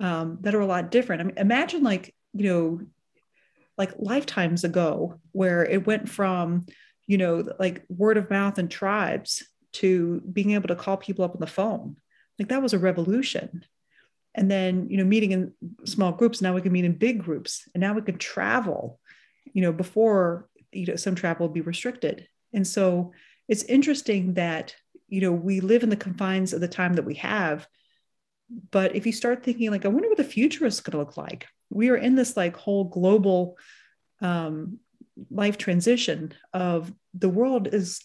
um, 0.00 0.38
that 0.40 0.54
are 0.54 0.60
a 0.60 0.66
lot 0.66 0.90
different. 0.90 1.22
I 1.22 1.24
mean, 1.24 1.38
imagine 1.38 1.82
like, 1.82 2.14
you 2.34 2.44
know, 2.44 2.80
like 3.78 3.92
lifetimes 3.98 4.64
ago, 4.64 5.20
where 5.32 5.64
it 5.64 5.86
went 5.86 6.08
from, 6.08 6.66
you 7.06 7.18
know, 7.18 7.44
like 7.58 7.84
word 7.88 8.16
of 8.16 8.30
mouth 8.30 8.58
and 8.58 8.70
tribes 8.70 9.42
to 9.72 10.20
being 10.32 10.52
able 10.52 10.68
to 10.68 10.76
call 10.76 10.96
people 10.96 11.24
up 11.24 11.34
on 11.34 11.40
the 11.40 11.46
phone. 11.46 11.96
Like 12.38 12.48
that 12.48 12.62
was 12.62 12.72
a 12.72 12.78
revolution. 12.78 13.64
And 14.34 14.50
then, 14.50 14.88
you 14.88 14.96
know, 14.96 15.04
meeting 15.04 15.32
in 15.32 15.52
small 15.84 16.12
groups, 16.12 16.40
now 16.40 16.54
we 16.54 16.62
can 16.62 16.72
meet 16.72 16.84
in 16.84 16.96
big 16.96 17.22
groups. 17.22 17.68
And 17.74 17.80
now 17.80 17.94
we 17.94 18.02
can 18.02 18.18
travel. 18.18 18.98
You 19.52 19.62
know, 19.62 19.72
before, 19.72 20.48
you 20.70 20.86
know, 20.86 20.96
some 20.96 21.14
travel 21.14 21.46
would 21.46 21.54
be 21.54 21.60
restricted. 21.60 22.28
And 22.54 22.66
so 22.66 23.12
it's 23.48 23.64
interesting 23.64 24.34
that, 24.34 24.74
you 25.08 25.20
know, 25.20 25.32
we 25.32 25.60
live 25.60 25.82
in 25.82 25.90
the 25.90 25.96
confines 25.96 26.52
of 26.52 26.60
the 26.60 26.68
time 26.68 26.94
that 26.94 27.04
we 27.04 27.14
have, 27.16 27.66
but 28.70 28.94
if 28.94 29.06
you 29.06 29.12
start 29.12 29.42
thinking 29.42 29.70
like, 29.70 29.84
I 29.84 29.88
wonder 29.88 30.08
what 30.08 30.16
the 30.16 30.24
future 30.24 30.64
is 30.64 30.80
going 30.80 30.92
to 30.92 30.98
look 30.98 31.16
like. 31.16 31.46
We 31.72 31.90
are 31.90 31.96
in 31.96 32.14
this 32.14 32.36
like 32.36 32.56
whole 32.56 32.84
global 32.84 33.56
um, 34.20 34.78
life 35.30 35.58
transition 35.58 36.32
of 36.52 36.92
the 37.14 37.28
world 37.28 37.68
is 37.72 38.00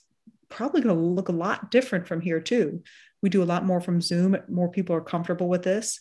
probably 0.50 0.82
going 0.82 0.96
to 0.96 1.02
look 1.02 1.30
a 1.30 1.34
lot 1.34 1.72
different 1.72 2.08
from 2.08 2.22
here 2.22 2.40
too. 2.40 2.84
We 3.22 3.30
do 3.30 3.44
a 3.44 3.46
lot 3.46 3.66
more 3.66 3.82
from 3.82 4.02
Zoom. 4.02 4.38
More 4.48 4.70
people 4.70 4.96
are 4.96 5.02
comfortable 5.02 5.50
with 5.50 5.64
this 5.64 6.00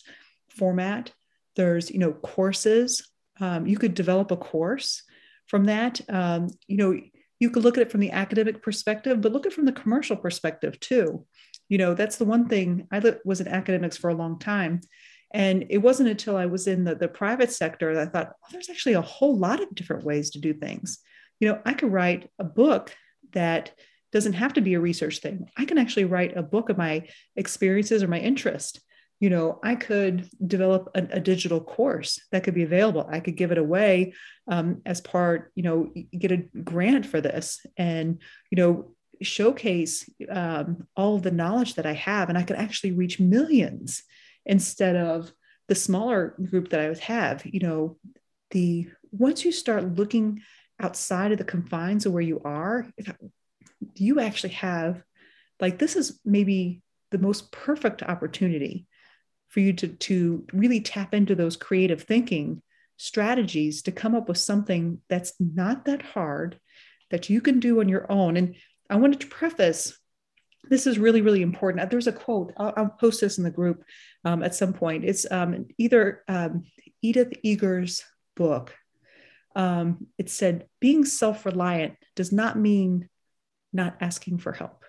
format. 0.51 1.13
There's, 1.57 1.91
you 1.91 1.99
know, 1.99 2.13
courses. 2.13 3.09
Um, 3.41 3.67
you 3.67 3.77
could 3.77 3.95
develop 3.95 4.31
a 4.31 4.37
course 4.37 5.03
from 5.47 5.65
that. 5.65 6.01
Um, 6.09 6.49
you 6.67 6.77
know, 6.77 6.99
you 7.39 7.51
could 7.51 7.65
look 7.65 7.77
at 7.77 7.83
it 7.83 7.91
from 7.91 8.01
the 8.01 8.13
academic 8.13 8.63
perspective, 8.63 9.21
but 9.21 9.33
look 9.33 9.47
at 9.47 9.53
it 9.53 9.55
from 9.55 9.67
the 9.67 9.73
commercial 9.73 10.17
perspective 10.17 10.79
too. 10.81 11.27
You 11.69 11.79
know, 11.79 11.95
that's 11.95 12.17
the 12.17 12.25
one 12.25 12.49
thing 12.49 12.87
I 12.93 13.03
was 13.25 13.41
in 13.41 13.49
academics 13.49 13.97
for 13.97 14.11
a 14.11 14.15
long 14.15 14.39
time. 14.39 14.81
And 15.37 15.67
it 15.69 15.79
wasn't 15.79 16.09
until 16.09 16.35
I 16.35 16.47
was 16.47 16.67
in 16.67 16.85
the, 16.85 16.95
the 16.95 17.09
private 17.09 17.53
sector 17.53 17.95
that 17.95 18.09
I 18.09 18.11
thought, 18.11 18.33
oh, 18.43 18.49
there's 18.51 18.71
actually 18.71 18.95
a 18.95 19.03
whole 19.03 19.37
lot 19.37 19.63
of 19.63 19.75
different 19.75 20.03
ways 20.03 20.31
to 20.31 20.39
do 20.41 20.55
things. 20.55 20.99
You 21.41 21.49
know, 21.49 21.61
I 21.67 21.75
could 21.75 21.93
write 21.93 22.31
a 22.39 22.45
book 22.45 22.97
that 23.35 23.73
doesn't 24.13 24.33
have 24.33 24.55
to 24.55 24.63
be 24.63 24.73
a 24.73 24.81
research 24.81 25.19
thing. 25.19 25.51
I 25.55 25.67
can 25.67 25.77
actually 25.77 26.07
write 26.07 26.39
a 26.39 26.43
book 26.43 26.71
of 26.71 26.79
my 26.79 27.09
experiences 27.37 28.03
or 28.03 28.09
my 28.09 28.19
interest. 28.19 28.81
You 29.21 29.29
know, 29.29 29.61
I 29.63 29.75
could 29.75 30.27
develop 30.47 30.89
a, 30.95 31.03
a 31.11 31.21
digital 31.21 31.61
course 31.61 32.19
that 32.33 32.43
could 32.43 32.55
be 32.55 32.63
available. 32.63 33.07
I 33.07 33.21
could 33.21 33.37
give 33.37 33.53
it 33.53 33.59
away 33.59 34.15
um, 34.49 34.81
as 34.87 35.03
part, 35.03 35.53
you 35.55 35.63
know, 35.63 35.93
get 36.19 36.33
a 36.33 36.39
grant 36.39 37.05
for 37.05 37.21
this 37.21 37.61
and, 37.77 38.23
you 38.51 38.57
know, 38.57 38.93
showcase 39.21 40.09
um, 40.31 40.87
all 40.97 41.19
the 41.19 41.31
knowledge 41.31 41.75
that 41.75 41.85
I 41.85 41.93
have. 41.93 42.31
And 42.31 42.39
I 42.39 42.43
could 42.43 42.57
actually 42.57 42.93
reach 42.93 43.21
millions 43.21 44.03
instead 44.47 44.97
of 44.97 45.33
the 45.69 45.75
smaller 45.75 46.35
group 46.51 46.71
that 46.71 46.81
I 46.81 46.89
would 46.89 47.01
have. 47.01 47.45
You 47.45 47.61
know, 47.61 47.99
the 48.53 48.89
once 49.11 49.45
you 49.45 49.53
start 49.53 49.97
looking 49.97 50.41
outside 50.81 51.33
of 51.33 51.39
the 51.39 51.45
confines 51.45 52.07
of 52.07 52.13
where 52.13 52.23
you 52.23 52.41
are, 52.45 52.87
you 53.95 54.21
actually 54.21 54.55
have 54.55 55.03
like 55.61 55.79
this 55.79 55.97
is 55.97 56.21
maybe 56.25 56.83
the 57.11 57.19
most 57.19 57.51
perfect 57.53 58.03
opportunity 58.03 58.87
for 59.49 59.61
you 59.61 59.73
to 59.73 59.89
to 59.89 60.47
really 60.53 60.81
tap 60.81 61.15
into 61.15 61.35
those 61.35 61.57
creative 61.57 62.03
thinking 62.03 62.63
strategies 62.97 63.83
to 63.83 63.93
come 63.93 64.15
up 64.15 64.29
with 64.29 64.39
something 64.39 65.01
that's 65.09 65.35
not 65.39 65.85
that 65.85 66.03
hard 66.03 66.59
that 67.11 67.29
you 67.29 67.41
can 67.41 67.61
do 67.61 67.81
on 67.81 67.89
your 67.89 68.11
own 68.11 68.37
and 68.37 68.55
i 68.91 68.97
wanted 68.97 69.21
to 69.21 69.27
preface 69.27 69.99
this 70.69 70.87
is 70.87 70.99
really 70.99 71.23
really 71.23 71.43
important 71.43 71.91
there's 71.91 72.07
a 72.07 72.13
quote 72.13 72.53
i'll, 72.57 72.73
I'll 72.77 72.97
post 73.01 73.21
this 73.21 73.39
in 73.39 73.45
the 73.45 73.51
group 73.51 73.85
um, 74.25 74.43
at 74.43 74.55
some 74.55 74.73
point 74.73 75.05
it's 75.05 75.31
um, 75.31 75.67
either 75.79 76.23
um, 76.29 76.65
edith 77.03 77.33
eger's 77.43 78.03
book 78.37 78.75
um, 79.55 80.07
it 80.19 80.29
said 80.29 80.67
being 80.81 81.05
self-reliant 81.05 81.95
does 82.15 82.31
not 82.31 82.59
mean 82.59 83.09
not 83.77 83.97
asking 84.01 84.39
for 84.39 84.53
help. 84.53 84.85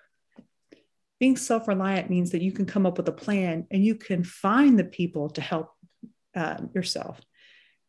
Being 1.20 1.38
self 1.38 1.68
reliant 1.68 2.10
means 2.10 2.32
that 2.32 2.42
you 2.42 2.52
can 2.52 2.66
come 2.66 2.86
up 2.86 2.98
with 2.98 3.08
a 3.08 3.14
plan 3.14 3.68
and 3.72 3.84
you 3.84 3.96
can 3.96 4.24
find 4.24 4.78
the 4.78 4.84
people 4.84 5.30
to 5.32 5.42
help 5.42 5.72
uh, 6.36 6.58
yourself. 6.74 7.20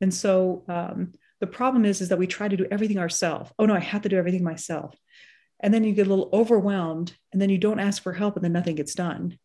And 0.00 0.12
so 0.12 0.64
um, 0.68 1.12
the 1.40 1.46
problem 1.46 1.84
is, 1.84 2.00
is 2.00 2.08
that 2.08 2.18
we 2.18 2.26
try 2.26 2.48
to 2.48 2.56
do 2.56 2.66
everything 2.70 2.98
ourselves. 2.98 3.50
Oh 3.58 3.66
no, 3.66 3.74
I 3.74 3.80
have 3.80 4.02
to 4.02 4.08
do 4.08 4.16
everything 4.16 4.44
myself. 4.44 4.94
And 5.60 5.74
then 5.74 5.84
you 5.84 5.92
get 5.92 6.06
a 6.06 6.10
little 6.10 6.30
overwhelmed 6.32 7.14
and 7.32 7.42
then 7.42 7.50
you 7.50 7.58
don't 7.58 7.80
ask 7.80 8.02
for 8.02 8.12
help 8.12 8.36
and 8.36 8.44
then 8.44 8.52
nothing 8.52 8.76
gets 8.76 8.94
done. 8.94 9.38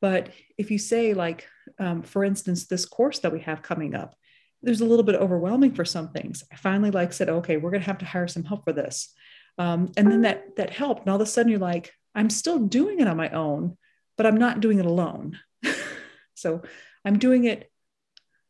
But 0.00 0.30
if 0.56 0.70
you 0.70 0.78
say, 0.78 1.12
like, 1.14 1.46
um, 1.78 2.02
for 2.02 2.24
instance, 2.24 2.66
this 2.66 2.86
course 2.86 3.18
that 3.20 3.32
we 3.32 3.40
have 3.40 3.62
coming 3.62 3.94
up, 3.94 4.14
there's 4.62 4.80
a 4.80 4.86
little 4.86 5.04
bit 5.04 5.16
overwhelming 5.16 5.74
for 5.74 5.84
some 5.84 6.10
things. 6.10 6.44
I 6.52 6.56
finally 6.56 6.90
like 6.90 7.12
said, 7.12 7.28
okay, 7.28 7.56
we're 7.56 7.70
going 7.70 7.82
to 7.82 7.86
have 7.86 7.98
to 7.98 8.04
hire 8.04 8.28
some 8.28 8.44
help 8.44 8.64
for 8.64 8.72
this. 8.72 9.12
Um, 9.58 9.92
and 9.96 10.10
then 10.10 10.22
that 10.22 10.56
that 10.56 10.70
helped. 10.70 11.02
And 11.02 11.10
all 11.10 11.16
of 11.16 11.22
a 11.22 11.26
sudden 11.26 11.50
you're 11.50 11.60
like, 11.60 11.92
I'm 12.14 12.30
still 12.30 12.58
doing 12.58 13.00
it 13.00 13.08
on 13.08 13.16
my 13.16 13.30
own, 13.30 13.76
but 14.16 14.26
I'm 14.26 14.36
not 14.36 14.60
doing 14.60 14.78
it 14.78 14.86
alone. 14.86 15.38
so 16.34 16.62
I'm 17.04 17.18
doing 17.18 17.44
it 17.44 17.70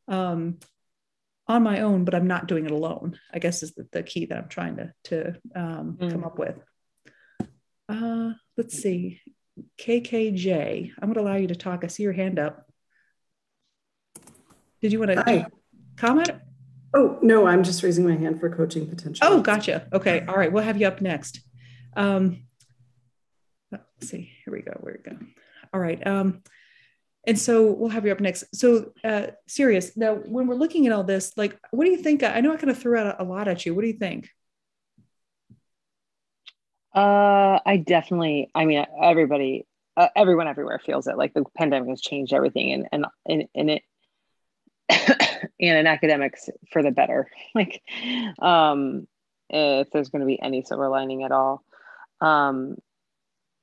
um, 0.08 0.58
on 1.48 1.62
my 1.62 1.80
own, 1.80 2.04
but 2.04 2.14
I'm 2.14 2.26
not 2.26 2.46
doing 2.46 2.64
it 2.64 2.70
alone. 2.70 3.18
I 3.32 3.38
guess 3.38 3.62
is 3.62 3.74
the, 3.74 3.88
the 3.90 4.02
key 4.02 4.26
that 4.26 4.38
I'm 4.38 4.48
trying 4.48 4.76
to 4.76 4.92
to 5.04 5.28
um, 5.54 5.98
mm. 6.00 6.10
come 6.10 6.24
up 6.24 6.38
with. 6.38 6.56
Uh, 7.90 8.34
let's 8.56 8.80
see, 8.80 9.20
KKJ. 9.78 10.92
I'm 11.00 11.12
going 11.12 11.14
to 11.14 11.20
allow 11.20 11.36
you 11.36 11.48
to 11.48 11.56
talk. 11.56 11.82
I 11.82 11.88
see 11.88 12.04
your 12.04 12.12
hand 12.12 12.38
up. 12.38 12.66
Did 14.80 14.92
you 14.92 15.00
want 15.00 15.10
to 15.12 15.46
comment? 15.96 16.30
Oh, 16.94 17.18
no, 17.20 17.46
I'm 17.46 17.62
just 17.62 17.82
raising 17.82 18.06
my 18.06 18.16
hand 18.16 18.40
for 18.40 18.54
coaching 18.54 18.86
potential. 18.86 19.26
Oh, 19.26 19.40
gotcha. 19.40 19.86
Okay. 19.92 20.24
All 20.26 20.36
right. 20.36 20.52
We'll 20.52 20.64
have 20.64 20.80
you 20.80 20.86
up 20.86 21.00
next. 21.00 21.40
Um, 21.96 22.44
let's 23.70 23.84
see. 24.00 24.30
Here 24.44 24.52
we 24.52 24.62
go. 24.62 24.72
Where 24.80 25.00
we 25.04 25.10
go. 25.10 25.18
All 25.72 25.80
right. 25.80 26.04
Um, 26.06 26.42
and 27.26 27.38
so 27.38 27.72
we'll 27.72 27.90
have 27.90 28.06
you 28.06 28.12
up 28.12 28.20
next. 28.20 28.44
So, 28.54 28.92
uh, 29.04 29.28
serious. 29.46 29.96
Now, 29.96 30.14
when 30.14 30.46
we're 30.46 30.54
looking 30.54 30.86
at 30.86 30.92
all 30.92 31.04
this, 31.04 31.32
like, 31.36 31.58
what 31.70 31.84
do 31.84 31.90
you 31.90 31.98
think? 31.98 32.22
I 32.22 32.40
know 32.40 32.52
I 32.52 32.56
kind 32.56 32.70
of 32.70 32.78
threw 32.78 32.96
out 32.96 33.20
a 33.20 33.24
lot 33.24 33.46
at 33.48 33.66
you. 33.66 33.74
What 33.74 33.82
do 33.82 33.88
you 33.88 33.98
think? 33.98 34.30
Uh, 36.94 37.60
I 37.64 37.76
definitely. 37.76 38.50
I 38.54 38.64
mean, 38.64 38.84
everybody, 39.00 39.66
uh, 39.96 40.08
everyone, 40.16 40.48
everywhere 40.48 40.80
feels 40.84 41.06
it. 41.06 41.16
Like 41.16 41.34
the 41.34 41.44
pandemic 41.56 41.88
has 41.90 42.00
changed 42.00 42.32
everything, 42.32 42.72
and 42.72 42.88
and 42.92 43.06
and, 43.26 43.48
and 43.54 43.70
it 43.70 43.82
and 45.60 45.78
in 45.78 45.86
academics 45.86 46.48
for 46.72 46.82
the 46.82 46.90
better 46.90 47.28
like 47.54 47.82
um 48.40 49.06
if 49.48 49.90
there's 49.90 50.08
going 50.08 50.20
to 50.20 50.26
be 50.26 50.40
any 50.40 50.62
silver 50.62 50.88
lining 50.88 51.22
at 51.24 51.32
all 51.32 51.62
um 52.20 52.76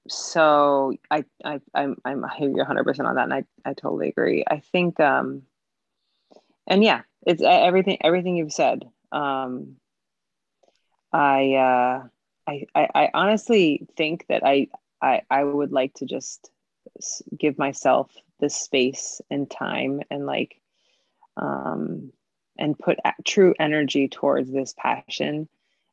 so 0.07 0.93
I, 1.11 1.25
I 1.43 1.59
i'm 1.73 1.97
i'm 2.05 2.23
I 2.23 2.36
hear 2.38 2.49
you 2.49 2.63
100% 2.63 3.05
on 3.05 3.15
that 3.15 3.23
and 3.23 3.34
i 3.34 3.43
i 3.65 3.73
totally 3.73 4.09
agree 4.09 4.45
i 4.49 4.59
think 4.59 4.99
um 4.99 5.43
and 6.65 6.84
yeah 6.84 7.01
it's 7.25 7.41
everything 7.43 7.97
everything 8.01 8.36
you've 8.38 8.53
said 8.53 8.84
um 9.11 9.75
i 11.11 11.53
uh 11.55 12.07
I, 12.47 12.65
I, 12.75 13.09
honestly 13.13 13.87
think 13.97 14.25
that 14.29 14.45
I, 14.45 14.67
I 15.01 15.21
I 15.29 15.43
would 15.43 15.71
like 15.71 15.93
to 15.95 16.05
just 16.05 16.49
give 17.37 17.57
myself 17.57 18.11
the 18.39 18.49
space 18.49 19.21
and 19.29 19.49
time 19.49 20.01
and 20.09 20.25
like 20.25 20.61
um, 21.35 22.11
and 22.57 22.77
put 22.77 22.97
true 23.25 23.53
energy 23.59 24.07
towards 24.07 24.51
this 24.51 24.73
passion 24.77 25.47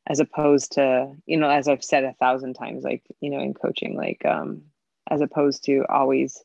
as 0.06 0.20
opposed 0.20 0.72
to 0.72 1.10
you 1.26 1.36
know 1.36 1.48
as 1.48 1.68
i've 1.68 1.84
said 1.84 2.04
a 2.04 2.12
thousand 2.14 2.54
times 2.54 2.84
like 2.84 3.02
you 3.20 3.30
know 3.30 3.40
in 3.40 3.54
coaching 3.54 3.96
like 3.96 4.24
um 4.24 4.62
as 5.10 5.20
opposed 5.20 5.64
to 5.64 5.84
always 5.88 6.44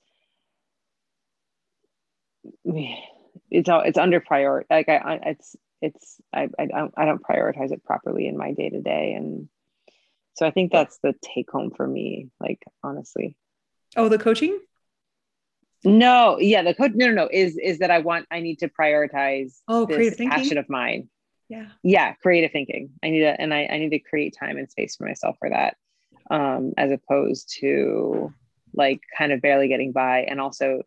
it's 3.52 3.70
all 3.70 3.82
it's 3.82 3.98
under 3.98 4.20
priority 4.20 4.68
like 4.70 4.88
i 4.90 5.20
it's 5.26 5.56
it's 5.82 6.22
I, 6.34 6.50
I 6.58 6.66
don't 6.66 6.94
i 6.98 7.06
don't 7.06 7.24
prioritize 7.24 7.72
it 7.72 7.84
properly 7.84 8.28
in 8.28 8.38
my 8.38 8.54
day 8.54 8.70
to 8.70 8.82
day 8.82 9.14
and 9.14 9.50
so 10.36 10.46
i 10.46 10.52
think 10.52 10.72
that's 10.72 11.00
the 11.04 11.14
take 11.22 11.50
home 11.52 11.72
for 11.72 11.88
me 11.88 12.30
like 12.40 12.64
honestly 12.84 13.36
oh 13.96 14.10
the 14.10 14.20
coaching 14.20 14.60
no, 15.84 16.38
yeah, 16.40 16.62
the 16.62 16.74
coach. 16.74 16.92
No, 16.94 17.08
no, 17.08 17.14
no. 17.14 17.30
Is 17.32 17.58
is 17.58 17.80
that 17.80 17.92
I 17.92 18.00
want? 18.00 18.26
I 18.30 18.42
need 18.42 18.60
to 18.60 18.68
prioritize. 18.68 19.60
Oh, 19.68 19.86
creative 19.86 20.18
thinking. 20.18 20.38
Passion 20.38 20.58
of 20.58 20.70
mine. 20.70 21.10
Yeah. 21.48 21.68
Yeah, 21.84 22.14
creative 22.14 22.52
thinking. 22.52 22.92
I 23.04 23.10
need 23.10 23.22
to, 23.22 23.42
and 23.42 23.54
I, 23.54 23.68
I 23.72 23.78
need 23.80 23.90
to 23.90 24.00
create 24.00 24.36
time 24.38 24.58
and 24.58 24.70
space 24.70 24.96
for 24.96 25.06
myself 25.06 25.38
for 25.40 25.50
that, 25.50 25.78
um, 26.30 26.74
as 26.78 26.92
opposed 26.92 27.56
to 27.60 28.34
like 28.74 29.00
kind 29.18 29.32
of 29.32 29.42
barely 29.42 29.68
getting 29.68 29.92
by, 29.92 30.22
and 30.30 30.40
also 30.40 30.84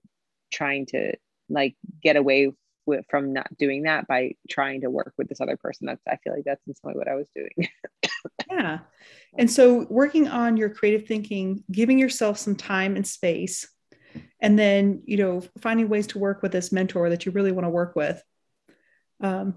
trying 0.53 0.87
to 0.87 1.15
like 1.49 1.75
get 2.03 2.17
away 2.17 2.53
with, 2.87 3.05
from 3.09 3.33
not 3.33 3.57
doing 3.59 3.83
that 3.85 4.07
by 4.07 4.33
trying 4.49 4.83
to 4.83 4.91
work 4.91 5.15
with 5.17 5.29
this 5.29 5.41
other 5.41 5.57
person. 5.57 5.87
That's 5.87 6.03
I 6.09 6.17
feel 6.17 6.35
like 6.35 6.45
that's 6.45 6.67
in 6.67 6.75
some 6.75 6.91
way 6.91 6.97
what 6.97 7.09
I 7.09 7.15
was 7.15 7.29
doing. 7.35 7.69
yeah, 8.51 8.79
and 9.37 9.51
so 9.51 9.87
working 9.89 10.29
on 10.29 10.57
your 10.57 10.71
creative 10.71 11.07
thinking, 11.07 11.65
giving 11.71 11.99
yourself 11.99 12.39
some 12.39 12.57
time 12.57 12.97
and 12.97 13.07
space 13.07 13.67
and 14.41 14.59
then 14.59 15.03
you 15.07 15.17
know 15.17 15.43
finding 15.61 15.89
ways 15.89 16.09
to 16.09 16.19
work 16.19 16.43
with 16.43 16.53
this 16.53 16.73
mentor 16.73 17.11
that 17.11 17.25
you 17.25 17.33
really 17.33 17.53
want 17.53 17.65
to 17.65 17.71
work 17.71 17.97
with. 17.97 18.23
Um, 19.21 19.55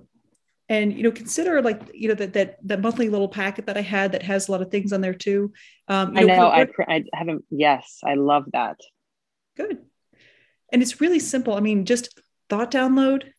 and 0.70 0.94
you 0.94 1.04
know 1.04 1.12
consider 1.12 1.62
like 1.62 1.82
you 1.94 2.08
know 2.08 2.16
that 2.16 2.34
that 2.34 2.58
that 2.68 2.82
monthly 2.82 3.10
little 3.10 3.28
packet 3.28 3.68
that 3.68 3.78
i 3.78 3.82
had 3.82 4.14
that 4.14 4.24
has 4.24 4.48
a 4.48 4.52
lot 4.52 4.62
of 4.62 4.72
things 4.72 4.94
on 4.94 5.02
there 5.02 5.14
too. 5.14 5.52
Um, 5.88 6.14
i 6.16 6.22
know, 6.22 6.36
know 6.38 6.48
I, 6.48 6.68
I 6.88 7.04
haven't 7.14 7.46
yes 7.50 8.00
i 8.04 8.16
love 8.16 8.46
that. 8.54 8.80
Good. 9.58 9.80
And 10.72 10.82
it's 10.82 11.00
really 11.00 11.20
simple. 11.20 11.56
I 11.56 11.60
mean 11.60 11.86
just 11.86 12.20
thought 12.50 12.72
download 12.72 13.32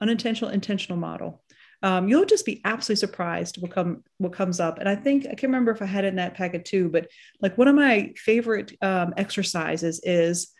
unintentional 0.00 0.50
intentional 0.50 0.98
model 0.98 1.42
um, 1.82 2.08
you'll 2.08 2.24
just 2.24 2.46
be 2.46 2.60
absolutely 2.64 3.00
surprised 3.00 3.60
what 3.60 3.70
come 3.70 4.02
what 4.18 4.32
comes 4.32 4.60
up. 4.60 4.78
And 4.78 4.88
I 4.88 4.96
think 4.96 5.26
I 5.26 5.30
can't 5.30 5.44
remember 5.44 5.72
if 5.72 5.82
I 5.82 5.86
had 5.86 6.04
it 6.04 6.08
in 6.08 6.16
that 6.16 6.34
packet 6.34 6.64
too, 6.64 6.88
but 6.88 7.08
like 7.40 7.58
one 7.58 7.68
of 7.68 7.74
my 7.74 8.12
favorite 8.16 8.72
um, 8.82 9.14
exercises 9.16 10.00
is, 10.02 10.52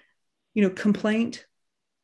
you 0.54 0.62
know, 0.62 0.70
complaint, 0.70 1.44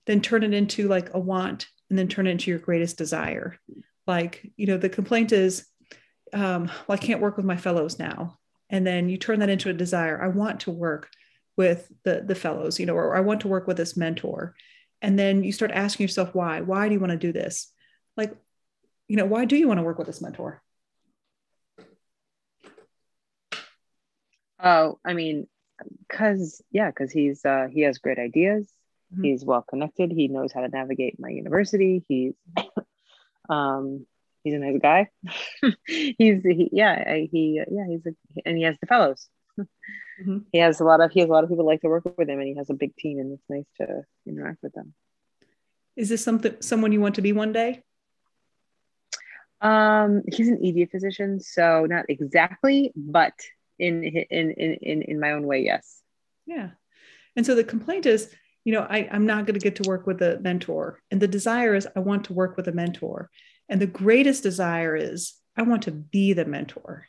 then 0.06 0.20
turn 0.20 0.42
it 0.42 0.54
into 0.54 0.88
like 0.88 1.14
a 1.14 1.18
want 1.18 1.66
and 1.90 1.98
then 1.98 2.08
turn 2.08 2.26
it 2.26 2.30
into 2.30 2.50
your 2.50 2.58
greatest 2.58 2.96
desire. 2.96 3.58
Like, 4.06 4.50
you 4.56 4.66
know, 4.66 4.78
the 4.78 4.88
complaint 4.88 5.32
is, 5.32 5.66
um, 6.32 6.64
well, 6.88 6.96
I 6.96 6.96
can't 6.96 7.20
work 7.20 7.36
with 7.36 7.46
my 7.46 7.56
fellows 7.56 7.98
now. 7.98 8.38
And 8.70 8.86
then 8.86 9.10
you 9.10 9.18
turn 9.18 9.40
that 9.40 9.50
into 9.50 9.68
a 9.68 9.74
desire. 9.74 10.20
I 10.20 10.28
want 10.28 10.60
to 10.60 10.70
work 10.70 11.10
with 11.56 11.92
the, 12.04 12.24
the 12.26 12.34
fellows, 12.34 12.80
you 12.80 12.86
know, 12.86 12.94
or 12.94 13.14
I 13.14 13.20
want 13.20 13.42
to 13.42 13.48
work 13.48 13.66
with 13.66 13.76
this 13.76 13.96
mentor. 13.96 14.54
And 15.02 15.18
then 15.18 15.42
you 15.42 15.52
start 15.52 15.72
asking 15.72 16.04
yourself, 16.04 16.34
why? 16.34 16.60
Why 16.60 16.88
do 16.88 16.94
you 16.94 17.00
want 17.00 17.10
to 17.10 17.18
do 17.18 17.32
this? 17.32 17.70
Like, 18.16 18.34
you 19.08 19.16
know, 19.16 19.26
why 19.26 19.44
do 19.44 19.56
you 19.56 19.66
want 19.66 19.78
to 19.78 19.84
work 19.84 19.98
with 19.98 20.06
this 20.06 20.22
mentor? 20.22 20.62
Oh, 24.62 25.00
I 25.04 25.12
mean, 25.14 25.48
because 26.08 26.62
yeah, 26.70 26.90
because 26.90 27.10
he's 27.10 27.44
uh, 27.44 27.66
he 27.70 27.80
has 27.82 27.98
great 27.98 28.20
ideas. 28.20 28.72
Mm-hmm. 29.12 29.24
He's 29.24 29.44
well 29.44 29.62
connected. 29.68 30.12
He 30.12 30.28
knows 30.28 30.52
how 30.52 30.60
to 30.60 30.68
navigate 30.68 31.18
my 31.18 31.30
university. 31.30 32.04
He's 32.06 32.34
um, 33.48 34.06
he's 34.44 34.54
a 34.54 34.58
nice 34.58 34.78
guy. 34.80 35.08
he's 35.86 36.44
he, 36.44 36.70
yeah 36.72 37.16
he 37.30 37.60
yeah 37.68 37.86
he's 37.88 38.06
a, 38.06 38.14
and 38.46 38.56
he 38.56 38.62
has 38.62 38.76
the 38.80 38.86
fellows. 38.86 39.28
Mm-hmm. 40.22 40.38
He 40.52 40.58
has 40.58 40.80
a 40.80 40.84
lot 40.84 41.00
of 41.00 41.10
he 41.10 41.20
has 41.20 41.28
a 41.28 41.32
lot 41.32 41.44
of 41.44 41.50
people 41.50 41.66
like 41.66 41.80
to 41.80 41.88
work 41.88 42.04
with 42.16 42.28
him, 42.28 42.38
and 42.38 42.48
he 42.48 42.54
has 42.54 42.70
a 42.70 42.74
big 42.74 42.94
team, 42.96 43.18
and 43.18 43.32
it's 43.32 43.42
nice 43.48 43.66
to 43.78 44.04
interact 44.26 44.62
with 44.62 44.72
them. 44.72 44.94
Is 45.96 46.08
this 46.08 46.22
something 46.22 46.56
someone 46.60 46.92
you 46.92 47.00
want 47.00 47.16
to 47.16 47.22
be 47.22 47.32
one 47.32 47.52
day? 47.52 47.82
Um, 49.60 50.22
he's 50.32 50.48
an 50.48 50.64
ED 50.64 50.90
physician, 50.90 51.40
so 51.40 51.86
not 51.86 52.06
exactly, 52.08 52.92
but 52.96 53.34
in 53.78 54.04
in 54.04 54.50
in 54.52 54.74
in, 54.74 55.02
in 55.02 55.20
my 55.20 55.32
own 55.32 55.46
way, 55.46 55.64
yes. 55.64 56.00
Yeah, 56.46 56.70
and 57.36 57.44
so 57.44 57.54
the 57.54 57.64
complaint 57.64 58.06
is, 58.06 58.34
you 58.64 58.72
know, 58.72 58.86
I, 58.88 59.08
I'm 59.10 59.26
not 59.26 59.46
going 59.46 59.58
to 59.58 59.60
get 59.60 59.76
to 59.76 59.88
work 59.88 60.06
with 60.06 60.22
a 60.22 60.38
mentor, 60.40 61.00
and 61.10 61.20
the 61.20 61.28
desire 61.28 61.74
is 61.74 61.88
I 61.96 62.00
want 62.00 62.24
to 62.24 62.32
work 62.32 62.56
with 62.56 62.68
a 62.68 62.72
mentor, 62.72 63.30
and 63.68 63.80
the 63.80 63.86
greatest 63.86 64.42
desire 64.42 64.96
is 64.96 65.34
I 65.56 65.62
want 65.62 65.82
to 65.84 65.92
be 65.92 66.32
the 66.32 66.44
mentor. 66.44 67.06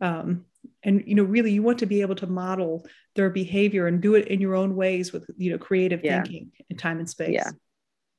Um, 0.00 0.44
and 0.82 1.02
you 1.06 1.14
know 1.14 1.22
really 1.22 1.52
you 1.52 1.62
want 1.62 1.78
to 1.78 1.86
be 1.86 2.00
able 2.00 2.14
to 2.14 2.26
model 2.26 2.86
their 3.14 3.30
behavior 3.30 3.86
and 3.86 4.00
do 4.00 4.14
it 4.14 4.28
in 4.28 4.40
your 4.40 4.54
own 4.54 4.76
ways 4.76 5.12
with 5.12 5.24
you 5.36 5.50
know 5.50 5.58
creative 5.58 6.00
yeah. 6.04 6.22
thinking 6.22 6.50
and 6.70 6.78
time 6.78 6.98
and 6.98 7.08
space 7.08 7.34
yeah 7.34 7.50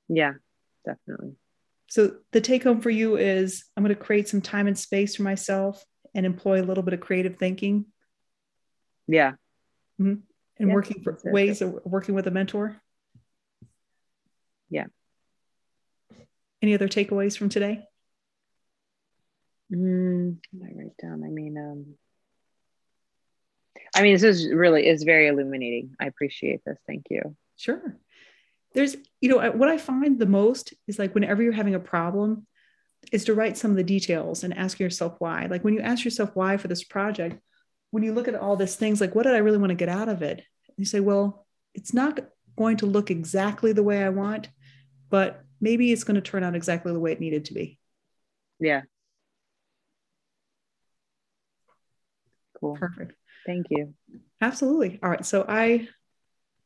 yeah 0.09 0.33
definitely 0.85 1.35
so 1.89 2.15
the 2.31 2.41
take 2.41 2.63
home 2.63 2.81
for 2.81 2.89
you 2.89 3.17
is 3.17 3.65
I'm 3.75 3.83
going 3.83 3.95
to 3.95 4.01
create 4.01 4.27
some 4.27 4.41
time 4.41 4.67
and 4.67 4.77
space 4.77 5.15
for 5.15 5.23
myself 5.23 5.83
and 6.13 6.25
employ 6.25 6.61
a 6.61 6.65
little 6.65 6.83
bit 6.83 6.93
of 6.93 6.99
creative 6.99 7.37
thinking. 7.37 7.85
Yeah. 9.07 9.31
Mm-hmm. 9.99 10.15
And 10.59 10.69
yeah, 10.69 10.73
working 10.73 11.01
for 11.03 11.17
ways 11.23 11.61
of 11.61 11.79
working 11.85 12.15
with 12.15 12.27
a 12.27 12.31
mentor. 12.31 12.75
Yeah. 14.69 14.85
Any 16.61 16.73
other 16.73 16.87
takeaways 16.87 17.37
from 17.37 17.49
today? 17.49 17.85
Mm, 19.71 20.37
I 20.61 20.71
write 20.75 20.97
down. 21.01 21.23
I 21.23 21.29
mean, 21.29 21.57
um, 21.57 21.85
I 23.97 24.03
mean, 24.03 24.13
this 24.13 24.23
is 24.23 24.47
really 24.53 24.87
is 24.87 25.01
very 25.01 25.27
illuminating. 25.27 25.95
I 25.99 26.05
appreciate 26.05 26.63
this. 26.63 26.77
Thank 26.85 27.07
you. 27.09 27.35
Sure. 27.55 27.97
There's 28.75 28.95
you 29.21 29.29
know 29.29 29.51
what 29.51 29.69
i 29.69 29.77
find 29.79 30.19
the 30.19 30.27
most 30.27 30.75
is 30.87 30.99
like 30.99 31.15
whenever 31.15 31.41
you're 31.41 31.51
having 31.51 31.73
a 31.73 31.79
problem 31.79 32.45
is 33.11 33.25
to 33.25 33.33
write 33.33 33.57
some 33.57 33.71
of 33.71 33.77
the 33.77 33.83
details 33.83 34.43
and 34.43 34.55
ask 34.55 34.79
yourself 34.79 35.15
why. 35.17 35.47
Like 35.49 35.63
when 35.63 35.73
you 35.73 35.79
ask 35.79 36.05
yourself 36.05 36.35
why 36.35 36.57
for 36.57 36.67
this 36.67 36.83
project 36.83 37.41
when 37.89 38.03
you 38.03 38.13
look 38.13 38.27
at 38.27 38.35
all 38.35 38.55
these 38.55 38.75
things 38.75 39.01
like 39.01 39.15
what 39.15 39.23
did 39.23 39.33
i 39.33 39.39
really 39.39 39.57
want 39.57 39.71
to 39.71 39.75
get 39.75 39.89
out 39.89 40.09
of 40.09 40.21
it? 40.21 40.43
You 40.75 40.85
say 40.85 40.99
well 40.99 41.47
it's 41.73 41.93
not 41.93 42.19
going 42.55 42.77
to 42.77 42.85
look 42.85 43.09
exactly 43.09 43.71
the 43.71 43.83
way 43.83 44.03
i 44.03 44.09
want 44.09 44.49
but 45.09 45.43
maybe 45.59 45.91
it's 45.91 46.03
going 46.03 46.15
to 46.15 46.21
turn 46.21 46.43
out 46.43 46.55
exactly 46.55 46.91
the 46.91 46.99
way 46.99 47.13
it 47.13 47.19
needed 47.19 47.45
to 47.45 47.53
be. 47.55 47.79
Yeah. 48.59 48.81
Cool. 52.59 52.75
Perfect 52.75 53.16
thank 53.47 53.65
you 53.71 53.93
absolutely 54.41 54.99
all 55.01 55.09
right 55.09 55.25
so 55.25 55.43
i 55.47 55.87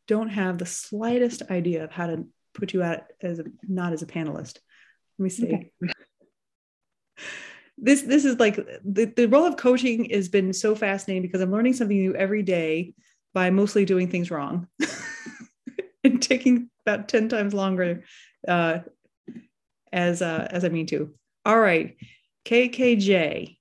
don't 0.08 0.30
have 0.30 0.58
the 0.58 0.66
slightest 0.66 1.44
idea 1.50 1.86
of 1.86 1.92
how 1.92 2.06
to 2.08 2.26
put 2.54 2.74
you 2.74 2.84
out 2.84 3.04
as 3.22 3.40
a 3.40 3.46
not 3.68 3.94
as 3.94 4.02
a 4.02 4.06
panelist. 4.06 4.60
Let 5.18 5.24
me 5.24 5.30
see. 5.30 5.46
Okay. 5.46 5.72
This 7.84 8.04
this 8.04 8.26
is 8.26 8.38
like 8.38 8.58
the, 8.58 9.06
the 9.16 9.26
role 9.26 9.46
of 9.46 9.58
coaching 9.58 10.08
has 10.12 10.30
been 10.30 10.54
so 10.54 10.76
fascinating 10.76 11.24
because 11.24 11.42
I'm 11.42 11.52
learning 11.52 11.74
something 11.74 11.98
new 11.98 12.14
every 12.14 12.44
day 12.44 12.94
by 13.34 13.50
mostly 13.50 13.86
doing 13.86 14.08
things 14.08 14.30
wrong 14.30 14.68
and 16.04 16.22
taking 16.22 16.70
about 16.86 17.08
10 17.08 17.28
times 17.30 17.56
longer 17.56 18.04
uh, 18.48 18.80
as 19.92 20.22
uh, 20.22 20.48
as 20.52 20.64
I 20.64 20.70
mean 20.70 20.86
to. 20.88 21.16
All 21.44 21.60
right. 21.60 21.96
KKJ. 22.46 23.58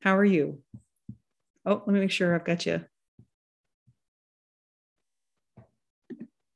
How 0.00 0.16
are 0.16 0.24
you? 0.24 0.63
Oh, 1.66 1.82
let 1.86 1.94
me 1.94 2.00
make 2.00 2.10
sure 2.10 2.34
I've 2.34 2.44
got 2.44 2.66
you. 2.66 2.84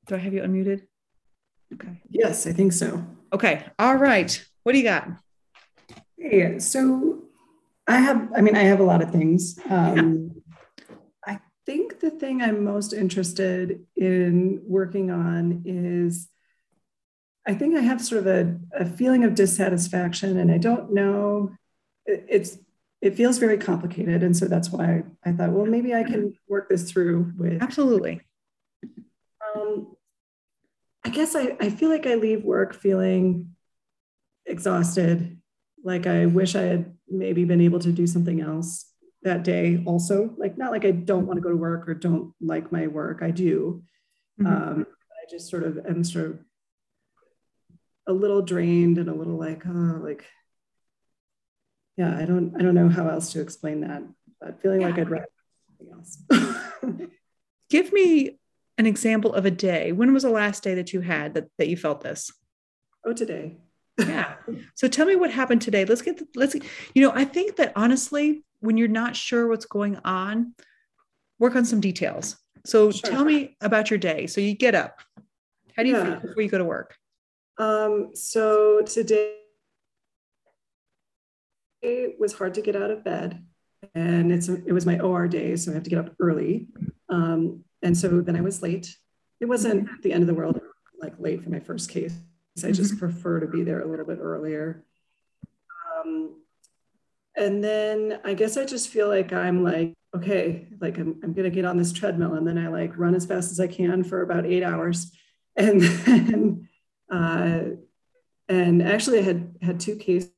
Do 0.06 0.14
I 0.14 0.18
have 0.18 0.34
you 0.34 0.42
unmuted? 0.42 0.86
Okay. 1.74 2.00
Yes, 2.08 2.46
I 2.46 2.52
think 2.52 2.72
so. 2.72 3.04
Okay. 3.32 3.64
All 3.78 3.96
right. 3.96 4.46
What 4.62 4.72
do 4.72 4.78
you 4.78 4.84
got? 4.84 5.08
Hey, 6.18 6.58
so 6.58 7.24
I 7.86 7.98
have, 8.00 8.30
I 8.36 8.40
mean, 8.40 8.56
I 8.56 8.64
have 8.64 8.80
a 8.80 8.84
lot 8.84 9.02
of 9.02 9.10
things. 9.10 9.58
Um, 9.68 10.42
yeah. 10.88 10.94
I 11.26 11.40
think 11.64 12.00
the 12.00 12.10
thing 12.10 12.42
I'm 12.42 12.64
most 12.64 12.92
interested 12.92 13.84
in 13.96 14.60
working 14.66 15.10
on 15.10 15.62
is 15.64 16.28
I 17.46 17.54
think 17.54 17.76
I 17.76 17.80
have 17.80 18.04
sort 18.04 18.26
of 18.26 18.26
a, 18.26 18.58
a 18.78 18.84
feeling 18.84 19.24
of 19.24 19.34
dissatisfaction, 19.34 20.36
and 20.36 20.50
I 20.50 20.58
don't 20.58 20.92
know, 20.92 21.52
it's, 22.04 22.58
it 23.00 23.16
feels 23.16 23.38
very 23.38 23.58
complicated. 23.58 24.22
And 24.22 24.36
so 24.36 24.46
that's 24.46 24.70
why 24.70 25.04
I 25.24 25.32
thought, 25.32 25.50
well, 25.50 25.66
maybe 25.66 25.94
I 25.94 26.02
can 26.02 26.34
work 26.48 26.68
this 26.68 26.90
through 26.90 27.32
with. 27.36 27.62
Absolutely. 27.62 28.20
Um, 29.54 29.94
I 31.04 31.10
guess 31.10 31.36
I, 31.36 31.56
I 31.60 31.70
feel 31.70 31.90
like 31.90 32.06
I 32.06 32.16
leave 32.16 32.44
work 32.44 32.74
feeling 32.74 33.54
exhausted. 34.46 35.40
Like 35.84 36.06
I 36.06 36.26
wish 36.26 36.56
I 36.56 36.62
had 36.62 36.96
maybe 37.08 37.44
been 37.44 37.60
able 37.60 37.78
to 37.80 37.92
do 37.92 38.06
something 38.06 38.40
else 38.40 38.92
that 39.22 39.44
day 39.44 39.82
also. 39.86 40.34
Like 40.36 40.58
not 40.58 40.72
like 40.72 40.84
I 40.84 40.90
don't 40.90 41.26
want 41.26 41.36
to 41.36 41.42
go 41.42 41.50
to 41.50 41.56
work 41.56 41.88
or 41.88 41.94
don't 41.94 42.32
like 42.40 42.72
my 42.72 42.88
work. 42.88 43.22
I 43.22 43.30
do. 43.30 43.82
Mm-hmm. 44.40 44.46
Um, 44.46 44.86
I 45.12 45.30
just 45.30 45.48
sort 45.48 45.62
of 45.62 45.78
am 45.86 46.02
sort 46.02 46.26
of 46.26 46.38
a 48.08 48.12
little 48.12 48.42
drained 48.42 48.98
and 48.98 49.08
a 49.08 49.14
little 49.14 49.38
like, 49.38 49.62
oh, 49.66 50.00
like, 50.02 50.24
yeah, 51.98 52.16
I 52.16 52.24
don't, 52.24 52.54
I 52.56 52.62
don't 52.62 52.76
know 52.76 52.88
how 52.88 53.08
else 53.08 53.32
to 53.32 53.40
explain 53.40 53.80
that, 53.80 54.04
but 54.40 54.62
feeling 54.62 54.82
yeah. 54.82 54.86
like 54.86 54.98
I'd 54.98 55.10
rather 55.10 55.26
something 55.66 55.92
else. 55.92 57.08
Give 57.70 57.92
me 57.92 58.38
an 58.78 58.86
example 58.86 59.34
of 59.34 59.44
a 59.44 59.50
day. 59.50 59.90
When 59.90 60.14
was 60.14 60.22
the 60.22 60.30
last 60.30 60.62
day 60.62 60.76
that 60.76 60.92
you 60.92 61.00
had 61.00 61.34
that, 61.34 61.48
that 61.58 61.66
you 61.66 61.76
felt 61.76 62.00
this? 62.00 62.32
Oh, 63.04 63.12
today. 63.12 63.56
yeah. 63.98 64.34
So 64.76 64.86
tell 64.86 65.06
me 65.06 65.16
what 65.16 65.32
happened 65.32 65.60
today. 65.60 65.84
Let's 65.84 66.02
get, 66.02 66.18
the, 66.18 66.28
let's, 66.36 66.54
you 66.94 67.02
know, 67.02 67.10
I 67.12 67.24
think 67.24 67.56
that 67.56 67.72
honestly, 67.74 68.44
when 68.60 68.76
you're 68.76 68.86
not 68.86 69.16
sure 69.16 69.48
what's 69.48 69.66
going 69.66 69.98
on, 70.04 70.54
work 71.40 71.56
on 71.56 71.64
some 71.64 71.80
details. 71.80 72.36
So 72.64 72.92
sure. 72.92 73.10
tell 73.10 73.24
me 73.24 73.56
about 73.60 73.90
your 73.90 73.98
day. 73.98 74.28
So 74.28 74.40
you 74.40 74.54
get 74.54 74.76
up. 74.76 75.00
How 75.76 75.82
do 75.82 75.88
you 75.88 75.96
yeah. 75.96 76.04
feel 76.04 76.28
before 76.28 76.42
you 76.44 76.48
go 76.48 76.58
to 76.58 76.64
work? 76.64 76.96
Um, 77.58 78.10
so 78.14 78.82
today 78.82 79.34
it 81.82 82.16
was 82.18 82.32
hard 82.32 82.54
to 82.54 82.62
get 82.62 82.76
out 82.76 82.90
of 82.90 83.04
bed 83.04 83.44
and 83.94 84.32
it's 84.32 84.48
it 84.48 84.72
was 84.72 84.86
my 84.86 84.98
OR 84.98 85.28
day, 85.28 85.56
so 85.56 85.70
I 85.70 85.74
have 85.74 85.84
to 85.84 85.90
get 85.90 85.98
up 85.98 86.14
early. 86.20 86.68
Um, 87.08 87.64
and 87.82 87.96
so 87.96 88.20
then 88.20 88.36
I 88.36 88.40
was 88.40 88.62
late. 88.62 88.96
It 89.40 89.46
wasn't 89.46 89.88
the 90.02 90.12
end 90.12 90.22
of 90.22 90.26
the 90.26 90.34
world, 90.34 90.60
like 91.00 91.14
late 91.18 91.42
for 91.42 91.50
my 91.50 91.60
first 91.60 91.90
case. 91.90 92.14
I 92.64 92.72
just 92.72 92.94
mm-hmm. 92.94 92.98
prefer 92.98 93.40
to 93.40 93.46
be 93.46 93.62
there 93.62 93.80
a 93.80 93.88
little 93.88 94.04
bit 94.04 94.18
earlier. 94.20 94.84
Um, 95.96 96.42
and 97.36 97.62
then 97.62 98.18
I 98.24 98.34
guess 98.34 98.56
I 98.56 98.64
just 98.64 98.88
feel 98.88 99.06
like 99.06 99.32
I'm 99.32 99.62
like, 99.62 99.94
okay, 100.16 100.66
like 100.80 100.98
I'm, 100.98 101.20
I'm 101.22 101.34
gonna 101.34 101.50
get 101.50 101.64
on 101.64 101.76
this 101.76 101.92
treadmill, 101.92 102.34
and 102.34 102.46
then 102.46 102.58
I 102.58 102.68
like 102.68 102.98
run 102.98 103.14
as 103.14 103.26
fast 103.26 103.52
as 103.52 103.60
I 103.60 103.68
can 103.68 104.02
for 104.02 104.22
about 104.22 104.46
eight 104.46 104.64
hours, 104.64 105.12
and 105.56 105.80
then 105.82 106.68
uh, 107.12 107.60
and 108.48 108.82
actually 108.82 109.20
I 109.20 109.22
had 109.22 109.54
had 109.62 109.80
two 109.80 109.96
cases 109.96 110.32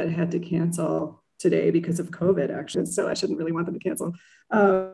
that 0.00 0.12
had 0.12 0.30
to 0.32 0.38
cancel 0.38 1.22
today 1.38 1.70
because 1.70 2.00
of 2.00 2.10
COVID, 2.10 2.56
actually. 2.56 2.86
So 2.86 3.08
I 3.08 3.14
shouldn't 3.14 3.38
really 3.38 3.52
want 3.52 3.66
them 3.66 3.74
to 3.74 3.80
cancel. 3.80 4.14
Uh, 4.50 4.88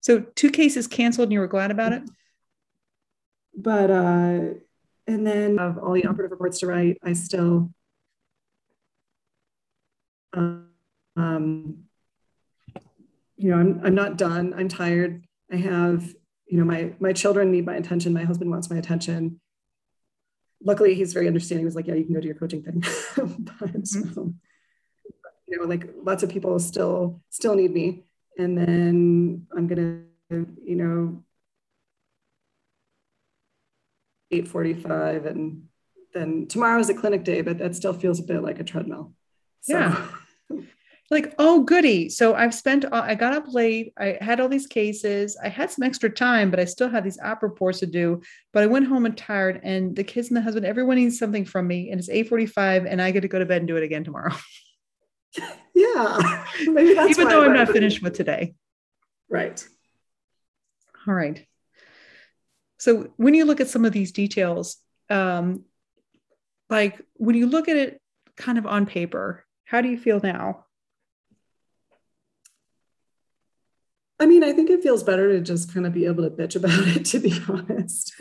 so 0.00 0.20
two 0.20 0.50
cases 0.50 0.86
canceled 0.86 1.26
and 1.26 1.32
you 1.32 1.40
were 1.40 1.46
glad 1.46 1.70
about 1.70 1.92
it? 1.92 2.02
But, 3.56 3.90
uh, 3.90 4.40
and 5.06 5.26
then 5.26 5.58
of 5.58 5.78
all 5.78 5.92
the 5.92 6.06
operative 6.06 6.32
reports 6.32 6.60
to 6.60 6.66
write, 6.66 6.98
I 7.02 7.12
still, 7.12 7.70
um, 10.32 10.66
you 13.36 13.50
know, 13.50 13.56
I'm, 13.56 13.80
I'm 13.84 13.94
not 13.94 14.18
done. 14.18 14.54
I'm 14.56 14.68
tired. 14.68 15.24
I 15.52 15.56
have, 15.56 16.12
you 16.46 16.58
know, 16.58 16.64
my, 16.64 16.92
my 17.00 17.12
children 17.12 17.50
need 17.50 17.66
my 17.66 17.76
attention. 17.76 18.12
My 18.12 18.24
husband 18.24 18.50
wants 18.50 18.70
my 18.70 18.76
attention. 18.76 19.40
Luckily, 20.64 20.94
he's 20.94 21.12
very 21.12 21.26
understanding. 21.26 21.62
He 21.62 21.66
was 21.66 21.76
like, 21.76 21.86
yeah, 21.86 21.94
you 21.94 22.04
can 22.04 22.14
go 22.14 22.20
do 22.20 22.28
your 22.28 22.36
coaching 22.36 22.62
thing. 22.62 22.80
but, 23.16 23.72
mm-hmm. 23.74 24.18
um, 24.18 24.40
you 25.46 25.58
know, 25.58 25.64
like 25.66 25.88
lots 26.02 26.22
of 26.22 26.30
people 26.30 26.58
still, 26.58 27.20
still 27.30 27.54
need 27.54 27.72
me. 27.72 28.04
And 28.38 28.56
then 28.58 29.46
I'm 29.56 29.66
going 29.68 30.08
to, 30.30 30.46
you 30.64 30.76
know, 30.76 31.22
8.45 34.32 35.26
and 35.26 35.64
then 36.14 36.46
tomorrow 36.46 36.80
is 36.80 36.88
a 36.88 36.94
clinic 36.94 37.24
day, 37.24 37.42
but 37.42 37.58
that 37.58 37.76
still 37.76 37.92
feels 37.92 38.20
a 38.20 38.22
bit 38.22 38.42
like 38.42 38.58
a 38.58 38.64
treadmill. 38.64 39.12
So. 39.60 39.78
Yeah. 39.78 40.08
Like, 41.10 41.34
oh, 41.38 41.62
goody. 41.62 42.08
So 42.08 42.34
I've 42.34 42.54
spent, 42.54 42.86
I 42.90 43.14
got 43.14 43.34
up 43.34 43.52
late. 43.52 43.92
I 43.98 44.16
had 44.20 44.40
all 44.40 44.48
these 44.48 44.66
cases. 44.66 45.36
I 45.42 45.48
had 45.48 45.70
some 45.70 45.82
extra 45.82 46.08
time, 46.08 46.50
but 46.50 46.58
I 46.58 46.64
still 46.64 46.88
had 46.88 47.04
these 47.04 47.18
op 47.20 47.42
reports 47.42 47.80
to 47.80 47.86
do. 47.86 48.22
But 48.52 48.62
I 48.62 48.66
went 48.66 48.86
home 48.86 49.04
and 49.04 49.16
tired, 49.16 49.60
and 49.62 49.94
the 49.94 50.04
kids 50.04 50.28
and 50.28 50.36
the 50.36 50.40
husband, 50.40 50.64
everyone 50.64 50.96
needs 50.96 51.18
something 51.18 51.44
from 51.44 51.66
me. 51.66 51.90
And 51.90 52.00
it's 52.00 52.08
8:45, 52.08 52.86
and 52.86 53.02
I 53.02 53.10
get 53.10 53.20
to 53.20 53.28
go 53.28 53.38
to 53.38 53.46
bed 53.46 53.58
and 53.58 53.68
do 53.68 53.76
it 53.76 53.82
again 53.82 54.04
tomorrow. 54.04 54.34
yeah. 55.74 56.44
maybe 56.66 56.90
Even 56.90 57.28
though 57.28 57.44
I'm 57.44 57.54
not 57.54 57.68
finished 57.68 58.02
with 58.02 58.14
today. 58.14 58.54
Right. 59.28 59.66
All 61.06 61.14
right. 61.14 61.46
So 62.78 63.12
when 63.16 63.34
you 63.34 63.44
look 63.44 63.60
at 63.60 63.68
some 63.68 63.84
of 63.84 63.92
these 63.92 64.12
details, 64.12 64.76
um, 65.10 65.64
like 66.70 67.00
when 67.14 67.36
you 67.36 67.46
look 67.46 67.68
at 67.68 67.76
it 67.76 68.00
kind 68.36 68.58
of 68.58 68.66
on 68.66 68.86
paper, 68.86 69.44
how 69.64 69.80
do 69.80 69.88
you 69.88 69.98
feel 69.98 70.20
now? 70.22 70.64
I 74.24 74.26
mean, 74.26 74.42
I 74.42 74.52
think 74.52 74.70
it 74.70 74.82
feels 74.82 75.02
better 75.02 75.28
to 75.28 75.40
just 75.42 75.74
kind 75.74 75.84
of 75.84 75.92
be 75.92 76.06
able 76.06 76.24
to 76.24 76.30
bitch 76.30 76.56
about 76.56 76.88
it, 76.96 77.04
to 77.10 77.18
be 77.18 77.38
honest. 77.46 78.14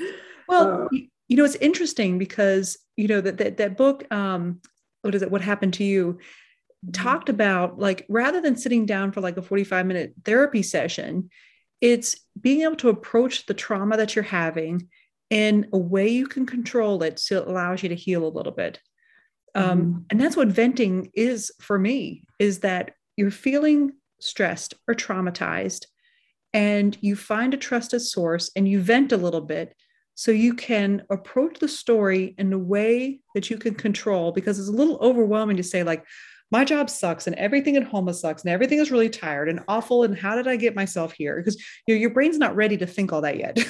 Well, 0.50 0.84
uh, 0.84 0.98
you 1.30 1.38
know, 1.38 1.46
it's 1.46 1.56
interesting 1.56 2.18
because, 2.18 2.78
you 2.98 3.08
know, 3.08 3.22
that, 3.22 3.38
that, 3.38 3.56
that 3.56 3.78
book, 3.78 4.04
um, 4.14 4.60
what 5.02 5.16
is 5.16 5.22
it? 5.22 5.32
What 5.32 5.40
happened 5.40 5.76
to 5.76 5.86
you? 5.86 6.16
Mm-hmm. 6.16 6.92
Talked 6.92 7.30
about 7.30 7.80
like 7.80 8.06
rather 8.10 8.42
than 8.42 8.58
sitting 8.58 8.86
down 8.86 9.14
for 9.14 9.22
like 9.22 9.38
a 9.38 9.42
45 9.42 9.86
minute 9.86 10.14
therapy 10.26 10.62
session, 10.62 11.30
it's 11.80 12.18
being 12.38 12.64
able 12.64 12.76
to 12.76 12.90
approach 12.90 13.46
the 13.46 13.54
trauma 13.54 13.96
that 13.96 14.14
you're 14.14 14.24
having 14.24 14.90
in 15.30 15.70
a 15.72 15.78
way 15.78 16.10
you 16.10 16.28
can 16.28 16.46
control 16.46 17.02
it 17.02 17.18
so 17.18 17.38
it 17.38 17.48
allows 17.48 17.82
you 17.82 17.88
to 17.88 17.96
heal 17.96 18.28
a 18.28 18.36
little 18.36 18.52
bit 18.52 18.80
um, 19.56 19.82
mm-hmm. 19.82 20.00
and 20.10 20.22
that's 20.22 20.36
what 20.36 20.50
venting 20.50 21.10
is 21.14 21.50
for 21.62 21.80
me 21.80 22.24
is 22.40 22.60
that 22.60 22.92
you're 23.16 23.32
feeling 23.32 23.94
stressed 24.20 24.74
or 24.88 24.94
traumatized 24.94 25.86
and 26.54 26.98
you 27.02 27.16
find 27.16 27.54
a 27.54 27.58
trusted 27.58 28.02
source 28.02 28.52
and 28.56 28.68
you 28.68 28.80
vent 28.80 29.12
a 29.12 29.18
little 29.18 29.42
bit 29.42 29.76
so 30.16 30.32
you 30.32 30.54
can 30.54 31.02
approach 31.10 31.58
the 31.60 31.68
story 31.68 32.36
in 32.38 32.54
a 32.54 32.58
way 32.58 33.20
that 33.34 33.50
you 33.50 33.58
can 33.58 33.74
control 33.74 34.32
because 34.32 34.60
it's 34.60 34.70
a 34.70 34.72
little 34.72 34.98
overwhelming 34.98 35.58
to 35.58 35.64
say 35.64 35.84
like 35.84 36.06
my 36.52 36.64
job 36.64 36.88
sucks 36.88 37.26
and 37.26 37.36
everything 37.38 37.76
at 37.76 37.84
home 37.84 38.12
sucks 38.14 38.44
and 38.44 38.52
everything 38.52 38.78
is 38.78 38.92
really 38.92 39.10
tired 39.10 39.50
and 39.50 39.62
awful 39.68 40.04
and 40.04 40.16
how 40.16 40.36
did 40.36 40.48
i 40.48 40.56
get 40.56 40.76
myself 40.76 41.12
here? 41.14 41.38
Because 41.38 41.60
you 41.88 41.96
know, 41.96 42.00
your 42.00 42.12
brain's 42.12 42.38
not 42.38 42.56
ready 42.56 42.78
to 42.78 42.86
think 42.86 43.12
all 43.12 43.22
that 43.22 43.38
yet. 43.38 43.60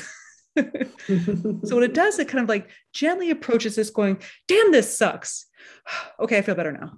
So 0.55 1.73
what 1.75 1.81
it 1.81 1.95
does 1.95 2.19
it 2.19 2.27
kind 2.27 2.43
of 2.43 2.47
like 2.47 2.69
gently 2.93 3.31
approaches 3.31 3.75
this 3.75 3.89
going 3.89 4.21
damn 4.47 4.71
this 4.71 4.95
sucks. 4.95 5.47
Okay 6.19 6.37
i 6.37 6.41
feel 6.43 6.53
better 6.53 6.71
now. 6.71 6.93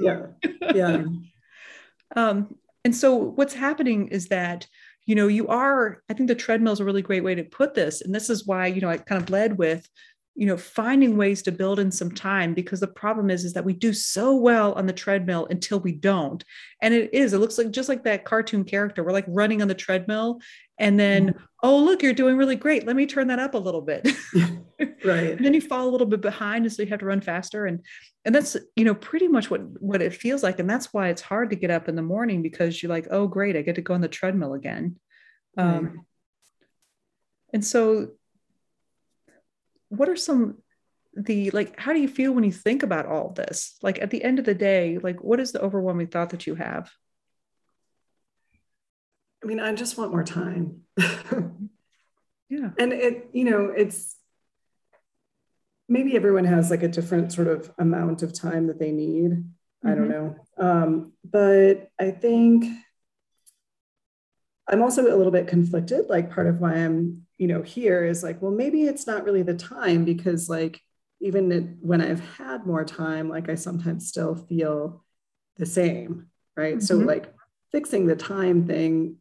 Yeah. 0.00 0.26
Yeah. 0.74 1.04
Um, 2.14 2.54
and 2.84 2.94
so 2.94 3.16
what's 3.16 3.52
happening 3.52 4.06
is 4.08 4.28
that 4.28 4.68
you 5.06 5.14
know 5.14 5.28
you 5.28 5.48
are 5.48 6.02
i 6.10 6.12
think 6.12 6.28
the 6.28 6.34
treadmill 6.34 6.72
is 6.72 6.80
a 6.80 6.84
really 6.84 7.02
great 7.02 7.24
way 7.24 7.34
to 7.34 7.44
put 7.44 7.74
this 7.74 8.02
and 8.02 8.14
this 8.14 8.28
is 8.28 8.46
why 8.46 8.66
you 8.66 8.80
know 8.80 8.90
i 8.90 8.96
kind 8.96 9.22
of 9.22 9.30
led 9.30 9.56
with 9.56 9.88
you 10.36 10.46
know 10.46 10.56
finding 10.56 11.16
ways 11.16 11.42
to 11.42 11.50
build 11.50 11.80
in 11.80 11.90
some 11.90 12.10
time 12.10 12.52
because 12.52 12.78
the 12.78 12.86
problem 12.86 13.30
is 13.30 13.44
is 13.44 13.54
that 13.54 13.64
we 13.64 13.72
do 13.72 13.92
so 13.92 14.36
well 14.36 14.74
on 14.74 14.86
the 14.86 14.92
treadmill 14.92 15.46
until 15.50 15.80
we 15.80 15.92
don't. 15.92 16.44
And 16.82 16.92
it 16.92 17.12
is 17.14 17.32
it 17.32 17.38
looks 17.38 17.56
like 17.56 17.70
just 17.70 17.88
like 17.88 18.04
that 18.04 18.26
cartoon 18.26 18.62
character 18.62 19.02
we're 19.02 19.12
like 19.12 19.24
running 19.28 19.62
on 19.62 19.68
the 19.68 19.74
treadmill 19.74 20.40
and 20.78 20.98
then 20.98 21.28
mm-hmm. 21.28 21.44
oh 21.62 21.78
look 21.78 22.02
you're 22.02 22.12
doing 22.12 22.36
really 22.36 22.56
great. 22.56 22.86
Let 22.86 22.96
me 22.96 23.06
turn 23.06 23.28
that 23.28 23.38
up 23.38 23.54
a 23.54 23.58
little 23.58 23.82
bit. 23.82 24.08
Right. 25.04 25.30
And 25.30 25.38
then 25.44 25.54
you 25.54 25.60
fall 25.60 25.88
a 25.88 25.90
little 25.90 26.06
bit 26.06 26.20
behind 26.20 26.64
and 26.64 26.72
so 26.72 26.82
you 26.82 26.88
have 26.88 27.00
to 27.00 27.06
run 27.06 27.20
faster 27.20 27.66
and 27.66 27.84
and 28.24 28.34
that's 28.34 28.56
you 28.74 28.84
know 28.84 28.94
pretty 28.94 29.28
much 29.28 29.50
what 29.50 29.60
what 29.80 30.02
it 30.02 30.14
feels 30.14 30.42
like 30.42 30.58
and 30.58 30.68
that's 30.68 30.92
why 30.92 31.08
it's 31.08 31.22
hard 31.22 31.50
to 31.50 31.56
get 31.56 31.70
up 31.70 31.88
in 31.88 31.96
the 31.96 32.02
morning 32.02 32.42
because 32.42 32.82
you're 32.82 32.90
like 32.90 33.06
oh 33.10 33.26
great 33.26 33.56
i 33.56 33.62
get 33.62 33.76
to 33.76 33.82
go 33.82 33.94
on 33.94 34.00
the 34.00 34.08
treadmill 34.08 34.54
again. 34.54 34.96
Right. 35.56 35.76
um, 35.76 36.06
and 37.52 37.64
so 37.64 38.10
what 39.88 40.08
are 40.08 40.16
some 40.16 40.58
the 41.14 41.50
like 41.50 41.78
how 41.80 41.94
do 41.94 42.00
you 42.00 42.08
feel 42.08 42.32
when 42.32 42.44
you 42.44 42.52
think 42.52 42.82
about 42.82 43.06
all 43.06 43.30
this? 43.30 43.78
Like 43.80 44.00
at 44.02 44.10
the 44.10 44.22
end 44.22 44.38
of 44.38 44.44
the 44.44 44.54
day 44.54 44.98
like 44.98 45.22
what 45.22 45.40
is 45.40 45.52
the 45.52 45.62
overwhelming 45.62 46.08
thought 46.08 46.30
that 46.30 46.46
you 46.46 46.54
have 46.56 46.90
i 49.46 49.48
mean 49.48 49.60
i 49.60 49.72
just 49.72 49.96
want 49.96 50.10
more 50.10 50.24
time 50.24 50.80
yeah 52.48 52.70
and 52.78 52.92
it 52.92 53.28
you 53.32 53.44
know 53.44 53.66
it's 53.66 54.16
maybe 55.88 56.16
everyone 56.16 56.44
has 56.44 56.68
like 56.68 56.82
a 56.82 56.88
different 56.88 57.32
sort 57.32 57.46
of 57.46 57.70
amount 57.78 58.24
of 58.24 58.32
time 58.32 58.66
that 58.66 58.80
they 58.80 58.90
need 58.90 59.30
mm-hmm. 59.30 59.88
i 59.88 59.94
don't 59.94 60.08
mm-hmm. 60.08 60.10
know 60.10 60.36
um, 60.58 61.12
but 61.24 61.90
i 62.00 62.10
think 62.10 62.64
i'm 64.68 64.82
also 64.82 65.02
a 65.02 65.14
little 65.16 65.30
bit 65.30 65.46
conflicted 65.46 66.06
like 66.08 66.32
part 66.32 66.48
of 66.48 66.58
why 66.58 66.74
i'm 66.74 67.22
you 67.38 67.46
know 67.46 67.62
here 67.62 68.04
is 68.04 68.24
like 68.24 68.42
well 68.42 68.50
maybe 68.50 68.82
it's 68.82 69.06
not 69.06 69.24
really 69.24 69.42
the 69.42 69.54
time 69.54 70.04
because 70.04 70.48
like 70.48 70.80
even 71.20 71.78
when 71.80 72.00
i've 72.00 72.24
had 72.36 72.66
more 72.66 72.84
time 72.84 73.28
like 73.28 73.48
i 73.48 73.54
sometimes 73.54 74.08
still 74.08 74.34
feel 74.34 75.04
the 75.56 75.66
same 75.66 76.26
right 76.56 76.78
mm-hmm. 76.78 76.84
so 76.84 76.96
like 76.96 77.32
fixing 77.70 78.06
the 78.06 78.16
time 78.16 78.66
thing 78.66 79.18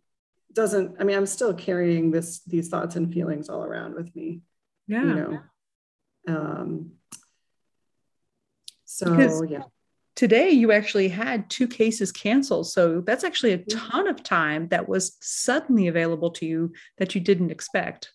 doesn't 0.56 0.96
i 1.00 1.04
mean 1.04 1.18
i'm 1.18 1.26
still 1.26 1.54
carrying 1.54 2.10
this 2.10 2.40
these 2.46 2.70
thoughts 2.70 2.96
and 2.96 3.14
feelings 3.14 3.50
all 3.50 3.64
around 3.64 3.94
with 3.94 4.16
me 4.16 4.42
yeah. 4.88 5.04
you 5.04 5.16
know? 5.16 5.40
Um 6.28 6.92
so 8.86 9.10
because 9.10 9.44
yeah. 9.50 9.64
today 10.16 10.52
you 10.52 10.72
actually 10.72 11.10
had 11.10 11.50
two 11.50 11.68
cases 11.68 12.12
canceled. 12.12 12.68
So 12.68 13.02
that's 13.02 13.26
actually 13.26 13.52
a 13.52 13.58
ton 13.58 14.08
of 14.08 14.24
time 14.24 14.70
that 14.70 14.88
was 14.88 15.18
suddenly 15.20 15.88
available 15.88 16.32
to 16.32 16.46
you 16.46 16.72
that 16.98 17.14
you 17.14 17.20
didn't 17.20 17.52
expect. 17.52 18.12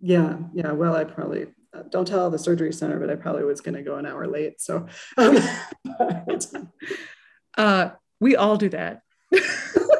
Yeah 0.00 0.38
yeah. 0.54 0.72
Well 0.72 0.94
i 0.94 1.04
probably 1.04 1.46
uh, 1.74 1.82
don't 1.90 2.06
tell 2.08 2.30
the 2.30 2.38
surgery 2.38 2.72
center 2.72 2.98
but 2.98 3.10
i 3.10 3.16
probably 3.16 3.44
was 3.44 3.60
going 3.60 3.74
to 3.74 3.82
go 3.82 3.96
an 3.96 4.06
hour 4.06 4.26
late 4.26 4.60
so. 4.60 4.86
Um, 5.18 5.38
uh, 7.58 7.90
we 8.20 8.36
all 8.36 8.56
do 8.56 8.70
that 8.70 9.02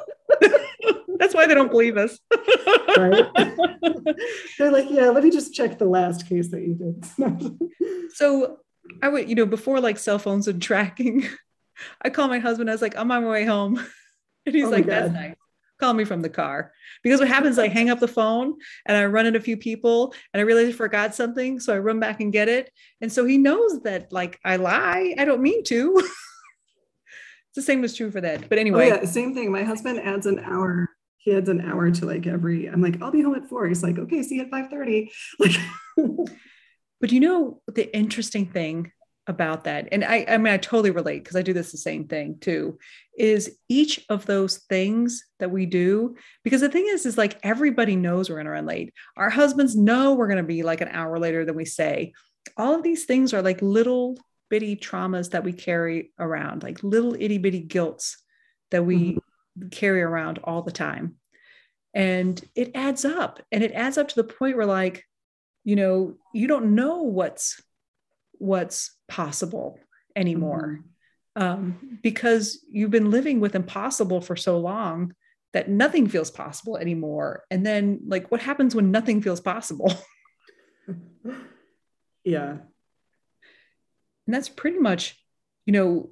that's 1.18 1.34
why 1.34 1.46
they 1.46 1.54
don't 1.54 1.70
believe 1.70 1.96
us 1.96 2.18
right 2.96 3.26
they're 4.58 4.72
like 4.72 4.90
yeah 4.90 5.10
let 5.10 5.24
me 5.24 5.30
just 5.30 5.54
check 5.54 5.78
the 5.78 5.84
last 5.84 6.28
case 6.28 6.50
that 6.50 6.62
you 6.62 6.74
did 6.74 8.10
so 8.14 8.58
I 9.02 9.08
would, 9.08 9.28
you 9.28 9.34
know, 9.34 9.46
before 9.46 9.80
like 9.80 9.98
cell 9.98 10.18
phones 10.18 10.48
and 10.48 10.60
tracking, 10.60 11.26
I 12.02 12.10
call 12.10 12.28
my 12.28 12.38
husband. 12.38 12.70
I 12.70 12.74
was 12.74 12.82
like, 12.82 12.96
I'm 12.96 13.10
on 13.10 13.24
my 13.24 13.30
way 13.30 13.44
home. 13.44 13.84
And 14.44 14.54
he's 14.54 14.66
oh 14.66 14.70
like, 14.70 14.86
that's 14.86 15.12
nice. 15.12 15.34
Call 15.78 15.92
me 15.92 16.04
from 16.04 16.22
the 16.22 16.30
car. 16.30 16.72
Because 17.02 17.20
what 17.20 17.28
happens, 17.28 17.58
I 17.58 17.68
hang 17.68 17.90
up 17.90 18.00
the 18.00 18.08
phone 18.08 18.54
and 18.86 18.96
I 18.96 19.04
run 19.06 19.26
into 19.26 19.38
a 19.38 19.42
few 19.42 19.56
people 19.56 20.14
and 20.32 20.40
I 20.40 20.44
realize 20.44 20.68
I 20.68 20.72
forgot 20.72 21.14
something. 21.14 21.60
So 21.60 21.74
I 21.74 21.78
run 21.78 22.00
back 22.00 22.20
and 22.20 22.32
get 22.32 22.48
it. 22.48 22.70
And 23.00 23.12
so 23.12 23.26
he 23.26 23.36
knows 23.36 23.82
that 23.82 24.12
like 24.12 24.38
I 24.44 24.56
lie. 24.56 25.14
I 25.18 25.24
don't 25.24 25.42
mean 25.42 25.64
to. 25.64 25.94
it's 25.98 27.56
the 27.56 27.62
same 27.62 27.82
was 27.82 27.94
true 27.94 28.10
for 28.10 28.22
that. 28.22 28.48
But 28.48 28.58
oh, 28.58 28.60
anyway. 28.60 28.90
Oh, 28.90 28.94
yeah, 28.94 29.04
same 29.04 29.34
thing. 29.34 29.52
My 29.52 29.64
husband 29.64 29.98
adds 29.98 30.26
an 30.26 30.38
hour. 30.38 30.88
He 31.26 31.34
adds 31.34 31.48
an 31.48 31.60
hour 31.60 31.90
to 31.90 32.06
like 32.06 32.24
every, 32.28 32.68
I'm 32.68 32.80
like, 32.80 33.02
I'll 33.02 33.10
be 33.10 33.20
home 33.20 33.34
at 33.34 33.48
four. 33.48 33.66
He's 33.66 33.82
like, 33.82 33.98
okay, 33.98 34.22
see 34.22 34.36
you 34.36 34.42
at 34.42 34.50
5:30. 34.50 35.10
Like 35.40 36.30
but 37.00 37.10
you 37.10 37.18
know 37.18 37.60
the 37.66 37.94
interesting 37.94 38.46
thing 38.46 38.92
about 39.26 39.64
that, 39.64 39.88
and 39.90 40.04
I, 40.04 40.24
I 40.28 40.38
mean, 40.38 40.52
I 40.52 40.56
totally 40.56 40.92
relate 40.92 41.24
because 41.24 41.34
I 41.34 41.42
do 41.42 41.52
this 41.52 41.72
the 41.72 41.78
same 41.78 42.06
thing 42.06 42.38
too, 42.40 42.78
is 43.18 43.58
each 43.68 44.04
of 44.08 44.24
those 44.24 44.58
things 44.68 45.24
that 45.40 45.50
we 45.50 45.66
do, 45.66 46.14
because 46.44 46.60
the 46.60 46.68
thing 46.68 46.86
is, 46.88 47.04
is 47.06 47.18
like 47.18 47.40
everybody 47.42 47.96
knows 47.96 48.30
we're 48.30 48.36
going 48.36 48.46
to 48.46 48.52
run 48.52 48.66
late. 48.66 48.94
Our 49.16 49.28
husbands 49.28 49.74
know 49.74 50.14
we're 50.14 50.28
going 50.28 50.36
to 50.36 50.44
be 50.44 50.62
like 50.62 50.80
an 50.80 50.90
hour 50.92 51.18
later 51.18 51.44
than 51.44 51.56
we 51.56 51.64
say. 51.64 52.12
All 52.56 52.72
of 52.72 52.84
these 52.84 53.04
things 53.04 53.34
are 53.34 53.42
like 53.42 53.60
little 53.60 54.16
bitty 54.48 54.76
traumas 54.76 55.32
that 55.32 55.42
we 55.42 55.52
carry 55.52 56.12
around, 56.20 56.62
like 56.62 56.84
little 56.84 57.14
itty 57.14 57.38
bitty 57.38 57.62
guilts 57.62 58.22
that 58.70 58.84
we 58.84 58.96
mm-hmm. 58.96 59.18
Carry 59.70 60.02
around 60.02 60.38
all 60.44 60.62
the 60.62 60.72
time. 60.72 61.16
And 61.94 62.42
it 62.54 62.72
adds 62.74 63.04
up 63.04 63.40
and 63.50 63.62
it 63.62 63.72
adds 63.72 63.96
up 63.98 64.08
to 64.08 64.14
the 64.16 64.24
point 64.24 64.56
where, 64.56 64.66
like, 64.66 65.04
you 65.66 65.76
know 65.76 66.14
you 66.32 66.46
don't 66.46 66.74
know 66.74 67.02
what's 67.02 67.60
what's 68.38 68.96
possible 69.08 69.78
anymore 70.14 70.80
mm-hmm. 71.36 71.42
um, 71.42 71.98
because 72.02 72.64
you've 72.70 72.92
been 72.92 73.10
living 73.10 73.40
with 73.40 73.54
impossible 73.54 74.22
for 74.22 74.36
so 74.36 74.58
long 74.58 75.12
that 75.52 75.68
nothing 75.68 76.06
feels 76.06 76.30
possible 76.30 76.76
anymore 76.78 77.42
and 77.50 77.66
then 77.66 78.00
like 78.06 78.30
what 78.30 78.40
happens 78.40 78.74
when 78.74 78.90
nothing 78.92 79.20
feels 79.20 79.40
possible 79.40 79.92
yeah 82.24 82.58
and 84.26 84.34
that's 84.34 84.48
pretty 84.48 84.78
much 84.78 85.20
you 85.66 85.72
know 85.72 86.10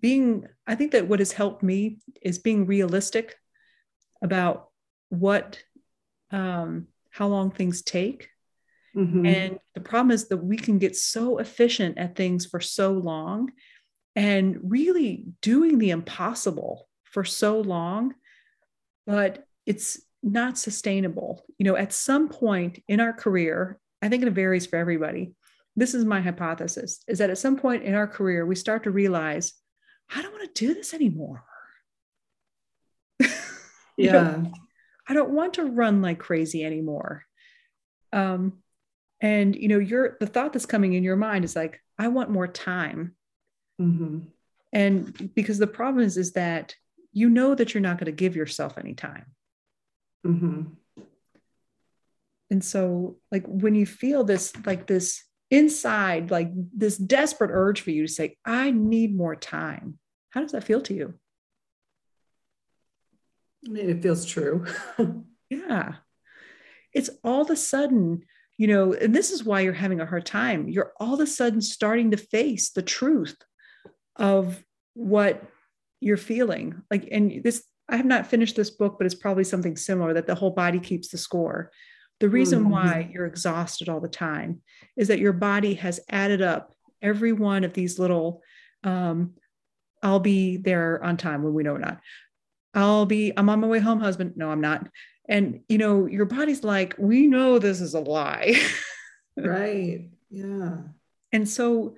being 0.00 0.46
i 0.66 0.74
think 0.74 0.92
that 0.92 1.08
what 1.08 1.18
has 1.18 1.32
helped 1.32 1.62
me 1.62 1.98
is 2.20 2.38
being 2.38 2.66
realistic 2.66 3.36
about 4.22 4.68
what 5.08 5.62
um 6.30 6.86
how 7.10 7.26
long 7.26 7.50
things 7.50 7.82
take. 7.82 8.28
Mm-hmm. 8.96 9.24
and 9.24 9.58
the 9.74 9.80
problem 9.80 10.10
is 10.10 10.28
that 10.28 10.36
we 10.36 10.58
can 10.58 10.78
get 10.78 10.94
so 10.94 11.38
efficient 11.38 11.96
at 11.96 12.14
things 12.14 12.44
for 12.44 12.60
so 12.60 12.92
long 12.92 13.50
and 14.14 14.58
really 14.64 15.24
doing 15.40 15.78
the 15.78 15.88
impossible 15.90 16.88
for 17.04 17.24
so 17.24 17.60
long 17.60 18.14
but 19.06 19.46
it's 19.64 20.00
not 20.22 20.58
sustainable. 20.58 21.42
You 21.58 21.64
know 21.64 21.76
at 21.76 21.94
some 21.94 22.28
point 22.28 22.82
in 22.86 23.00
our 23.00 23.14
career 23.14 23.78
i 24.02 24.08
think 24.10 24.22
it 24.22 24.30
varies 24.32 24.66
for 24.66 24.76
everybody. 24.76 25.32
This 25.74 25.94
is 25.94 26.04
my 26.04 26.20
hypothesis 26.20 27.02
is 27.08 27.18
that 27.18 27.30
at 27.30 27.38
some 27.38 27.56
point 27.56 27.84
in 27.84 27.94
our 27.94 28.06
career 28.06 28.44
we 28.44 28.56
start 28.56 28.84
to 28.84 28.90
realize 28.90 29.54
i 30.14 30.22
don't 30.22 30.32
want 30.32 30.54
to 30.54 30.66
do 30.66 30.74
this 30.74 30.94
anymore. 30.94 31.44
Yeah. 33.98 34.12
know, 34.12 34.52
i 35.06 35.12
don't 35.12 35.30
want 35.30 35.54
to 35.54 35.64
run 35.64 36.00
like 36.00 36.18
crazy 36.18 36.64
anymore. 36.64 37.24
Um 38.12 38.62
and 39.20 39.54
you 39.54 39.68
know 39.68 39.78
your 39.78 40.16
the 40.18 40.26
thought 40.26 40.52
that's 40.52 40.66
coming 40.66 40.94
in 40.94 41.04
your 41.04 41.16
mind 41.16 41.44
is 41.44 41.54
like 41.54 41.80
i 41.98 42.08
want 42.08 42.30
more 42.30 42.48
time. 42.48 43.14
Mm-hmm. 43.80 44.20
and 44.72 45.34
because 45.34 45.58
the 45.58 45.66
problem 45.66 46.04
is 46.04 46.16
is 46.16 46.32
that 46.32 46.74
you 47.12 47.28
know 47.28 47.54
that 47.54 47.74
you're 47.74 47.80
not 47.80 47.98
going 47.98 48.06
to 48.06 48.12
give 48.12 48.36
yourself 48.36 48.78
any 48.78 48.94
time. 48.94 49.26
Mm-hmm. 50.26 50.62
and 52.50 52.64
so 52.64 53.16
like 53.30 53.44
when 53.46 53.74
you 53.74 53.86
feel 53.86 54.24
this 54.24 54.52
like 54.64 54.86
this 54.86 55.22
inside 55.52 56.30
like 56.30 56.50
this 56.74 56.96
desperate 56.96 57.50
urge 57.52 57.82
for 57.82 57.90
you 57.90 58.06
to 58.06 58.12
say 58.12 58.36
i 58.44 58.70
need 58.70 59.14
more 59.14 59.36
time. 59.36 59.98
How 60.30 60.40
does 60.40 60.52
that 60.52 60.64
feel 60.64 60.80
to 60.80 60.94
you? 60.94 61.14
I 63.66 63.70
mean 63.70 63.90
it 63.90 64.02
feels 64.02 64.24
true. 64.26 64.66
Yeah. 65.50 65.96
It's 66.94 67.10
all 67.22 67.42
of 67.42 67.50
a 67.50 67.56
sudden 67.56 68.22
you 68.56 68.66
know 68.66 68.94
and 68.94 69.14
this 69.14 69.30
is 69.30 69.44
why 69.44 69.60
you're 69.60 69.74
having 69.74 70.00
a 70.00 70.06
hard 70.06 70.24
time. 70.24 70.68
You're 70.68 70.94
all 70.98 71.14
of 71.14 71.20
a 71.20 71.26
sudden 71.26 71.60
starting 71.60 72.10
to 72.12 72.16
face 72.16 72.70
the 72.70 72.80
truth 72.80 73.36
of 74.16 74.64
what 74.94 75.42
you're 76.00 76.16
feeling. 76.16 76.82
Like 76.90 77.06
and 77.12 77.44
this 77.44 77.62
i 77.90 77.96
have 77.96 78.06
not 78.06 78.26
finished 78.26 78.56
this 78.56 78.70
book 78.70 78.96
but 78.96 79.04
it's 79.04 79.14
probably 79.14 79.44
something 79.44 79.76
similar 79.76 80.14
that 80.14 80.26
the 80.26 80.34
whole 80.34 80.52
body 80.52 80.80
keeps 80.80 81.08
the 81.08 81.18
score 81.18 81.70
the 82.22 82.28
reason 82.28 82.60
mm-hmm. 82.60 82.70
why 82.70 83.10
you're 83.12 83.26
exhausted 83.26 83.88
all 83.88 83.98
the 83.98 84.06
time 84.06 84.62
is 84.96 85.08
that 85.08 85.18
your 85.18 85.32
body 85.32 85.74
has 85.74 85.98
added 86.08 86.40
up 86.40 86.72
every 87.02 87.32
one 87.32 87.64
of 87.64 87.72
these 87.74 87.98
little 87.98 88.42
um, 88.84 89.34
I'll 90.04 90.20
be 90.20 90.56
there 90.56 91.02
on 91.02 91.16
time 91.16 91.42
when 91.42 91.52
we 91.52 91.64
know 91.64 91.72
we're 91.72 91.80
not. 91.80 92.00
I'll 92.74 93.06
be, 93.06 93.32
I'm 93.36 93.48
on 93.48 93.58
my 93.58 93.66
way 93.66 93.80
home, 93.80 93.98
husband. 93.98 94.34
No, 94.36 94.50
I'm 94.50 94.60
not. 94.60 94.88
And, 95.28 95.62
you 95.68 95.78
know, 95.78 96.06
your 96.06 96.24
body's 96.24 96.62
like, 96.62 96.94
we 96.96 97.26
know 97.26 97.58
this 97.58 97.80
is 97.80 97.94
a 97.94 98.00
lie. 98.00 98.54
right. 99.36 100.08
Yeah. 100.30 100.76
And 101.32 101.48
so, 101.48 101.96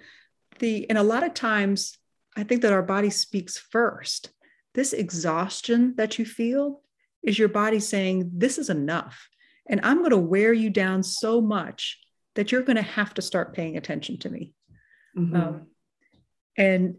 the, 0.59 0.89
and 0.89 0.97
a 0.97 1.03
lot 1.03 1.23
of 1.23 1.35
times, 1.35 1.99
I 2.35 2.45
think 2.45 2.63
that 2.63 2.73
our 2.73 2.83
body 2.83 3.11
speaks 3.11 3.59
first. 3.59 4.31
This 4.73 4.95
exhaustion 4.95 5.95
that 5.97 6.19
you 6.19 6.25
feel 6.25 6.81
is 7.23 7.39
your 7.39 7.49
body 7.49 7.79
saying, 7.79 8.31
this 8.35 8.57
is 8.57 8.71
enough. 8.71 9.29
And 9.69 9.81
I'm 9.83 9.99
going 9.99 10.11
to 10.11 10.19
wear 10.19 10.53
you 10.53 10.71
down 10.71 11.03
so 11.03 11.41
much 11.41 11.99
that 12.35 12.53
you're 12.53 12.63
going 12.63 12.77
to 12.77 12.83
have 12.83 13.15
to 13.15 13.23
start 13.23 13.55
paying 13.55 13.77
attention 13.77 14.19
to 14.19 14.31
me. 14.31 14.53
Mm-hmm. 15.17 15.37
Um, 15.37 15.67
and 16.57 16.97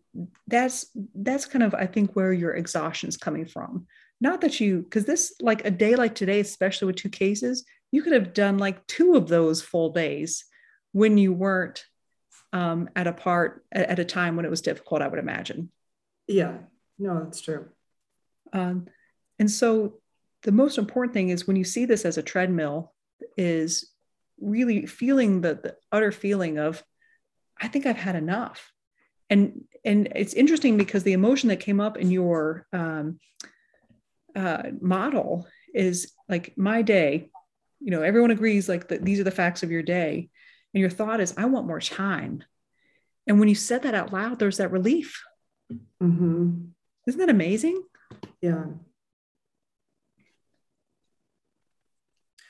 that's 0.47 0.88
that's 1.13 1.45
kind 1.45 1.63
of 1.63 1.74
I 1.74 1.86
think 1.86 2.13
where 2.13 2.34
your 2.34 2.53
exhaustion 2.53 3.09
is 3.09 3.18
coming 3.18 3.45
from. 3.45 3.88
Not 4.20 4.41
that 4.41 4.59
you 4.59 4.82
because 4.82 5.05
this 5.05 5.34
like 5.39 5.66
a 5.66 5.72
day 5.72 5.95
like 5.95 6.16
today, 6.16 6.39
especially 6.39 6.88
with 6.88 6.97
two 6.97 7.09
cases, 7.09 7.66
you 7.91 8.01
could 8.01 8.13
have 8.13 8.34
done 8.34 8.57
like 8.57 8.86
two 8.88 9.16
of 9.16 9.28
those 9.28 9.61
full 9.61 9.91
days 9.91 10.45
when 10.91 11.18
you 11.18 11.34
weren't 11.34 11.86
um, 12.51 12.89
at 12.95 13.07
a 13.07 13.13
part 13.13 13.63
at, 13.72 13.89
at 13.89 13.99
a 13.99 14.05
time 14.05 14.36
when 14.36 14.45
it 14.45 14.51
was 14.51 14.61
difficult. 14.61 15.01
I 15.01 15.07
would 15.07 15.20
imagine. 15.20 15.72
Yeah, 16.28 16.57
no, 16.97 17.24
that's 17.24 17.41
true. 17.41 17.70
Um, 18.51 18.88
and 19.39 19.49
so 19.49 19.99
the 20.45 20.51
most 20.51 20.77
important 20.77 21.13
thing 21.13 21.29
is 21.29 21.47
when 21.47 21.55
you 21.55 21.63
see 21.63 21.85
this 21.85 22.05
as 22.05 22.17
a 22.17 22.23
treadmill 22.23 22.93
is 23.35 23.91
really 24.39 24.85
feeling 24.85 25.41
the, 25.41 25.55
the 25.55 25.75
utter 25.91 26.11
feeling 26.11 26.59
of 26.59 26.83
i 27.59 27.67
think 27.67 27.85
i've 27.85 27.97
had 27.97 28.15
enough. 28.15 28.71
And 29.27 29.63
and 29.83 30.07
it's 30.15 30.35
interesting 30.35 30.77
because 30.77 31.01
the 31.01 31.13
emotion 31.13 31.49
that 31.49 31.59
came 31.59 31.81
up 31.81 31.97
in 31.97 32.11
your 32.11 32.67
um, 32.71 33.19
uh, 34.35 34.63
model 34.79 35.47
is 35.73 36.13
like 36.29 36.53
my 36.55 36.83
day 36.83 37.31
you 37.79 37.89
know 37.89 38.03
everyone 38.03 38.29
agrees 38.29 38.69
like 38.69 38.87
that 38.89 39.03
these 39.03 39.19
are 39.19 39.23
the 39.23 39.31
facts 39.31 39.63
of 39.63 39.71
your 39.71 39.81
day 39.81 40.29
and 40.73 40.81
your 40.81 40.91
thought 40.91 41.19
is 41.19 41.33
i 41.37 41.45
want 41.45 41.67
more 41.67 41.81
time. 41.81 42.43
And 43.27 43.39
when 43.39 43.49
you 43.49 43.55
said 43.55 43.81
that 43.81 43.95
out 43.95 44.13
loud 44.13 44.37
there's 44.37 44.57
that 44.57 44.71
relief. 44.71 45.23
Mm-hmm. 46.03 46.65
isn't 47.07 47.19
that 47.19 47.29
amazing? 47.29 47.81
Yeah 48.41 48.65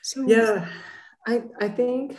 So 0.06 0.24
yeah, 0.24 0.68
I 1.26 1.42
I 1.60 1.66
think 1.66 2.16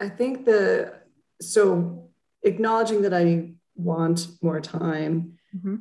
I 0.00 0.08
think 0.08 0.46
the 0.46 0.94
so 1.38 2.08
acknowledging 2.42 3.02
that 3.02 3.12
I 3.12 3.52
want 3.76 4.26
more 4.40 4.58
time. 4.62 5.34
Mm-hmm. 5.54 5.76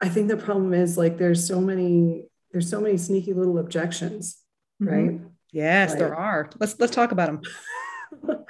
I 0.00 0.08
think 0.08 0.28
the 0.28 0.36
problem 0.36 0.72
is 0.72 0.96
like 0.96 1.18
there's 1.18 1.44
so 1.44 1.60
many 1.60 2.26
there's 2.52 2.70
so 2.70 2.80
many 2.80 2.96
sneaky 2.98 3.32
little 3.32 3.58
objections, 3.58 4.38
mm-hmm. 4.80 4.94
right? 4.94 5.20
Yes, 5.50 5.90
like, 5.90 5.98
there 5.98 6.14
are. 6.14 6.48
Let's 6.60 6.78
let's 6.78 6.94
talk 6.94 7.10
about 7.10 7.26
them. 7.26 7.40
um, 8.28 8.44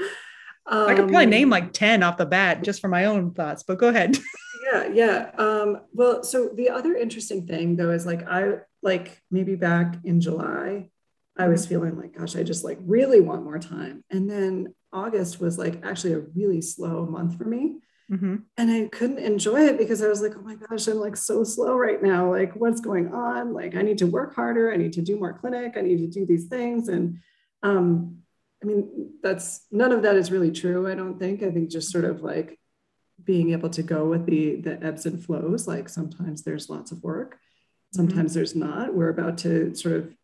I 0.67 0.95
could 0.95 1.09
probably 1.09 1.25
name 1.25 1.49
like 1.49 1.73
10 1.73 2.03
off 2.03 2.19
the 2.19 2.27
bat 2.27 2.63
just 2.63 2.83
for 2.83 2.89
my 2.89 3.07
own 3.07 3.33
thoughts, 3.33 3.63
but 3.63 3.79
go 3.79 3.89
ahead. 3.89 4.19
yeah, 4.73 4.89
yeah. 4.93 5.31
Um, 5.39 5.81
well, 5.95 6.23
so 6.23 6.51
the 6.55 6.69
other 6.69 6.95
interesting 6.95 7.47
thing 7.47 7.77
though 7.77 7.93
is 7.93 8.05
like 8.05 8.29
I 8.29 8.59
like 8.83 9.23
maybe 9.31 9.55
back 9.55 9.97
in 10.05 10.21
July, 10.21 10.91
I 11.37 11.49
was 11.49 11.67
feeling 11.67 11.99
like, 11.99 12.17
gosh, 12.17 12.37
I 12.37 12.43
just 12.43 12.65
like 12.65 12.79
really 12.83 13.21
want 13.21 13.45
more 13.45 13.59
time. 13.59 14.05
And 14.11 14.31
then 14.31 14.75
August 14.93 15.41
was 15.41 15.59
like 15.59 15.85
actually 15.85 16.13
a 16.13 16.21
really 16.35 16.61
slow 16.63 17.07
month 17.07 17.37
for 17.37 17.45
me. 17.45 17.77
Mm-hmm. 18.11 18.37
And 18.57 18.71
I 18.71 18.89
couldn't 18.89 19.19
enjoy 19.19 19.63
it 19.67 19.79
because 19.79 20.03
I 20.03 20.09
was 20.09 20.21
like, 20.21 20.33
oh 20.37 20.43
my 20.43 20.55
gosh, 20.55 20.87
I'm 20.87 20.99
like 20.99 21.17
so 21.17 21.43
slow 21.43 21.75
right 21.75 22.03
now. 22.03 22.31
Like, 22.31 22.55
what's 22.55 22.81
going 22.81 23.13
on? 23.13 23.53
Like, 23.53 23.75
I 23.75 23.83
need 23.83 23.99
to 23.99 24.07
work 24.07 24.35
harder. 24.35 24.73
I 24.73 24.77
need 24.77 24.93
to 24.95 25.03
do 25.03 25.19
more 25.19 25.33
clinic. 25.33 25.75
I 25.77 25.81
need 25.81 25.99
to 25.99 26.07
do 26.07 26.27
these 26.27 26.47
things. 26.47 26.89
And 26.89 27.19
um, 27.63 28.19
I 28.63 28.67
mean, 28.67 29.13
that's 29.23 29.67
none 29.71 29.93
of 29.93 30.03
that 30.03 30.17
is 30.17 30.31
really 30.31 30.53
true. 30.53 30.87
I 30.87 30.95
don't 30.95 31.19
think. 31.19 31.43
I 31.43 31.51
think 31.51 31.71
just 31.71 31.91
sort 31.91 32.05
of 32.05 32.23
like 32.23 32.59
being 33.23 33.53
able 33.53 33.71
to 33.71 33.83
go 33.83 34.07
with 34.07 34.27
the 34.27 34.57
the 34.57 34.83
ebbs 34.83 35.07
and 35.07 35.23
flows. 35.23 35.67
Like 35.67 35.89
sometimes 35.89 36.43
there's 36.43 36.71
lots 36.71 36.93
of 36.93 37.03
work, 37.03 37.35
mm-hmm. 37.35 37.97
sometimes 37.97 38.31
mm-hmm. 38.31 38.39
there's 38.39 38.55
not. 38.55 38.95
We're 38.95 39.11
about 39.11 39.39
to 39.39 39.75
sort 39.75 39.97
of 39.97 40.15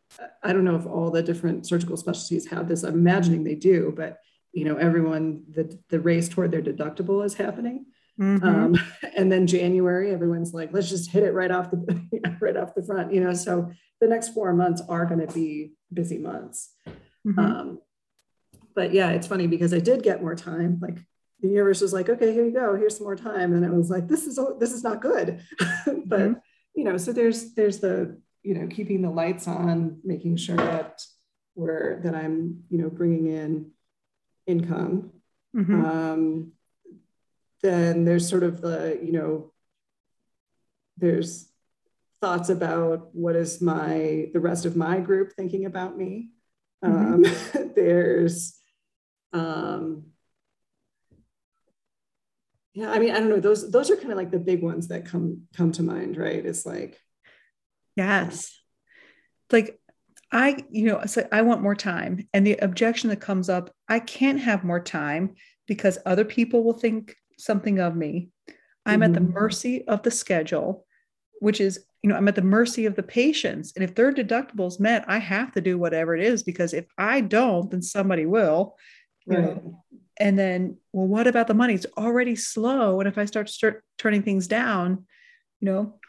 I 0.42 0.52
don't 0.52 0.64
know 0.64 0.76
if 0.76 0.86
all 0.86 1.11
the 1.11 1.22
different 1.22 1.66
surgical 1.66 1.96
specialties 1.96 2.48
have 2.48 2.68
this. 2.68 2.82
I'm 2.82 2.94
imagining 2.94 3.44
they 3.44 3.54
do, 3.54 3.92
but 3.96 4.18
you 4.52 4.64
know, 4.64 4.76
everyone 4.76 5.44
the 5.48 5.78
the 5.88 6.00
race 6.00 6.28
toward 6.28 6.50
their 6.50 6.62
deductible 6.62 7.24
is 7.24 7.34
happening. 7.34 7.86
Mm-hmm. 8.20 8.46
Um, 8.46 8.76
and 9.16 9.30
then 9.30 9.46
January, 9.46 10.12
everyone's 10.12 10.52
like, 10.52 10.72
let's 10.72 10.88
just 10.88 11.11
hit 11.11 11.22
it 11.22 11.32
right 11.32 11.50
off 11.50 11.70
the 11.70 12.36
right 12.40 12.56
off 12.56 12.74
the 12.74 12.82
front, 12.82 13.12
you 13.12 13.20
know. 13.20 13.34
So 13.34 13.70
the 14.00 14.08
next 14.08 14.30
four 14.30 14.52
months 14.52 14.82
are 14.88 15.06
going 15.06 15.26
to 15.26 15.32
be 15.32 15.72
busy 15.92 16.18
months. 16.18 16.70
Mm-hmm. 17.26 17.38
Um, 17.38 17.78
but 18.74 18.92
yeah, 18.92 19.11
it's 19.11 19.26
funny 19.26 19.46
because 19.46 19.74
I 19.74 19.78
did 19.78 20.02
get 20.02 20.22
more 20.22 20.34
time. 20.34 20.78
Like 20.80 20.98
the 21.40 21.48
universe 21.48 21.80
was 21.80 21.92
like, 21.92 22.08
okay, 22.08 22.32
here 22.32 22.44
you 22.44 22.52
go, 22.52 22.76
here's 22.76 22.96
some 22.96 23.04
more 23.04 23.16
time, 23.16 23.54
and 23.54 23.64
it 23.64 23.72
was 23.72 23.90
like, 23.90 24.08
this 24.08 24.26
is 24.26 24.38
this 24.58 24.72
is 24.72 24.82
not 24.82 25.00
good. 25.00 25.42
but 25.58 26.20
mm-hmm. 26.20 26.32
you 26.74 26.84
know, 26.84 26.96
so 26.96 27.12
there's 27.12 27.54
there's 27.54 27.78
the 27.78 28.20
you 28.43 28.55
know, 28.55 28.66
keeping 28.66 29.03
the 29.03 29.11
lights 29.11 29.47
on, 29.47 30.01
making 30.05 30.36
sure 30.36 30.57
that 30.57 31.03
we're 31.55 32.01
that 32.03 32.14
I'm, 32.14 32.64
you 32.70 32.78
know, 32.78 32.91
bringing 32.91 33.26
in 33.26 33.70
income. 34.47 35.12
Mm-hmm. 35.55 35.84
Um, 35.84 36.53
then 37.62 38.05
there's 38.05 38.28
sort 38.28 38.43
of 38.43 38.61
the, 38.61 38.99
you 39.03 39.12
know, 39.12 39.53
there's 40.97 41.49
thoughts 42.20 42.49
about 42.51 43.14
what 43.14 43.34
is 43.36 43.61
my 43.61 44.28
the 44.32 44.41
rest 44.41 44.66
of 44.66 44.76
my 44.76 45.01
group 45.01 45.32
thinking 45.32 45.64
about 45.66 45.97
me. 45.97 46.30
Mm-hmm. 46.84 47.57
Um, 47.57 47.72
there's 47.76 48.59
um, 49.32 50.07
yeah, 52.72 52.91
I 52.91 52.99
mean, 52.99 53.11
I 53.11 53.18
don't 53.18 53.28
know. 53.28 53.41
Those 53.41 53.70
those 53.70 53.91
are 53.91 53.97
kind 53.97 54.12
of 54.12 54.16
like 54.16 54.30
the 54.30 54.38
big 54.38 54.62
ones 54.62 54.88
that 54.88 55.07
come 55.07 55.43
come 55.55 55.72
to 55.72 55.82
mind, 55.82 56.16
right? 56.16 56.45
It's 56.45 56.64
like 56.64 56.99
Yes. 57.97 58.59
like 59.51 59.80
I, 60.32 60.64
you 60.70 60.84
know, 60.84 61.05
say 61.07 61.26
I 61.32 61.43
want 61.43 61.62
more 61.62 61.74
time. 61.74 62.28
And 62.32 62.47
the 62.47 62.57
objection 62.57 63.11
that 63.11 63.20
comes 63.20 63.49
up, 63.49 63.74
I 63.88 63.99
can't 63.99 64.41
have 64.41 64.64
more 64.64 64.80
time 64.80 65.34
because 65.66 65.99
other 66.07 66.24
people 66.24 66.62
will 66.62 66.78
think 66.78 67.16
something 67.38 67.80
of 67.80 67.97
me. 67.97 68.28
I'm 68.86 68.95
mm-hmm. 68.95 69.03
at 69.03 69.12
the 69.12 69.20
mm-hmm. 69.20 69.32
mercy 69.32 69.88
of 69.88 70.03
the 70.03 70.11
schedule, 70.11 70.86
which 71.41 71.61
is, 71.61 71.84
you 72.03 72.11
know, 72.11 72.16
I'm 72.16 72.28
at 72.28 72.36
the 72.36 72.43
mercy 72.43 72.86
of 72.86 72.95
the 72.95 73.03
patients. 73.03 73.72
And 73.74 73.84
if 73.84 73.95
their 73.95 74.12
deductibles 74.12 74.80
met, 74.80 75.05
I 75.09 75.18
have 75.18 75.53
to 75.53 75.61
do 75.61 75.78
whatever 75.78 76.14
it 76.14 76.22
is 76.22 76.43
because 76.43 76.72
if 76.72 76.86
I 76.97 77.20
don't, 77.20 77.70
then 77.70 77.82
somebody 77.82 78.26
will. 78.26 78.76
Right. 79.26 79.41
Know? 79.41 79.84
And 80.16 80.38
then, 80.38 80.76
well, 80.93 81.07
what 81.07 81.26
about 81.26 81.47
the 81.47 81.55
money? 81.55 81.74
It's 81.74 81.86
already 81.97 82.36
slow. 82.36 83.01
And 83.01 83.09
if 83.09 83.18
I 83.18 83.24
start 83.24 83.49
start 83.49 83.82
turning 83.99 84.22
things 84.22 84.47
down, 84.47 85.07
you 85.61 85.66
know, 85.66 85.99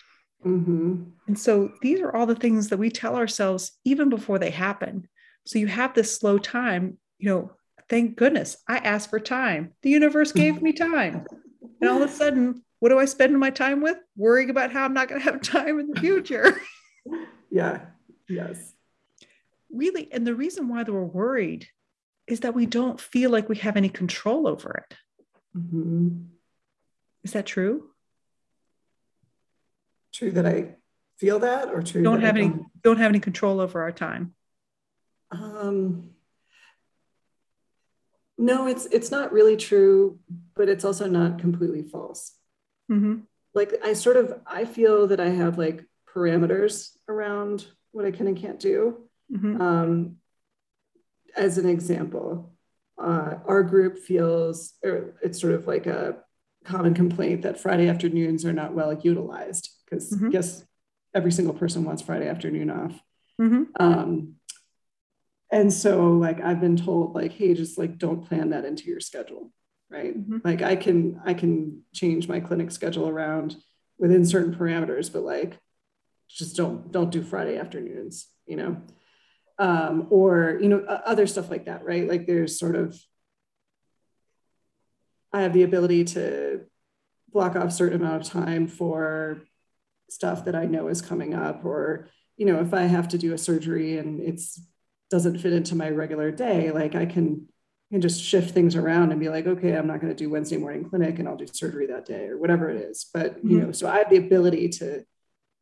Mm-hmm. 0.46 1.04
And 1.28 1.39
so 1.39 1.72
these 1.82 2.02
are 2.02 2.14
all 2.16 2.26
the 2.26 2.36
things 2.36 2.70
that 2.70 2.78
we 2.78 2.89
tell 2.89 3.16
ourselves 3.16 3.72
even 3.86 4.10
before 4.10 4.39
they 4.39 4.50
happen. 4.50 5.08
So 5.46 5.60
you 5.60 5.68
have 5.68 5.94
this 5.94 6.16
slow 6.16 6.38
time, 6.38 6.98
you 7.20 7.30
know, 7.30 7.52
thank 7.89 8.16
goodness 8.16 8.58
I 8.68 8.78
asked 8.78 9.10
for 9.10 9.20
time. 9.20 9.74
The 9.82 9.89
universe 9.89 10.32
gave 10.32 10.62
me 10.62 10.74
time. 10.74 11.26
And 11.80 11.89
all 11.89 12.02
of 12.02 12.10
a 12.10 12.14
sudden, 12.14 12.64
what 12.80 12.89
do 12.89 13.00
I 13.00 13.06
spend 13.06 13.38
my 13.39 13.52
time 13.52 13.82
with? 13.82 13.98
Worrying 14.16 14.50
about 14.50 14.72
how 14.72 14.86
I'm 14.86 14.94
not 14.94 15.08
going 15.08 15.22
to 15.22 15.32
have 15.32 15.42
time 15.42 15.80
in 15.80 15.88
the 15.88 16.00
future. 16.00 16.60
yeah. 17.52 17.82
Yes. 18.28 18.74
Really. 19.72 20.12
And 20.12 20.26
the 20.26 20.36
reason 20.36 20.68
why 20.68 20.84
we're 20.84 21.04
worried 21.04 21.68
is 22.28 22.42
that 22.42 22.56
we 22.56 22.66
don't 22.66 23.00
feel 23.00 23.30
like 23.30 23.50
we 23.50 23.58
have 23.58 23.78
any 23.78 23.89
control 23.89 24.48
over 24.48 24.86
it. 24.89 24.98
Mm-hmm. 25.56 26.24
Is 27.24 27.34
that 27.34 27.46
true? 27.46 27.91
True 30.14 30.32
that 30.32 30.45
I 30.45 30.76
feel 31.18 31.39
that 31.39 31.70
or 31.70 31.82
true 31.82 32.01
don't 32.03 32.22
have 32.22 32.36
any 32.36 32.49
don't, 32.49 32.82
don't 32.82 32.97
have 32.97 33.09
any 33.09 33.20
control 33.20 33.59
over 33.59 33.82
our 33.82 33.91
time. 33.91 34.34
Um 35.32 36.12
no 38.38 38.68
it's 38.68 38.86
it's 38.88 39.12
not 39.12 39.32
really 39.32 39.55
true 39.55 40.20
but 40.55 40.68
it's 40.68 40.84
also 40.84 41.07
not 41.07 41.39
completely 41.39 41.84
false. 41.84 42.34
Mm-hmm. 42.91 43.20
like 43.53 43.74
i 43.86 43.93
sort 43.93 44.18
of 44.18 44.41
i 44.45 44.66
feel 44.66 45.07
that 45.07 45.22
i 45.22 45.30
have 45.30 45.57
like 45.57 45.86
parameters 46.14 46.89
around 47.07 47.66
what 47.93 48.03
i 48.03 48.12
can 48.12 48.28
and 48.28 48.36
can't 48.36 48.59
do. 48.59 49.07
Mm-hmm. 49.32 49.62
um 49.62 50.18
as 51.38 51.57
an 51.57 51.70
example 51.70 52.51
uh, 53.01 53.36
our 53.47 53.64
group 53.64 53.97
feels 53.97 54.74
or 54.84 55.16
it's 55.24 55.39
sort 55.39 55.53
of 55.53 55.66
like 55.68 55.88
a 55.88 56.18
common 56.66 56.93
complaint 56.93 57.43
that 57.43 57.59
friday 57.59 57.88
afternoons 57.88 58.43
are 58.43 58.51
not 58.53 58.74
well 58.74 58.93
utilized 58.93 59.70
because 59.92 60.12
mm-hmm. 60.12 60.30
guess 60.30 60.64
every 61.14 61.32
single 61.32 61.54
person 61.54 61.84
wants 61.84 62.02
Friday 62.02 62.28
afternoon 62.28 62.72
off. 62.72 63.00
Mm-hmm. 63.39 63.64
Um, 63.80 64.36
and 65.52 65.72
so 65.72 66.14
like 66.14 66.39
I've 66.42 66.62
been 66.62 66.78
told 66.78 67.14
like, 67.14 67.34
hey, 67.34 67.54
just 67.54 67.78
like 67.78 67.98
don't 67.98 68.26
plan 68.26 68.52
that 68.52 68.66
into 68.66 68.86
your 68.86 69.02
schedule, 69.02 69.52
right? 69.89 70.18
Mm-hmm. 70.18 70.38
Like 70.44 70.62
I 70.62 70.76
can 70.76 71.22
I 71.26 71.34
can 71.34 71.84
change 71.94 72.28
my 72.28 72.39
clinic 72.39 72.72
schedule 72.72 73.10
around 73.10 73.58
within 73.98 74.26
certain 74.26 74.56
parameters, 74.56 75.12
but 75.12 75.24
like 75.24 75.58
just 76.30 76.56
don't 76.56 76.92
don't 76.92 77.12
do 77.12 77.22
Friday 77.22 77.58
afternoons, 77.58 78.28
you 78.46 78.56
know. 78.56 78.82
Um, 79.60 80.08
or 80.10 80.58
you 80.60 80.70
know 80.70 80.80
other 80.80 81.28
stuff 81.28 81.52
like 81.52 81.66
that, 81.66 81.86
right? 81.86 82.08
Like 82.08 82.26
there's 82.26 82.58
sort 82.58 82.76
of 82.76 82.98
I 85.34 85.42
have 85.42 85.54
the 85.54 85.64
ability 85.64 86.06
to 86.06 86.62
block 87.32 87.56
off 87.56 87.72
certain 87.72 88.02
amount 88.02 88.22
of 88.22 88.28
time 88.28 88.68
for 88.68 89.44
stuff 90.12 90.45
that 90.45 90.55
I 90.55 90.66
know 90.66 90.88
is 90.88 91.01
coming 91.01 91.34
up, 91.34 91.66
or 91.66 92.09
you 92.38 92.45
know, 92.45 92.59
if 92.59 92.74
I 92.74 92.84
have 92.84 93.07
to 93.09 93.18
do 93.18 93.34
a 93.34 93.38
surgery 93.38 93.97
and 93.97 94.20
it's 94.20 94.62
doesn't 95.09 95.39
fit 95.39 95.53
into 95.53 95.76
my 95.76 95.89
regular 95.89 96.32
day, 96.32 96.72
like 96.72 96.95
I 96.95 97.05
can 97.05 97.47
can 97.91 98.01
just 98.01 98.24
shift 98.24 98.51
things 98.51 98.76
around 98.76 99.12
and 99.12 99.20
be 99.20 99.28
like, 99.28 99.45
okay, 99.45 99.76
I'm 99.76 99.86
not 99.86 99.99
going 99.99 100.16
to 100.16 100.18
do 100.18 100.30
Wednesday 100.30 100.55
morning 100.55 100.86
clinic 100.86 101.20
and 101.20 101.28
I'll 101.28 101.36
do 101.36 101.45
surgery 101.45 101.88
that 101.88 102.05
day 102.05 102.28
or 102.28 102.38
whatever 102.38 102.70
it 102.70 102.78
is. 102.78 103.05
But 103.14 103.43
you 103.43 103.57
mm-hmm. 103.57 103.66
know, 103.68 103.72
so 103.74 103.89
I 103.89 103.97
have 103.97 104.09
the 104.09 104.18
ability 104.18 104.70
to 104.70 105.03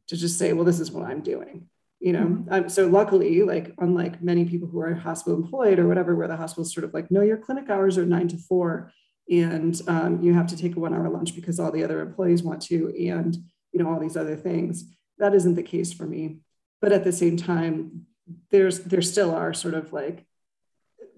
to 0.07 0.17
just 0.17 0.37
say, 0.37 0.53
well, 0.53 0.65
this 0.65 0.79
is 0.79 0.91
what 0.91 1.05
I'm 1.05 1.21
doing. 1.21 1.67
You 1.99 2.13
know, 2.13 2.25
mm-hmm. 2.25 2.53
um, 2.53 2.69
so 2.69 2.87
luckily, 2.87 3.41
like 3.43 3.73
unlike 3.79 4.21
many 4.21 4.45
people 4.45 4.67
who 4.67 4.79
are 4.79 4.93
hospital 4.93 5.37
employed 5.37 5.79
or 5.79 5.87
whatever, 5.87 6.15
where 6.15 6.27
the 6.27 6.37
hospital's 6.37 6.73
sort 6.73 6.85
of 6.85 6.93
like, 6.93 7.11
no, 7.11 7.21
your 7.21 7.37
clinic 7.37 7.69
hours 7.69 7.97
are 7.97 8.05
nine 8.05 8.27
to 8.29 8.37
four, 8.37 8.93
and 9.29 9.81
um, 9.87 10.21
you 10.21 10.33
have 10.33 10.47
to 10.47 10.57
take 10.57 10.75
a 10.75 10.79
one 10.79 10.93
hour 10.93 11.09
lunch 11.09 11.35
because 11.35 11.59
all 11.59 11.71
the 11.71 11.83
other 11.83 12.01
employees 12.01 12.41
want 12.41 12.61
to, 12.63 12.93
and 13.09 13.37
you 13.71 13.81
know 13.81 13.91
all 13.91 13.99
these 13.99 14.17
other 14.17 14.35
things 14.35 14.85
that 15.17 15.33
isn't 15.33 15.55
the 15.55 15.63
case 15.63 15.93
for 15.93 16.05
me 16.05 16.37
but 16.81 16.91
at 16.91 17.03
the 17.03 17.11
same 17.11 17.37
time 17.37 18.05
there's 18.51 18.79
there 18.79 19.01
still 19.01 19.33
are 19.33 19.53
sort 19.53 19.73
of 19.73 19.91
like 19.93 20.25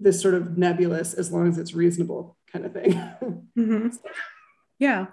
this 0.00 0.20
sort 0.20 0.34
of 0.34 0.58
nebulous 0.58 1.14
as 1.14 1.32
long 1.32 1.48
as 1.48 1.58
it's 1.58 1.74
reasonable 1.74 2.36
kind 2.52 2.64
of 2.64 2.72
thing 2.72 2.92
mm-hmm. 3.58 3.88
yeah 4.78 5.06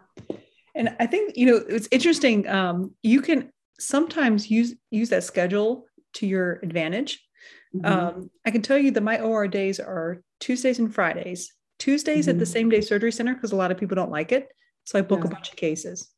and 0.75 0.95
i 0.99 1.05
think 1.05 1.37
you 1.37 1.45
know 1.45 1.61
it's 1.69 1.87
interesting 1.91 2.47
um, 2.47 2.93
you 3.03 3.21
can 3.21 3.51
sometimes 3.79 4.49
use 4.49 4.75
use 4.91 5.09
that 5.09 5.23
schedule 5.23 5.85
to 6.13 6.27
your 6.27 6.59
advantage 6.63 7.23
mm-hmm. 7.75 7.85
um, 7.85 8.29
i 8.45 8.51
can 8.51 8.61
tell 8.61 8.77
you 8.77 8.91
that 8.91 9.03
my 9.03 9.19
or 9.19 9.47
days 9.47 9.79
are 9.79 10.21
tuesdays 10.39 10.79
and 10.79 10.93
fridays 10.93 11.53
tuesdays 11.77 12.25
mm-hmm. 12.25 12.31
at 12.31 12.39
the 12.39 12.45
mm-hmm. 12.45 12.53
same 12.53 12.69
day 12.69 12.81
surgery 12.81 13.11
center 13.11 13.33
because 13.33 13.51
a 13.51 13.55
lot 13.55 13.71
of 13.71 13.77
people 13.77 13.95
don't 13.95 14.11
like 14.11 14.31
it 14.31 14.47
so 14.83 14.97
i 14.97 15.01
book 15.01 15.19
yeah. 15.19 15.27
a 15.27 15.31
bunch 15.31 15.49
of 15.49 15.55
cases 15.55 16.09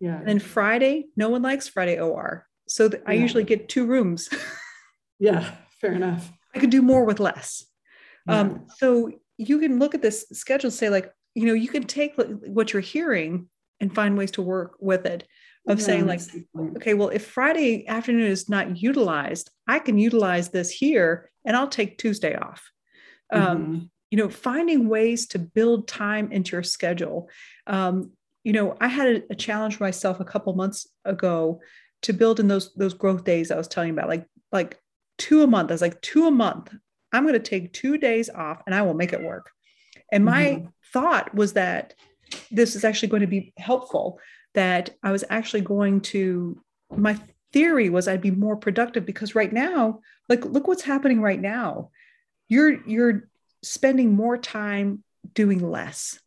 yeah. 0.00 0.18
And 0.18 0.28
then 0.28 0.38
Friday, 0.38 1.06
no 1.16 1.28
one 1.28 1.42
likes 1.42 1.68
Friday 1.68 1.98
OR. 1.98 2.46
So 2.68 2.88
th- 2.88 3.02
I 3.06 3.14
usually 3.14 3.44
get 3.44 3.68
two 3.68 3.86
rooms. 3.86 4.28
yeah, 5.18 5.54
fair 5.80 5.92
enough. 5.92 6.30
I 6.54 6.58
could 6.58 6.70
do 6.70 6.82
more 6.82 7.04
with 7.04 7.20
less. 7.20 7.64
Yeah. 8.26 8.40
Um, 8.40 8.66
so 8.76 9.10
you 9.38 9.58
can 9.60 9.78
look 9.78 9.94
at 9.94 10.02
this 10.02 10.26
schedule, 10.32 10.70
say, 10.70 10.88
like, 10.88 11.12
you 11.34 11.46
know, 11.46 11.54
you 11.54 11.68
can 11.68 11.84
take 11.84 12.14
what 12.16 12.72
you're 12.72 12.80
hearing 12.82 13.48
and 13.80 13.94
find 13.94 14.16
ways 14.16 14.32
to 14.32 14.42
work 14.42 14.76
with 14.80 15.06
it 15.06 15.26
of 15.68 15.80
yeah, 15.80 15.84
saying 15.84 16.06
like 16.06 16.20
okay 16.76 16.94
well 16.94 17.08
if 17.08 17.26
friday 17.26 17.86
afternoon 17.88 18.30
is 18.30 18.48
not 18.48 18.80
utilized 18.80 19.50
i 19.66 19.78
can 19.78 19.98
utilize 19.98 20.48
this 20.50 20.70
here 20.70 21.30
and 21.44 21.56
i'll 21.56 21.68
take 21.68 21.98
tuesday 21.98 22.36
off 22.36 22.70
um, 23.32 23.42
mm-hmm. 23.42 23.50
um, 23.50 23.90
you 24.10 24.18
know 24.18 24.28
finding 24.28 24.88
ways 24.88 25.26
to 25.26 25.38
build 25.38 25.88
time 25.88 26.30
into 26.30 26.52
your 26.52 26.62
schedule 26.62 27.28
um, 27.66 28.12
you 28.46 28.52
know, 28.52 28.76
I 28.80 28.86
had 28.86 29.08
a, 29.08 29.22
a 29.30 29.34
challenge 29.34 29.80
myself 29.80 30.20
a 30.20 30.24
couple 30.24 30.52
months 30.54 30.86
ago 31.04 31.58
to 32.02 32.12
build 32.12 32.38
in 32.38 32.46
those 32.46 32.72
those 32.74 32.94
growth 32.94 33.24
days 33.24 33.50
I 33.50 33.56
was 33.56 33.66
telling 33.66 33.88
you 33.88 33.94
about, 33.94 34.08
like 34.08 34.24
like 34.52 34.80
two 35.18 35.42
a 35.42 35.48
month. 35.48 35.72
I 35.72 35.74
was 35.74 35.82
like 35.82 36.00
two 36.00 36.28
a 36.28 36.30
month. 36.30 36.72
I'm 37.12 37.24
going 37.24 37.34
to 37.34 37.40
take 37.40 37.72
two 37.72 37.98
days 37.98 38.30
off 38.30 38.62
and 38.64 38.72
I 38.72 38.82
will 38.82 38.94
make 38.94 39.12
it 39.12 39.20
work. 39.20 39.50
And 40.12 40.24
my 40.24 40.44
mm-hmm. 40.44 40.66
thought 40.92 41.34
was 41.34 41.54
that 41.54 41.94
this 42.52 42.76
is 42.76 42.84
actually 42.84 43.08
going 43.08 43.22
to 43.22 43.26
be 43.26 43.52
helpful. 43.58 44.20
That 44.54 44.90
I 45.02 45.10
was 45.10 45.24
actually 45.28 45.62
going 45.62 46.02
to 46.12 46.62
my 46.96 47.18
theory 47.52 47.90
was 47.90 48.06
I'd 48.06 48.20
be 48.20 48.30
more 48.30 48.56
productive 48.56 49.04
because 49.04 49.34
right 49.34 49.52
now, 49.52 50.02
like 50.28 50.44
look 50.44 50.68
what's 50.68 50.82
happening 50.82 51.20
right 51.20 51.40
now. 51.40 51.90
You're 52.46 52.80
you're 52.86 53.28
spending 53.64 54.14
more 54.14 54.38
time 54.38 55.02
doing 55.34 55.68
less. 55.68 56.20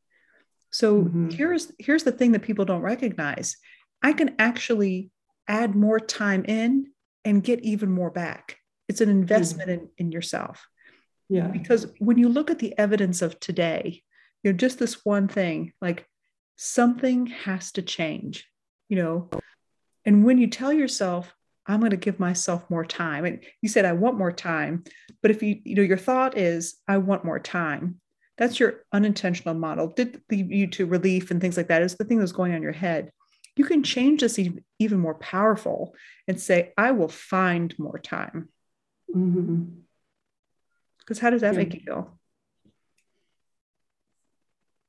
So 0.72 1.04
mm-hmm. 1.04 1.30
here's 1.30 1.72
here's 1.80 2.04
the 2.04 2.12
thing 2.12 2.34
that 2.34 2.44
people 2.44 2.66
don't 2.66 2.82
recognize. 2.82 3.58
I 4.02 4.14
can 4.14 4.36
actually 4.40 5.12
add 5.48 5.76
more 5.76 6.00
time 6.00 6.46
in 6.46 6.92
and 7.26 7.44
get 7.44 7.62
even 7.62 7.92
more 7.92 8.12
back. 8.12 8.58
It's 8.88 9.02
an 9.02 9.10
investment 9.10 9.70
mm-hmm. 9.70 9.86
in, 9.98 10.08
in 10.08 10.12
yourself. 10.12 10.68
Yeah. 11.28 11.48
Because 11.48 11.88
when 12.00 12.18
you 12.18 12.30
look 12.30 12.50
at 12.50 12.60
the 12.60 12.78
evidence 12.78 13.22
of 13.22 13.40
today, 13.40 14.04
you 14.44 14.52
know, 14.52 14.58
just 14.58 14.80
this 14.80 15.06
one 15.06 15.28
thing, 15.28 15.74
like 15.82 16.08
something 16.56 17.28
has 17.28 17.72
to 17.74 17.82
change, 17.82 18.48
you 18.88 18.98
know. 18.98 19.30
And 20.06 20.26
when 20.26 20.38
you 20.38 20.48
tell 20.48 20.74
yourself, 20.74 21.34
I'm 21.68 21.82
going 21.82 21.92
to 21.92 21.98
give 21.98 22.20
myself 22.20 22.68
more 22.70 22.86
time, 22.86 23.26
and 23.26 23.44
you 23.62 23.70
said, 23.70 23.86
I 23.86 23.94
want 23.94 24.18
more 24.18 24.32
time, 24.32 24.86
but 25.22 25.30
if 25.30 25.44
you, 25.44 25.60
you 25.64 25.76
know, 25.76 25.84
your 25.84 25.98
thought 25.98 26.36
is, 26.36 26.78
I 26.88 26.98
want 26.98 27.26
more 27.26 27.40
time, 27.40 28.02
that's 28.40 28.58
your 28.58 28.86
unintentional 28.94 29.54
model. 29.54 29.88
Did 29.88 30.22
lead 30.32 30.50
you 30.50 30.68
to 30.68 30.86
relief 30.86 31.30
and 31.30 31.42
things 31.42 31.58
like 31.58 31.68
that 31.68 31.82
is 31.82 31.96
the 31.96 32.06
thing 32.06 32.20
that's 32.20 32.32
going 32.32 32.54
on 32.54 32.58
in 32.58 32.64
your 32.64 32.72
head. 32.72 33.12
You 33.58 33.66
can 33.66 33.84
change 33.84 34.22
this 34.22 34.40
even 34.80 35.00
more 35.00 35.16
powerful 35.16 35.94
and 36.26 36.40
say 36.40 36.72
i 36.78 36.92
will 36.92 37.10
find 37.10 37.78
more 37.78 38.00
time. 38.00 38.48
Because 39.08 39.20
mm-hmm. 39.28 41.16
how 41.20 41.30
does 41.30 41.42
that 41.42 41.54
yeah. 41.54 41.60
make 41.60 41.74
you 41.74 41.82
feel? 41.82 42.18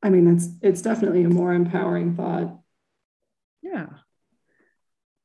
I 0.01 0.11
mean 0.11 0.29
it's 0.29 0.49
it's 0.63 0.83
definitely 0.83 1.25
a 1.25 1.29
more 1.29 1.53
empowering 1.53 2.15
thought. 2.15 2.57
Yeah. 3.63 3.87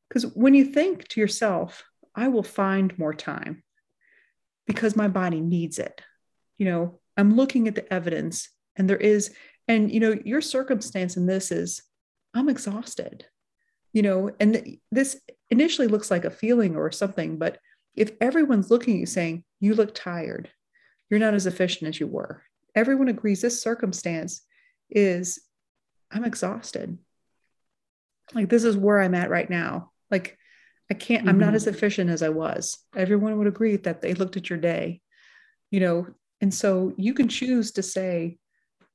Because 0.09 0.25
when 0.35 0.55
you 0.55 0.65
think 0.65 1.07
to 1.09 1.21
yourself 1.21 1.83
i 2.15 2.27
will 2.27 2.43
find 2.43 2.97
more 2.97 3.13
time 3.13 3.61
because 4.65 4.95
my 4.95 5.07
body 5.07 5.41
needs 5.41 5.77
it 5.77 6.01
you 6.57 6.65
know 6.65 6.99
I'm 7.17 7.35
looking 7.35 7.67
at 7.67 7.75
the 7.75 7.91
evidence 7.93 8.49
and 8.75 8.89
there 8.89 8.97
is, 8.97 9.33
and 9.67 9.91
you 9.91 9.99
know, 9.99 10.15
your 10.25 10.41
circumstance 10.41 11.17
in 11.17 11.25
this 11.25 11.51
is 11.51 11.81
I'm 12.33 12.49
exhausted, 12.49 13.25
you 13.93 14.01
know, 14.01 14.31
and 14.39 14.77
this 14.91 15.19
initially 15.49 15.87
looks 15.87 16.11
like 16.11 16.25
a 16.25 16.31
feeling 16.31 16.75
or 16.75 16.91
something, 16.91 17.37
but 17.37 17.59
if 17.95 18.11
everyone's 18.19 18.69
looking 18.69 18.95
at 18.95 18.99
you 18.99 19.05
saying, 19.05 19.43
you 19.59 19.73
look 19.73 19.95
tired, 19.95 20.49
you're 21.09 21.19
not 21.19 21.33
as 21.33 21.47
efficient 21.47 21.87
as 21.87 21.99
you 21.99 22.07
were, 22.07 22.43
everyone 22.75 23.07
agrees 23.07 23.41
this 23.41 23.61
circumstance 23.61 24.41
is, 24.89 25.39
I'm 26.11 26.25
exhausted. 26.25 26.97
Like, 28.33 28.49
this 28.49 28.63
is 28.63 28.75
where 28.75 28.99
I'm 28.99 29.15
at 29.15 29.29
right 29.29 29.49
now. 29.49 29.91
Like, 30.11 30.37
I 30.91 30.93
can't, 30.93 31.21
mm-hmm. 31.21 31.29
I'm 31.29 31.39
not 31.39 31.47
mm-hmm. 31.47 31.55
as 31.55 31.67
efficient 31.67 32.09
as 32.09 32.21
I 32.21 32.29
was. 32.29 32.77
Everyone 32.95 33.37
would 33.37 33.47
agree 33.47 33.77
that 33.77 34.01
they 34.01 34.13
looked 34.13 34.37
at 34.37 34.49
your 34.49 34.59
day, 34.59 35.01
you 35.71 35.79
know, 35.79 36.07
and 36.41 36.53
so 36.53 36.93
you 36.97 37.13
can 37.13 37.27
choose 37.27 37.71
to 37.71 37.83
say, 37.83 38.37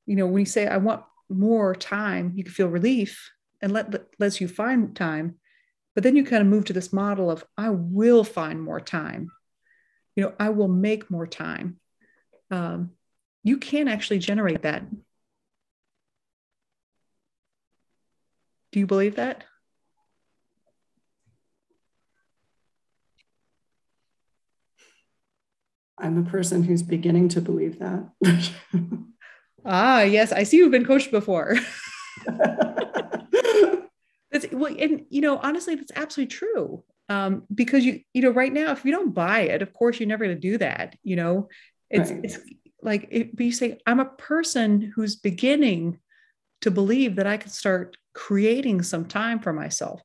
you 0.05 0.15
know, 0.15 0.27
when 0.27 0.41
you 0.41 0.45
say, 0.45 0.67
I 0.67 0.77
want 0.77 1.03
more 1.29 1.73
time, 1.75 2.33
you 2.35 2.43
can 2.43 2.53
feel 2.53 2.67
relief 2.67 3.31
and 3.61 3.71
let 3.71 3.93
lets 4.19 4.41
you 4.41 4.47
find 4.47 4.95
time. 4.95 5.35
But 5.93 6.03
then 6.03 6.15
you 6.15 6.23
kind 6.23 6.41
of 6.41 6.47
move 6.47 6.65
to 6.65 6.73
this 6.73 6.93
model 6.93 7.29
of 7.29 7.43
I 7.57 7.69
will 7.69 8.23
find 8.23 8.61
more 8.61 8.79
time. 8.79 9.31
You 10.15 10.23
know, 10.23 10.33
I 10.39 10.49
will 10.49 10.67
make 10.67 11.09
more 11.09 11.27
time. 11.27 11.79
Um, 12.49 12.91
you 13.43 13.57
can 13.57 13.87
actually 13.87 14.19
generate 14.19 14.63
that. 14.63 14.83
Do 18.71 18.79
you 18.79 18.87
believe 18.87 19.15
that? 19.15 19.43
I'm 26.01 26.17
a 26.17 26.29
person 26.29 26.63
who's 26.63 26.81
beginning 26.81 27.29
to 27.29 27.41
believe 27.41 27.79
that. 27.79 28.09
ah, 29.65 30.01
yes, 30.01 30.31
I 30.31 30.43
see 30.43 30.57
you've 30.57 30.71
been 30.71 30.85
coached 30.85 31.11
before. 31.11 31.55
that's 34.31 34.45
well, 34.51 34.75
and 34.77 35.05
you 35.09 35.21
know, 35.21 35.37
honestly, 35.37 35.75
that's 35.75 35.91
absolutely 35.95 36.35
true. 36.35 36.83
Um, 37.09 37.43
because 37.53 37.85
you, 37.85 38.01
you 38.13 38.21
know, 38.21 38.29
right 38.29 38.51
now, 38.51 38.71
if 38.71 38.85
you 38.85 38.91
don't 38.91 39.13
buy 39.13 39.41
it, 39.41 39.61
of 39.61 39.73
course, 39.73 39.99
you're 39.99 40.07
never 40.07 40.25
going 40.25 40.35
to 40.35 40.41
do 40.41 40.57
that. 40.57 40.95
You 41.03 41.17
know, 41.17 41.49
it's 41.89 42.09
right. 42.11 42.21
it's 42.23 42.39
like, 42.81 43.07
it, 43.11 43.35
but 43.35 43.45
you 43.45 43.51
say, 43.51 43.79
I'm 43.85 43.99
a 43.99 44.05
person 44.05 44.91
who's 44.95 45.15
beginning 45.15 45.99
to 46.61 46.71
believe 46.71 47.17
that 47.17 47.27
I 47.27 47.37
can 47.37 47.51
start 47.51 47.97
creating 48.13 48.81
some 48.81 49.05
time 49.05 49.39
for 49.39 49.53
myself. 49.53 50.01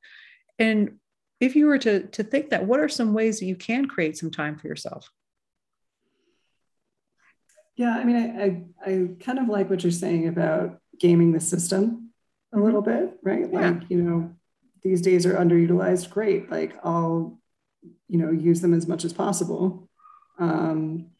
And 0.59 0.97
if 1.39 1.55
you 1.55 1.67
were 1.67 1.77
to 1.79 2.07
to 2.07 2.23
think 2.23 2.49
that, 2.49 2.65
what 2.65 2.79
are 2.79 2.89
some 2.89 3.13
ways 3.13 3.39
that 3.39 3.45
you 3.45 3.55
can 3.55 3.87
create 3.87 4.17
some 4.17 4.31
time 4.31 4.57
for 4.57 4.67
yourself? 4.67 5.09
Yeah, 7.77 7.95
I 7.95 8.03
mean, 8.03 8.15
I, 8.15 8.43
I, 8.43 8.91
I 8.91 9.09
kind 9.23 9.37
of 9.37 9.47
like 9.47 9.69
what 9.69 9.83
you're 9.83 9.91
saying 9.91 10.27
about 10.27 10.79
gaming 10.99 11.31
the 11.31 11.39
system 11.39 12.09
a 12.51 12.57
little 12.59 12.81
bit, 12.81 13.17
right? 13.21 13.47
Yeah. 13.51 13.69
Like, 13.69 13.83
you 13.89 14.01
know, 14.01 14.31
these 14.81 15.01
days 15.01 15.27
are 15.27 15.35
underutilized. 15.35 16.09
Great. 16.09 16.49
Like, 16.49 16.75
I'll, 16.83 17.39
you 18.07 18.17
know, 18.17 18.31
use 18.31 18.61
them 18.61 18.73
as 18.73 18.87
much 18.87 19.05
as 19.05 19.13
possible. 19.13 19.87
Um, 20.39 21.11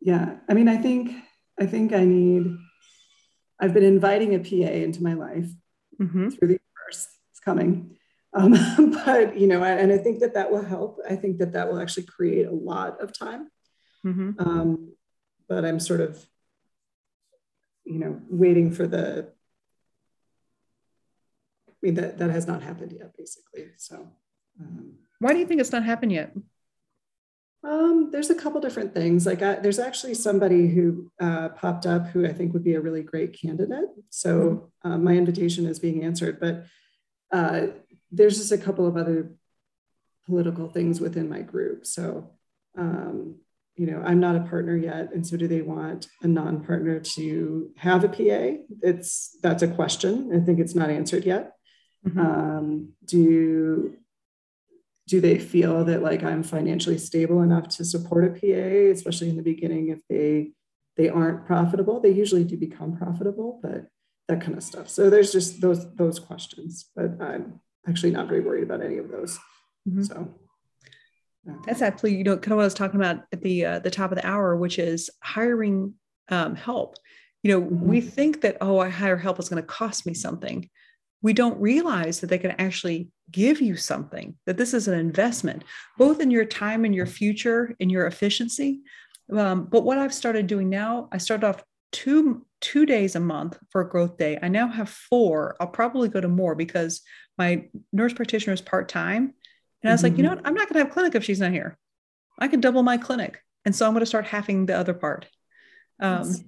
yeah, 0.00 0.36
I 0.48 0.54
mean, 0.54 0.68
I 0.68 0.76
think, 0.76 1.10
I 1.58 1.66
think 1.66 1.92
I 1.92 2.04
need, 2.04 2.56
I've 3.58 3.74
been 3.74 3.82
inviting 3.82 4.34
a 4.34 4.38
PA 4.38 4.72
into 4.72 5.02
my 5.02 5.14
life 5.14 5.48
mm-hmm. 6.00 6.28
through 6.28 6.48
the 6.48 6.60
universe. 6.60 7.08
It's 7.32 7.40
coming. 7.44 7.96
Um, 8.34 8.52
but, 9.04 9.36
you 9.36 9.48
know, 9.48 9.64
and 9.64 9.90
I 9.90 9.98
think 9.98 10.20
that 10.20 10.34
that 10.34 10.52
will 10.52 10.64
help. 10.64 11.00
I 11.10 11.16
think 11.16 11.38
that 11.38 11.54
that 11.54 11.68
will 11.68 11.80
actually 11.80 12.06
create 12.06 12.46
a 12.46 12.52
lot 12.52 13.00
of 13.00 13.18
time 13.18 13.48
Mm-hmm. 14.06 14.30
Um, 14.38 14.92
but 15.48 15.64
I'm 15.64 15.80
sort 15.80 16.00
of, 16.00 16.24
you 17.84 17.98
know, 17.98 18.20
waiting 18.28 18.70
for 18.70 18.86
the. 18.86 19.28
I 21.68 21.72
mean 21.82 21.94
that 21.94 22.18
that 22.18 22.30
has 22.30 22.46
not 22.46 22.62
happened 22.62 22.92
yet, 22.92 23.16
basically. 23.16 23.68
So. 23.76 24.08
Um, 24.60 24.94
Why 25.18 25.32
do 25.32 25.38
you 25.38 25.46
think 25.46 25.60
it's 25.60 25.72
not 25.72 25.84
happened 25.84 26.12
yet? 26.12 26.32
Um, 27.62 28.10
there's 28.12 28.30
a 28.30 28.34
couple 28.34 28.60
different 28.60 28.94
things. 28.94 29.26
Like 29.26 29.42
I, 29.42 29.56
there's 29.56 29.80
actually 29.80 30.14
somebody 30.14 30.68
who 30.68 31.10
uh, 31.20 31.48
popped 31.50 31.84
up 31.84 32.06
who 32.08 32.24
I 32.24 32.32
think 32.32 32.52
would 32.52 32.62
be 32.64 32.74
a 32.74 32.80
really 32.80 33.02
great 33.02 33.38
candidate. 33.38 33.88
So 34.10 34.70
mm-hmm. 34.84 34.92
uh, 34.92 34.98
my 34.98 35.16
invitation 35.16 35.66
is 35.66 35.80
being 35.80 36.04
answered, 36.04 36.38
but 36.38 36.64
uh, 37.32 37.68
there's 38.12 38.38
just 38.38 38.52
a 38.52 38.58
couple 38.58 38.86
of 38.86 38.96
other 38.96 39.32
political 40.26 40.68
things 40.68 41.00
within 41.00 41.28
my 41.28 41.40
group. 41.40 41.86
So 41.86 42.30
um, 42.78 43.36
you 43.76 43.86
know, 43.86 44.02
I'm 44.04 44.20
not 44.20 44.36
a 44.36 44.40
partner 44.40 44.76
yet, 44.76 45.12
and 45.12 45.26
so 45.26 45.36
do 45.36 45.46
they 45.46 45.60
want 45.60 46.08
a 46.22 46.28
non-partner 46.28 47.00
to 47.00 47.70
have 47.76 48.04
a 48.04 48.08
PA? 48.08 48.62
It's 48.82 49.36
that's 49.42 49.62
a 49.62 49.68
question. 49.68 50.30
I 50.34 50.44
think 50.44 50.58
it's 50.58 50.74
not 50.74 50.90
answered 50.90 51.24
yet. 51.24 51.52
Mm-hmm. 52.06 52.20
Um, 52.20 52.92
do 53.04 53.96
do 55.06 55.20
they 55.20 55.38
feel 55.38 55.84
that 55.84 56.02
like 56.02 56.22
I'm 56.24 56.42
financially 56.42 56.98
stable 56.98 57.42
enough 57.42 57.68
to 57.76 57.84
support 57.84 58.24
a 58.24 58.30
PA, 58.30 58.92
especially 58.92 59.28
in 59.28 59.36
the 59.36 59.42
beginning 59.42 59.88
if 59.88 60.00
they 60.08 60.52
they 60.96 61.10
aren't 61.10 61.46
profitable? 61.46 62.00
They 62.00 62.10
usually 62.10 62.44
do 62.44 62.56
become 62.56 62.96
profitable, 62.96 63.60
but 63.62 63.86
that 64.28 64.40
kind 64.40 64.56
of 64.56 64.64
stuff. 64.64 64.88
So 64.88 65.10
there's 65.10 65.32
just 65.32 65.60
those 65.60 65.94
those 65.94 66.18
questions, 66.18 66.86
but 66.96 67.20
I'm 67.20 67.60
actually 67.86 68.12
not 68.12 68.28
very 68.28 68.40
worried 68.40 68.64
about 68.64 68.82
any 68.82 68.96
of 68.96 69.10
those. 69.10 69.38
Mm-hmm. 69.86 70.02
So 70.04 70.34
that's 71.64 71.82
actually, 71.82 72.16
you 72.16 72.24
know, 72.24 72.36
kind 72.36 72.52
of 72.52 72.56
what 72.56 72.62
I 72.62 72.66
was 72.66 72.74
talking 72.74 73.00
about 73.00 73.24
at 73.32 73.42
the 73.42 73.64
uh, 73.64 73.78
the 73.78 73.90
top 73.90 74.10
of 74.10 74.18
the 74.18 74.26
hour, 74.26 74.56
which 74.56 74.78
is 74.78 75.10
hiring 75.22 75.94
um, 76.28 76.54
help. 76.54 76.96
You 77.42 77.52
know, 77.52 77.60
mm-hmm. 77.60 77.86
we 77.86 78.00
think 78.00 78.40
that 78.40 78.58
oh, 78.60 78.78
I 78.78 78.88
hire 78.88 79.16
help 79.16 79.38
is 79.38 79.48
going 79.48 79.62
to 79.62 79.66
cost 79.66 80.06
me 80.06 80.14
something. 80.14 80.68
We 81.22 81.32
don't 81.32 81.60
realize 81.60 82.20
that 82.20 82.28
they 82.28 82.38
can 82.38 82.52
actually 82.52 83.08
give 83.30 83.60
you 83.60 83.76
something. 83.76 84.36
That 84.46 84.56
this 84.56 84.74
is 84.74 84.88
an 84.88 84.98
investment, 84.98 85.64
both 85.98 86.20
in 86.20 86.30
your 86.30 86.44
time 86.44 86.84
and 86.84 86.94
your 86.94 87.06
future, 87.06 87.74
in 87.78 87.90
your 87.90 88.06
efficiency. 88.06 88.80
Um, 89.32 89.64
but 89.64 89.82
what 89.82 89.98
I've 89.98 90.14
started 90.14 90.46
doing 90.46 90.68
now, 90.68 91.08
I 91.12 91.18
started 91.18 91.46
off 91.46 91.64
two 91.92 92.44
two 92.60 92.86
days 92.86 93.14
a 93.14 93.20
month 93.20 93.58
for 93.70 93.82
a 93.82 93.88
growth 93.88 94.16
day. 94.16 94.38
I 94.42 94.48
now 94.48 94.68
have 94.68 94.88
four. 94.88 95.56
I'll 95.60 95.66
probably 95.66 96.08
go 96.08 96.20
to 96.20 96.28
more 96.28 96.54
because 96.54 97.02
my 97.38 97.68
nurse 97.92 98.14
practitioner 98.14 98.54
is 98.54 98.62
part 98.62 98.88
time 98.88 99.34
and 99.86 99.92
I 99.92 99.94
was 99.94 100.02
mm-hmm. 100.02 100.10
like, 100.10 100.18
you 100.18 100.24
know 100.24 100.30
mm-hmm. 100.30 100.38
what? 100.38 100.46
I'm 100.48 100.54
not 100.54 100.68
going 100.68 100.80
to 100.80 100.84
have 100.84 100.92
clinic 100.92 101.14
if 101.14 101.22
she's 101.22 101.38
not 101.38 101.52
here. 101.52 101.78
I 102.40 102.48
can 102.48 102.60
double 102.60 102.82
my 102.82 102.98
clinic. 102.98 103.38
And 103.64 103.72
so 103.74 103.86
I'm 103.86 103.92
going 103.92 104.00
to 104.00 104.06
start 104.06 104.26
having 104.26 104.66
the 104.66 104.76
other 104.76 104.94
part. 104.94 105.28
Um, 106.00 106.24
yes. 106.24 106.42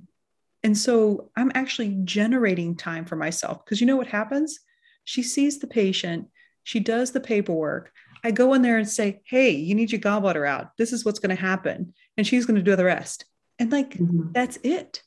And 0.64 0.76
so 0.76 1.30
I'm 1.36 1.52
actually 1.54 2.00
generating 2.02 2.74
time 2.74 3.04
for 3.04 3.14
myself 3.14 3.64
because 3.64 3.80
you 3.80 3.86
know 3.86 3.96
what 3.96 4.08
happens? 4.08 4.58
She 5.04 5.22
sees 5.22 5.60
the 5.60 5.68
patient, 5.68 6.26
she 6.64 6.80
does 6.80 7.12
the 7.12 7.20
paperwork. 7.20 7.92
I 8.24 8.32
go 8.32 8.54
in 8.54 8.62
there 8.62 8.76
and 8.76 8.88
say, 8.88 9.20
hey, 9.24 9.50
you 9.50 9.76
need 9.76 9.92
your 9.92 10.00
gallbladder 10.00 10.46
out. 10.46 10.76
This 10.76 10.92
is 10.92 11.04
what's 11.04 11.20
going 11.20 11.34
to 11.34 11.40
happen. 11.40 11.94
And 12.16 12.26
she's 12.26 12.44
going 12.44 12.56
to 12.56 12.62
do 12.62 12.74
the 12.74 12.84
rest. 12.84 13.24
And 13.60 13.70
like, 13.70 13.90
mm-hmm. 13.90 14.32
that's 14.32 14.58
it. 14.64 15.04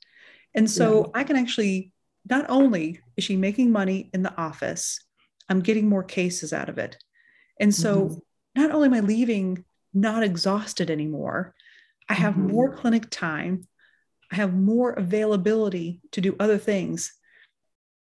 And 0.55 0.71
so 0.71 1.01
yeah. 1.01 1.19
I 1.19 1.23
can 1.25 1.36
actually, 1.36 1.91
not 2.29 2.45
only 2.49 3.01
is 3.17 3.25
she 3.25 3.36
making 3.36 3.73
money 3.73 4.09
in 4.13 4.23
the 4.23 4.34
office, 4.38 5.01
I'm 5.49 5.59
getting 5.59 5.89
more 5.89 6.03
cases 6.03 6.53
out 6.53 6.69
of 6.69 6.77
it. 6.77 6.97
And 7.62 7.74
so 7.74 7.95
mm-hmm. 7.95 8.62
not 8.62 8.72
only 8.72 8.88
am 8.88 8.93
I 8.93 8.99
leaving 8.99 9.64
not 9.93 10.24
exhausted 10.24 10.89
anymore, 10.89 11.53
I 12.09 12.16
have 12.16 12.34
mm-hmm. 12.34 12.51
more 12.51 12.76
clinic 12.76 13.09
time, 13.09 13.68
I 14.32 14.36
have 14.36 14.53
more 14.53 14.91
availability 14.91 16.01
to 16.12 16.22
do 16.22 16.36
other 16.39 16.57
things. 16.57 17.14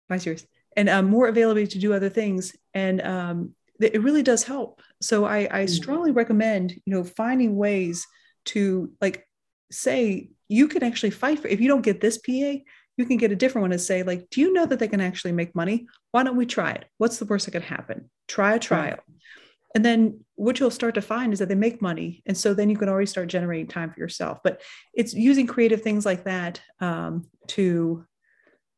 By 0.09 0.18
serious, 0.18 0.47
and 0.76 0.88
um, 0.88 1.07
more 1.07 1.28
availability 1.28 1.72
to 1.72 1.78
do 1.78 1.92
other 1.92 2.09
things, 2.11 2.55
and 2.74 3.01
um, 3.01 3.55
it 3.80 4.03
really 4.03 4.22
does 4.22 4.42
help. 4.42 4.82
So 5.01 5.24
I, 5.24 5.38
I 5.38 5.47
mm-hmm. 5.47 5.66
strongly 5.68 6.11
recommend, 6.11 6.72
you 6.72 6.95
know, 6.95 7.05
finding 7.05 7.57
ways 7.57 8.07
to 8.47 8.90
like 9.01 9.26
say 9.70 10.30
you 10.49 10.68
can 10.68 10.82
actually 10.82 11.11
fight 11.11 11.40
for. 11.40 11.49
If 11.49 11.61
you 11.61 11.68
don't 11.68 11.82
get 11.82 12.01
this 12.01 12.18
PA, 12.18 12.59
you 12.97 13.07
can 13.07 13.16
get 13.16 13.32
a 13.32 13.36
different 13.36 13.62
one 13.62 13.72
and 13.72 13.80
say 13.80 14.03
like, 14.03 14.28
do 14.30 14.40
you 14.40 14.53
know 14.53 14.66
that 14.66 14.78
they 14.78 14.88
can 14.88 15.01
actually 15.01 15.32
make 15.32 15.55
money? 15.55 15.86
Why 16.12 16.22
don't 16.22 16.36
we 16.36 16.47
try 16.47 16.72
it? 16.72 16.84
What's 16.99 17.18
the 17.18 17.24
worst 17.24 17.47
that 17.47 17.53
could 17.53 17.62
happen? 17.62 18.11
Try 18.29 18.55
a 18.55 18.59
trial. 18.59 18.99
And 19.75 19.85
then 19.85 20.20
what 20.37 20.61
you'll 20.61 20.70
start 20.70 20.95
to 20.95 21.03
find 21.03 21.33
is 21.33 21.41
that 21.41 21.49
they 21.49 21.55
make 21.55 21.83
money. 21.83 22.22
And 22.27 22.37
so 22.37 22.55
then 22.55 22.70
you 22.70 22.77
can 22.77 22.89
already 22.89 23.07
start 23.07 23.29
generating 23.29 23.66
time 23.66 23.91
for 23.91 23.99
yourself. 23.99 24.39
But 24.45 24.62
it's 24.93 25.14
using 25.14 25.47
creative 25.47 25.83
things 25.83 26.07
like 26.07 26.25
that 26.25 26.61
um, 26.81 27.29
to 27.49 28.07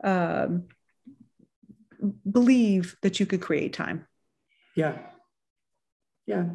um, 0.03 0.65
believe 2.31 2.97
that 3.03 3.21
you 3.21 3.27
could 3.27 3.43
create 3.43 3.73
time. 3.73 4.07
Yeah. 4.75 4.99
Yeah. 6.27 6.47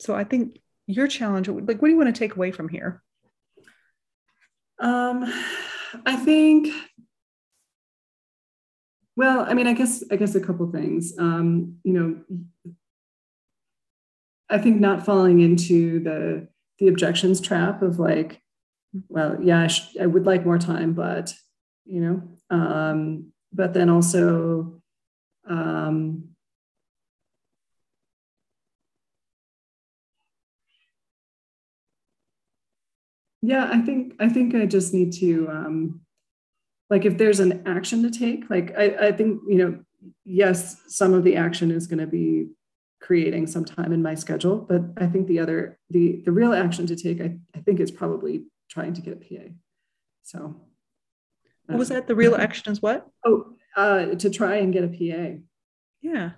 So 0.00 0.14
I 0.14 0.24
think 0.24 0.58
your 0.86 1.08
challenge, 1.08 1.48
like, 1.48 1.80
what 1.80 1.88
do 1.88 1.90
you 1.90 1.96
want 1.96 2.14
to 2.14 2.18
take 2.18 2.36
away 2.36 2.50
from 2.50 2.68
here? 2.68 3.02
Um, 4.78 5.24
I 6.04 6.16
think 6.16 6.68
well, 9.16 9.40
I 9.48 9.54
mean, 9.54 9.66
I 9.66 9.74
guess 9.74 10.02
I 10.10 10.16
guess 10.16 10.34
a 10.34 10.40
couple 10.40 10.70
things. 10.70 11.16
Um, 11.18 11.76
you 11.84 11.92
know, 11.92 12.38
I 14.50 14.58
think 14.58 14.80
not 14.80 15.04
falling 15.04 15.40
into 15.40 16.00
the 16.00 16.48
the 16.78 16.88
objections 16.88 17.40
trap 17.40 17.82
of 17.82 17.98
like, 18.00 18.42
well, 19.08 19.38
yeah, 19.42 19.62
I, 19.62 19.66
sh- 19.68 19.96
I 20.00 20.06
would 20.06 20.26
like 20.26 20.44
more 20.46 20.58
time, 20.58 20.94
but 20.94 21.34
you 21.86 22.00
know, 22.00 22.22
um, 22.56 23.32
but 23.52 23.74
then 23.74 23.90
also, 23.90 24.80
um, 25.48 26.30
yeah, 33.42 33.68
I 33.70 33.80
think 33.80 34.14
I 34.20 34.28
think 34.28 34.54
I 34.54 34.66
just 34.66 34.94
need 34.94 35.12
to. 35.14 35.48
Um, 35.50 36.00
like 36.94 37.04
if 37.04 37.18
there's 37.18 37.40
an 37.40 37.60
action 37.66 38.04
to 38.04 38.10
take, 38.16 38.48
like 38.48 38.72
I, 38.78 39.08
I 39.08 39.12
think, 39.12 39.40
you 39.48 39.58
know, 39.58 39.78
yes, 40.24 40.80
some 40.86 41.12
of 41.12 41.24
the 41.24 41.34
action 41.34 41.72
is 41.72 41.88
going 41.88 41.98
to 41.98 42.06
be 42.06 42.50
creating 43.00 43.48
some 43.48 43.64
time 43.64 43.92
in 43.92 44.00
my 44.00 44.14
schedule, 44.14 44.58
but 44.58 44.82
I 44.96 45.06
think 45.08 45.26
the 45.26 45.40
other 45.40 45.76
the 45.90 46.22
the 46.24 46.30
real 46.30 46.52
action 46.52 46.86
to 46.86 46.94
take, 46.94 47.20
I, 47.20 47.36
I 47.52 47.58
think 47.62 47.80
is 47.80 47.90
probably 47.90 48.44
trying 48.70 48.92
to 48.94 49.00
get 49.00 49.14
a 49.14 49.16
PA. 49.16 49.48
So 50.22 50.60
what 51.66 51.78
was 51.78 51.88
that? 51.88 52.06
The 52.06 52.14
real 52.14 52.36
action 52.36 52.70
is 52.70 52.80
what? 52.80 53.08
Oh, 53.26 53.56
uh, 53.76 54.14
to 54.14 54.30
try 54.30 54.58
and 54.58 54.72
get 54.72 54.84
a 54.84 54.88
PA. 54.88 55.40
Yeah. 56.00 56.30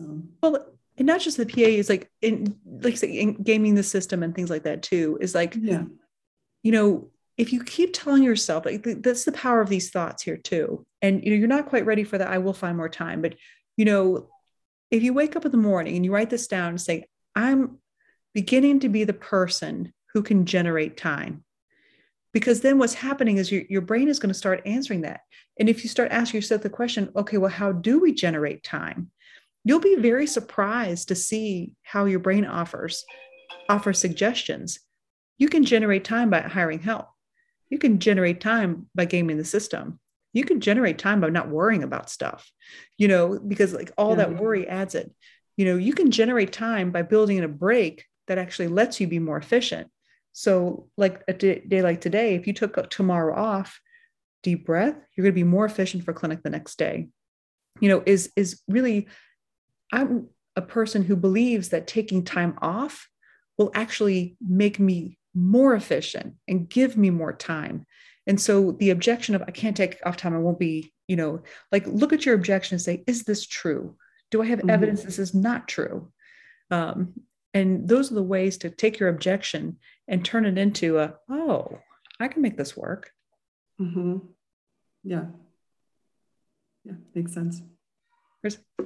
Um, 0.00 0.30
well, 0.42 0.66
and 0.98 1.06
not 1.06 1.20
just 1.20 1.36
the 1.36 1.46
PA 1.46 1.60
is 1.60 1.88
like 1.88 2.10
in 2.20 2.56
like 2.82 2.96
say 2.96 3.12
in 3.12 3.34
gaming 3.34 3.76
the 3.76 3.84
system 3.84 4.24
and 4.24 4.34
things 4.34 4.50
like 4.50 4.64
that 4.64 4.82
too. 4.82 5.16
Is 5.20 5.32
like, 5.32 5.54
yeah, 5.54 5.84
you 6.64 6.72
know, 6.72 7.10
if 7.40 7.54
you 7.54 7.64
keep 7.64 7.94
telling 7.94 8.22
yourself 8.22 8.66
like 8.66 8.82
that's 8.82 9.24
the 9.24 9.32
power 9.32 9.62
of 9.62 9.70
these 9.70 9.88
thoughts 9.88 10.22
here 10.22 10.36
too, 10.36 10.84
and 11.00 11.24
you 11.24 11.30
know 11.30 11.36
you're 11.36 11.48
not 11.48 11.70
quite 11.70 11.86
ready 11.86 12.04
for 12.04 12.18
that. 12.18 12.28
I 12.28 12.36
will 12.36 12.52
find 12.52 12.76
more 12.76 12.90
time, 12.90 13.22
but 13.22 13.34
you 13.78 13.86
know, 13.86 14.28
if 14.90 15.02
you 15.02 15.14
wake 15.14 15.36
up 15.36 15.46
in 15.46 15.50
the 15.50 15.56
morning 15.56 15.96
and 15.96 16.04
you 16.04 16.12
write 16.12 16.28
this 16.28 16.48
down 16.48 16.68
and 16.68 16.80
say, 16.80 17.06
I'm 17.34 17.78
beginning 18.34 18.80
to 18.80 18.90
be 18.90 19.04
the 19.04 19.14
person 19.14 19.94
who 20.12 20.22
can 20.22 20.44
generate 20.44 20.98
time. 20.98 21.42
Because 22.34 22.60
then 22.60 22.78
what's 22.78 22.92
happening 22.92 23.38
is 23.38 23.50
your, 23.50 23.62
your 23.70 23.80
brain 23.80 24.08
is 24.08 24.18
going 24.18 24.28
to 24.28 24.38
start 24.38 24.60
answering 24.66 25.00
that. 25.00 25.20
And 25.58 25.66
if 25.66 25.82
you 25.82 25.88
start 25.88 26.12
asking 26.12 26.38
yourself 26.38 26.60
the 26.60 26.68
question 26.68 27.10
okay 27.16 27.38
well 27.38 27.50
how 27.50 27.72
do 27.72 28.00
we 28.00 28.12
generate 28.12 28.62
time? 28.62 29.10
You'll 29.64 29.80
be 29.80 29.96
very 29.96 30.26
surprised 30.26 31.08
to 31.08 31.14
see 31.14 31.72
how 31.84 32.04
your 32.04 32.20
brain 32.20 32.44
offers 32.44 33.02
offers 33.66 33.98
suggestions. 33.98 34.78
You 35.38 35.48
can 35.48 35.64
generate 35.64 36.04
time 36.04 36.28
by 36.28 36.42
hiring 36.42 36.80
help 36.80 37.06
you 37.70 37.78
can 37.78 37.98
generate 37.98 38.40
time 38.40 38.88
by 38.94 39.04
gaming 39.04 39.36
the 39.36 39.44
system 39.44 39.98
you 40.32 40.44
can 40.44 40.60
generate 40.60 40.98
time 40.98 41.20
by 41.20 41.28
not 41.28 41.48
worrying 41.48 41.82
about 41.82 42.10
stuff 42.10 42.50
you 42.98 43.08
know 43.08 43.38
because 43.38 43.72
like 43.72 43.90
all 43.96 44.10
yeah. 44.10 44.16
that 44.16 44.36
worry 44.36 44.68
adds 44.68 44.94
it 44.94 45.10
you 45.56 45.64
know 45.64 45.76
you 45.76 45.92
can 45.92 46.10
generate 46.10 46.52
time 46.52 46.90
by 46.90 47.02
building 47.02 47.38
in 47.38 47.44
a 47.44 47.48
break 47.48 48.04
that 48.26 48.38
actually 48.38 48.68
lets 48.68 49.00
you 49.00 49.06
be 49.06 49.18
more 49.18 49.38
efficient 49.38 49.90
so, 50.32 50.88
like 50.96 51.22
a 51.28 51.32
day 51.32 51.82
like 51.82 52.00
today, 52.00 52.34
if 52.34 52.46
you 52.46 52.52
took 52.52 52.88
tomorrow 52.90 53.34
off, 53.34 53.80
deep 54.42 54.64
breath, 54.64 54.96
you're 55.14 55.24
going 55.24 55.34
to 55.34 55.40
be 55.40 55.44
more 55.44 55.64
efficient 55.64 56.04
for 56.04 56.12
clinic 56.12 56.42
the 56.42 56.50
next 56.50 56.78
day. 56.78 57.08
You 57.80 57.88
know, 57.88 58.02
is 58.06 58.32
is 58.36 58.62
really, 58.68 59.08
I'm 59.92 60.28
a 60.56 60.62
person 60.62 61.04
who 61.04 61.16
believes 61.16 61.70
that 61.70 61.86
taking 61.86 62.24
time 62.24 62.58
off 62.62 63.08
will 63.58 63.70
actually 63.74 64.36
make 64.40 64.78
me 64.78 65.18
more 65.34 65.74
efficient 65.74 66.34
and 66.48 66.68
give 66.68 66.96
me 66.96 67.10
more 67.10 67.32
time. 67.32 67.86
And 68.26 68.40
so 68.40 68.72
the 68.72 68.90
objection 68.90 69.34
of 69.34 69.42
I 69.42 69.50
can't 69.50 69.76
take 69.76 69.98
off 70.04 70.16
time, 70.16 70.34
I 70.34 70.38
won't 70.38 70.58
be, 70.58 70.92
you 71.08 71.16
know, 71.16 71.42
like 71.72 71.86
look 71.86 72.12
at 72.12 72.26
your 72.26 72.34
objection 72.34 72.74
and 72.74 72.82
say, 72.82 73.04
is 73.06 73.24
this 73.24 73.46
true? 73.46 73.96
Do 74.30 74.42
I 74.42 74.46
have 74.46 74.60
mm-hmm. 74.60 74.70
evidence 74.70 75.02
this 75.02 75.18
is 75.18 75.34
not 75.34 75.68
true? 75.68 76.12
Um, 76.70 77.14
and 77.52 77.88
those 77.88 78.12
are 78.12 78.14
the 78.14 78.22
ways 78.22 78.58
to 78.58 78.70
take 78.70 79.00
your 79.00 79.08
objection 79.08 79.78
and 80.06 80.24
turn 80.24 80.46
it 80.46 80.58
into 80.58 80.98
a, 80.98 81.14
oh, 81.28 81.78
I 82.20 82.28
can 82.28 82.42
make 82.42 82.56
this 82.56 82.76
work. 82.76 83.10
Mm-hmm. 83.80 84.18
Yeah. 85.02 85.24
Yeah, 86.84 86.94
makes 87.14 87.34
sense. 87.34 87.60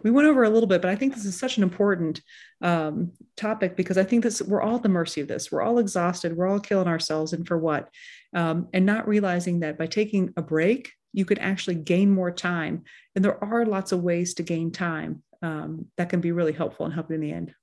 We 0.03 0.11
went 0.11 0.27
over 0.27 0.43
a 0.43 0.51
little 0.51 0.67
bit, 0.67 0.83
but 0.83 0.91
I 0.91 0.97
think 0.97 1.15
this 1.15 1.25
is 1.25 1.39
such 1.39 1.57
an 1.57 1.63
important 1.63 2.21
um, 2.61 3.13
topic 3.37 3.77
because 3.77 3.97
I 3.97 4.05
think 4.05 4.25
this 4.25 4.43
we're 4.43 4.63
all 4.63 4.77
at 4.77 4.83
the 4.83 4.89
mercy 4.89 5.21
of 5.21 5.29
this. 5.29 5.53
We're 5.53 5.63
all 5.63 5.79
exhausted. 5.79 6.37
We're 6.37 6.49
all 6.49 6.61
killing 6.61 6.89
ourselves, 6.89 7.33
and 7.33 7.47
for 7.47 7.57
what? 7.57 7.89
Um, 8.35 8.69
and 8.73 8.85
not 8.85 9.07
realizing 9.07 9.61
that 9.61 9.79
by 9.79 9.87
taking 9.87 10.33
a 10.37 10.43
break, 10.43 10.93
you 11.13 11.25
could 11.25 11.39
actually 11.39 11.77
gain 11.77 12.11
more 12.11 12.33
time. 12.33 12.83
And 13.15 13.25
there 13.25 13.43
are 13.43 13.65
lots 13.65 13.93
of 13.93 14.03
ways 14.03 14.35
to 14.35 14.43
gain 14.43 14.73
time 14.73 15.23
um, 15.43 15.87
that 15.97 16.09
can 16.09 16.21
be 16.21 16.33
really 16.33 16.53
helpful 16.53 16.87
and 16.87 16.95
help 16.95 17.11
you 17.11 17.15
in 17.15 17.21
the 17.21 17.33
end. 17.33 17.55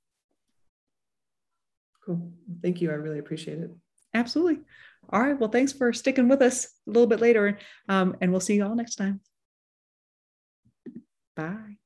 Cool. 2.06 2.32
Thank 2.62 2.82
you. 2.82 2.90
I 2.90 2.94
really 2.94 3.20
appreciate 3.20 3.60
it. 3.60 3.72
Absolutely. 4.14 4.62
All 5.10 5.22
right. 5.22 5.38
Well, 5.38 5.50
thanks 5.50 5.74
for 5.74 5.92
sticking 5.94 6.28
with 6.28 6.42
us 6.42 6.66
a 6.88 6.92
little 6.92 7.08
bit 7.08 7.22
later. 7.22 7.58
Um, 7.90 8.16
and 8.22 8.32
we'll 8.32 8.40
see 8.40 8.56
you 8.56 8.66
all 8.66 8.76
next 8.76 8.96
time. 8.96 9.22
Bye. 11.36 11.81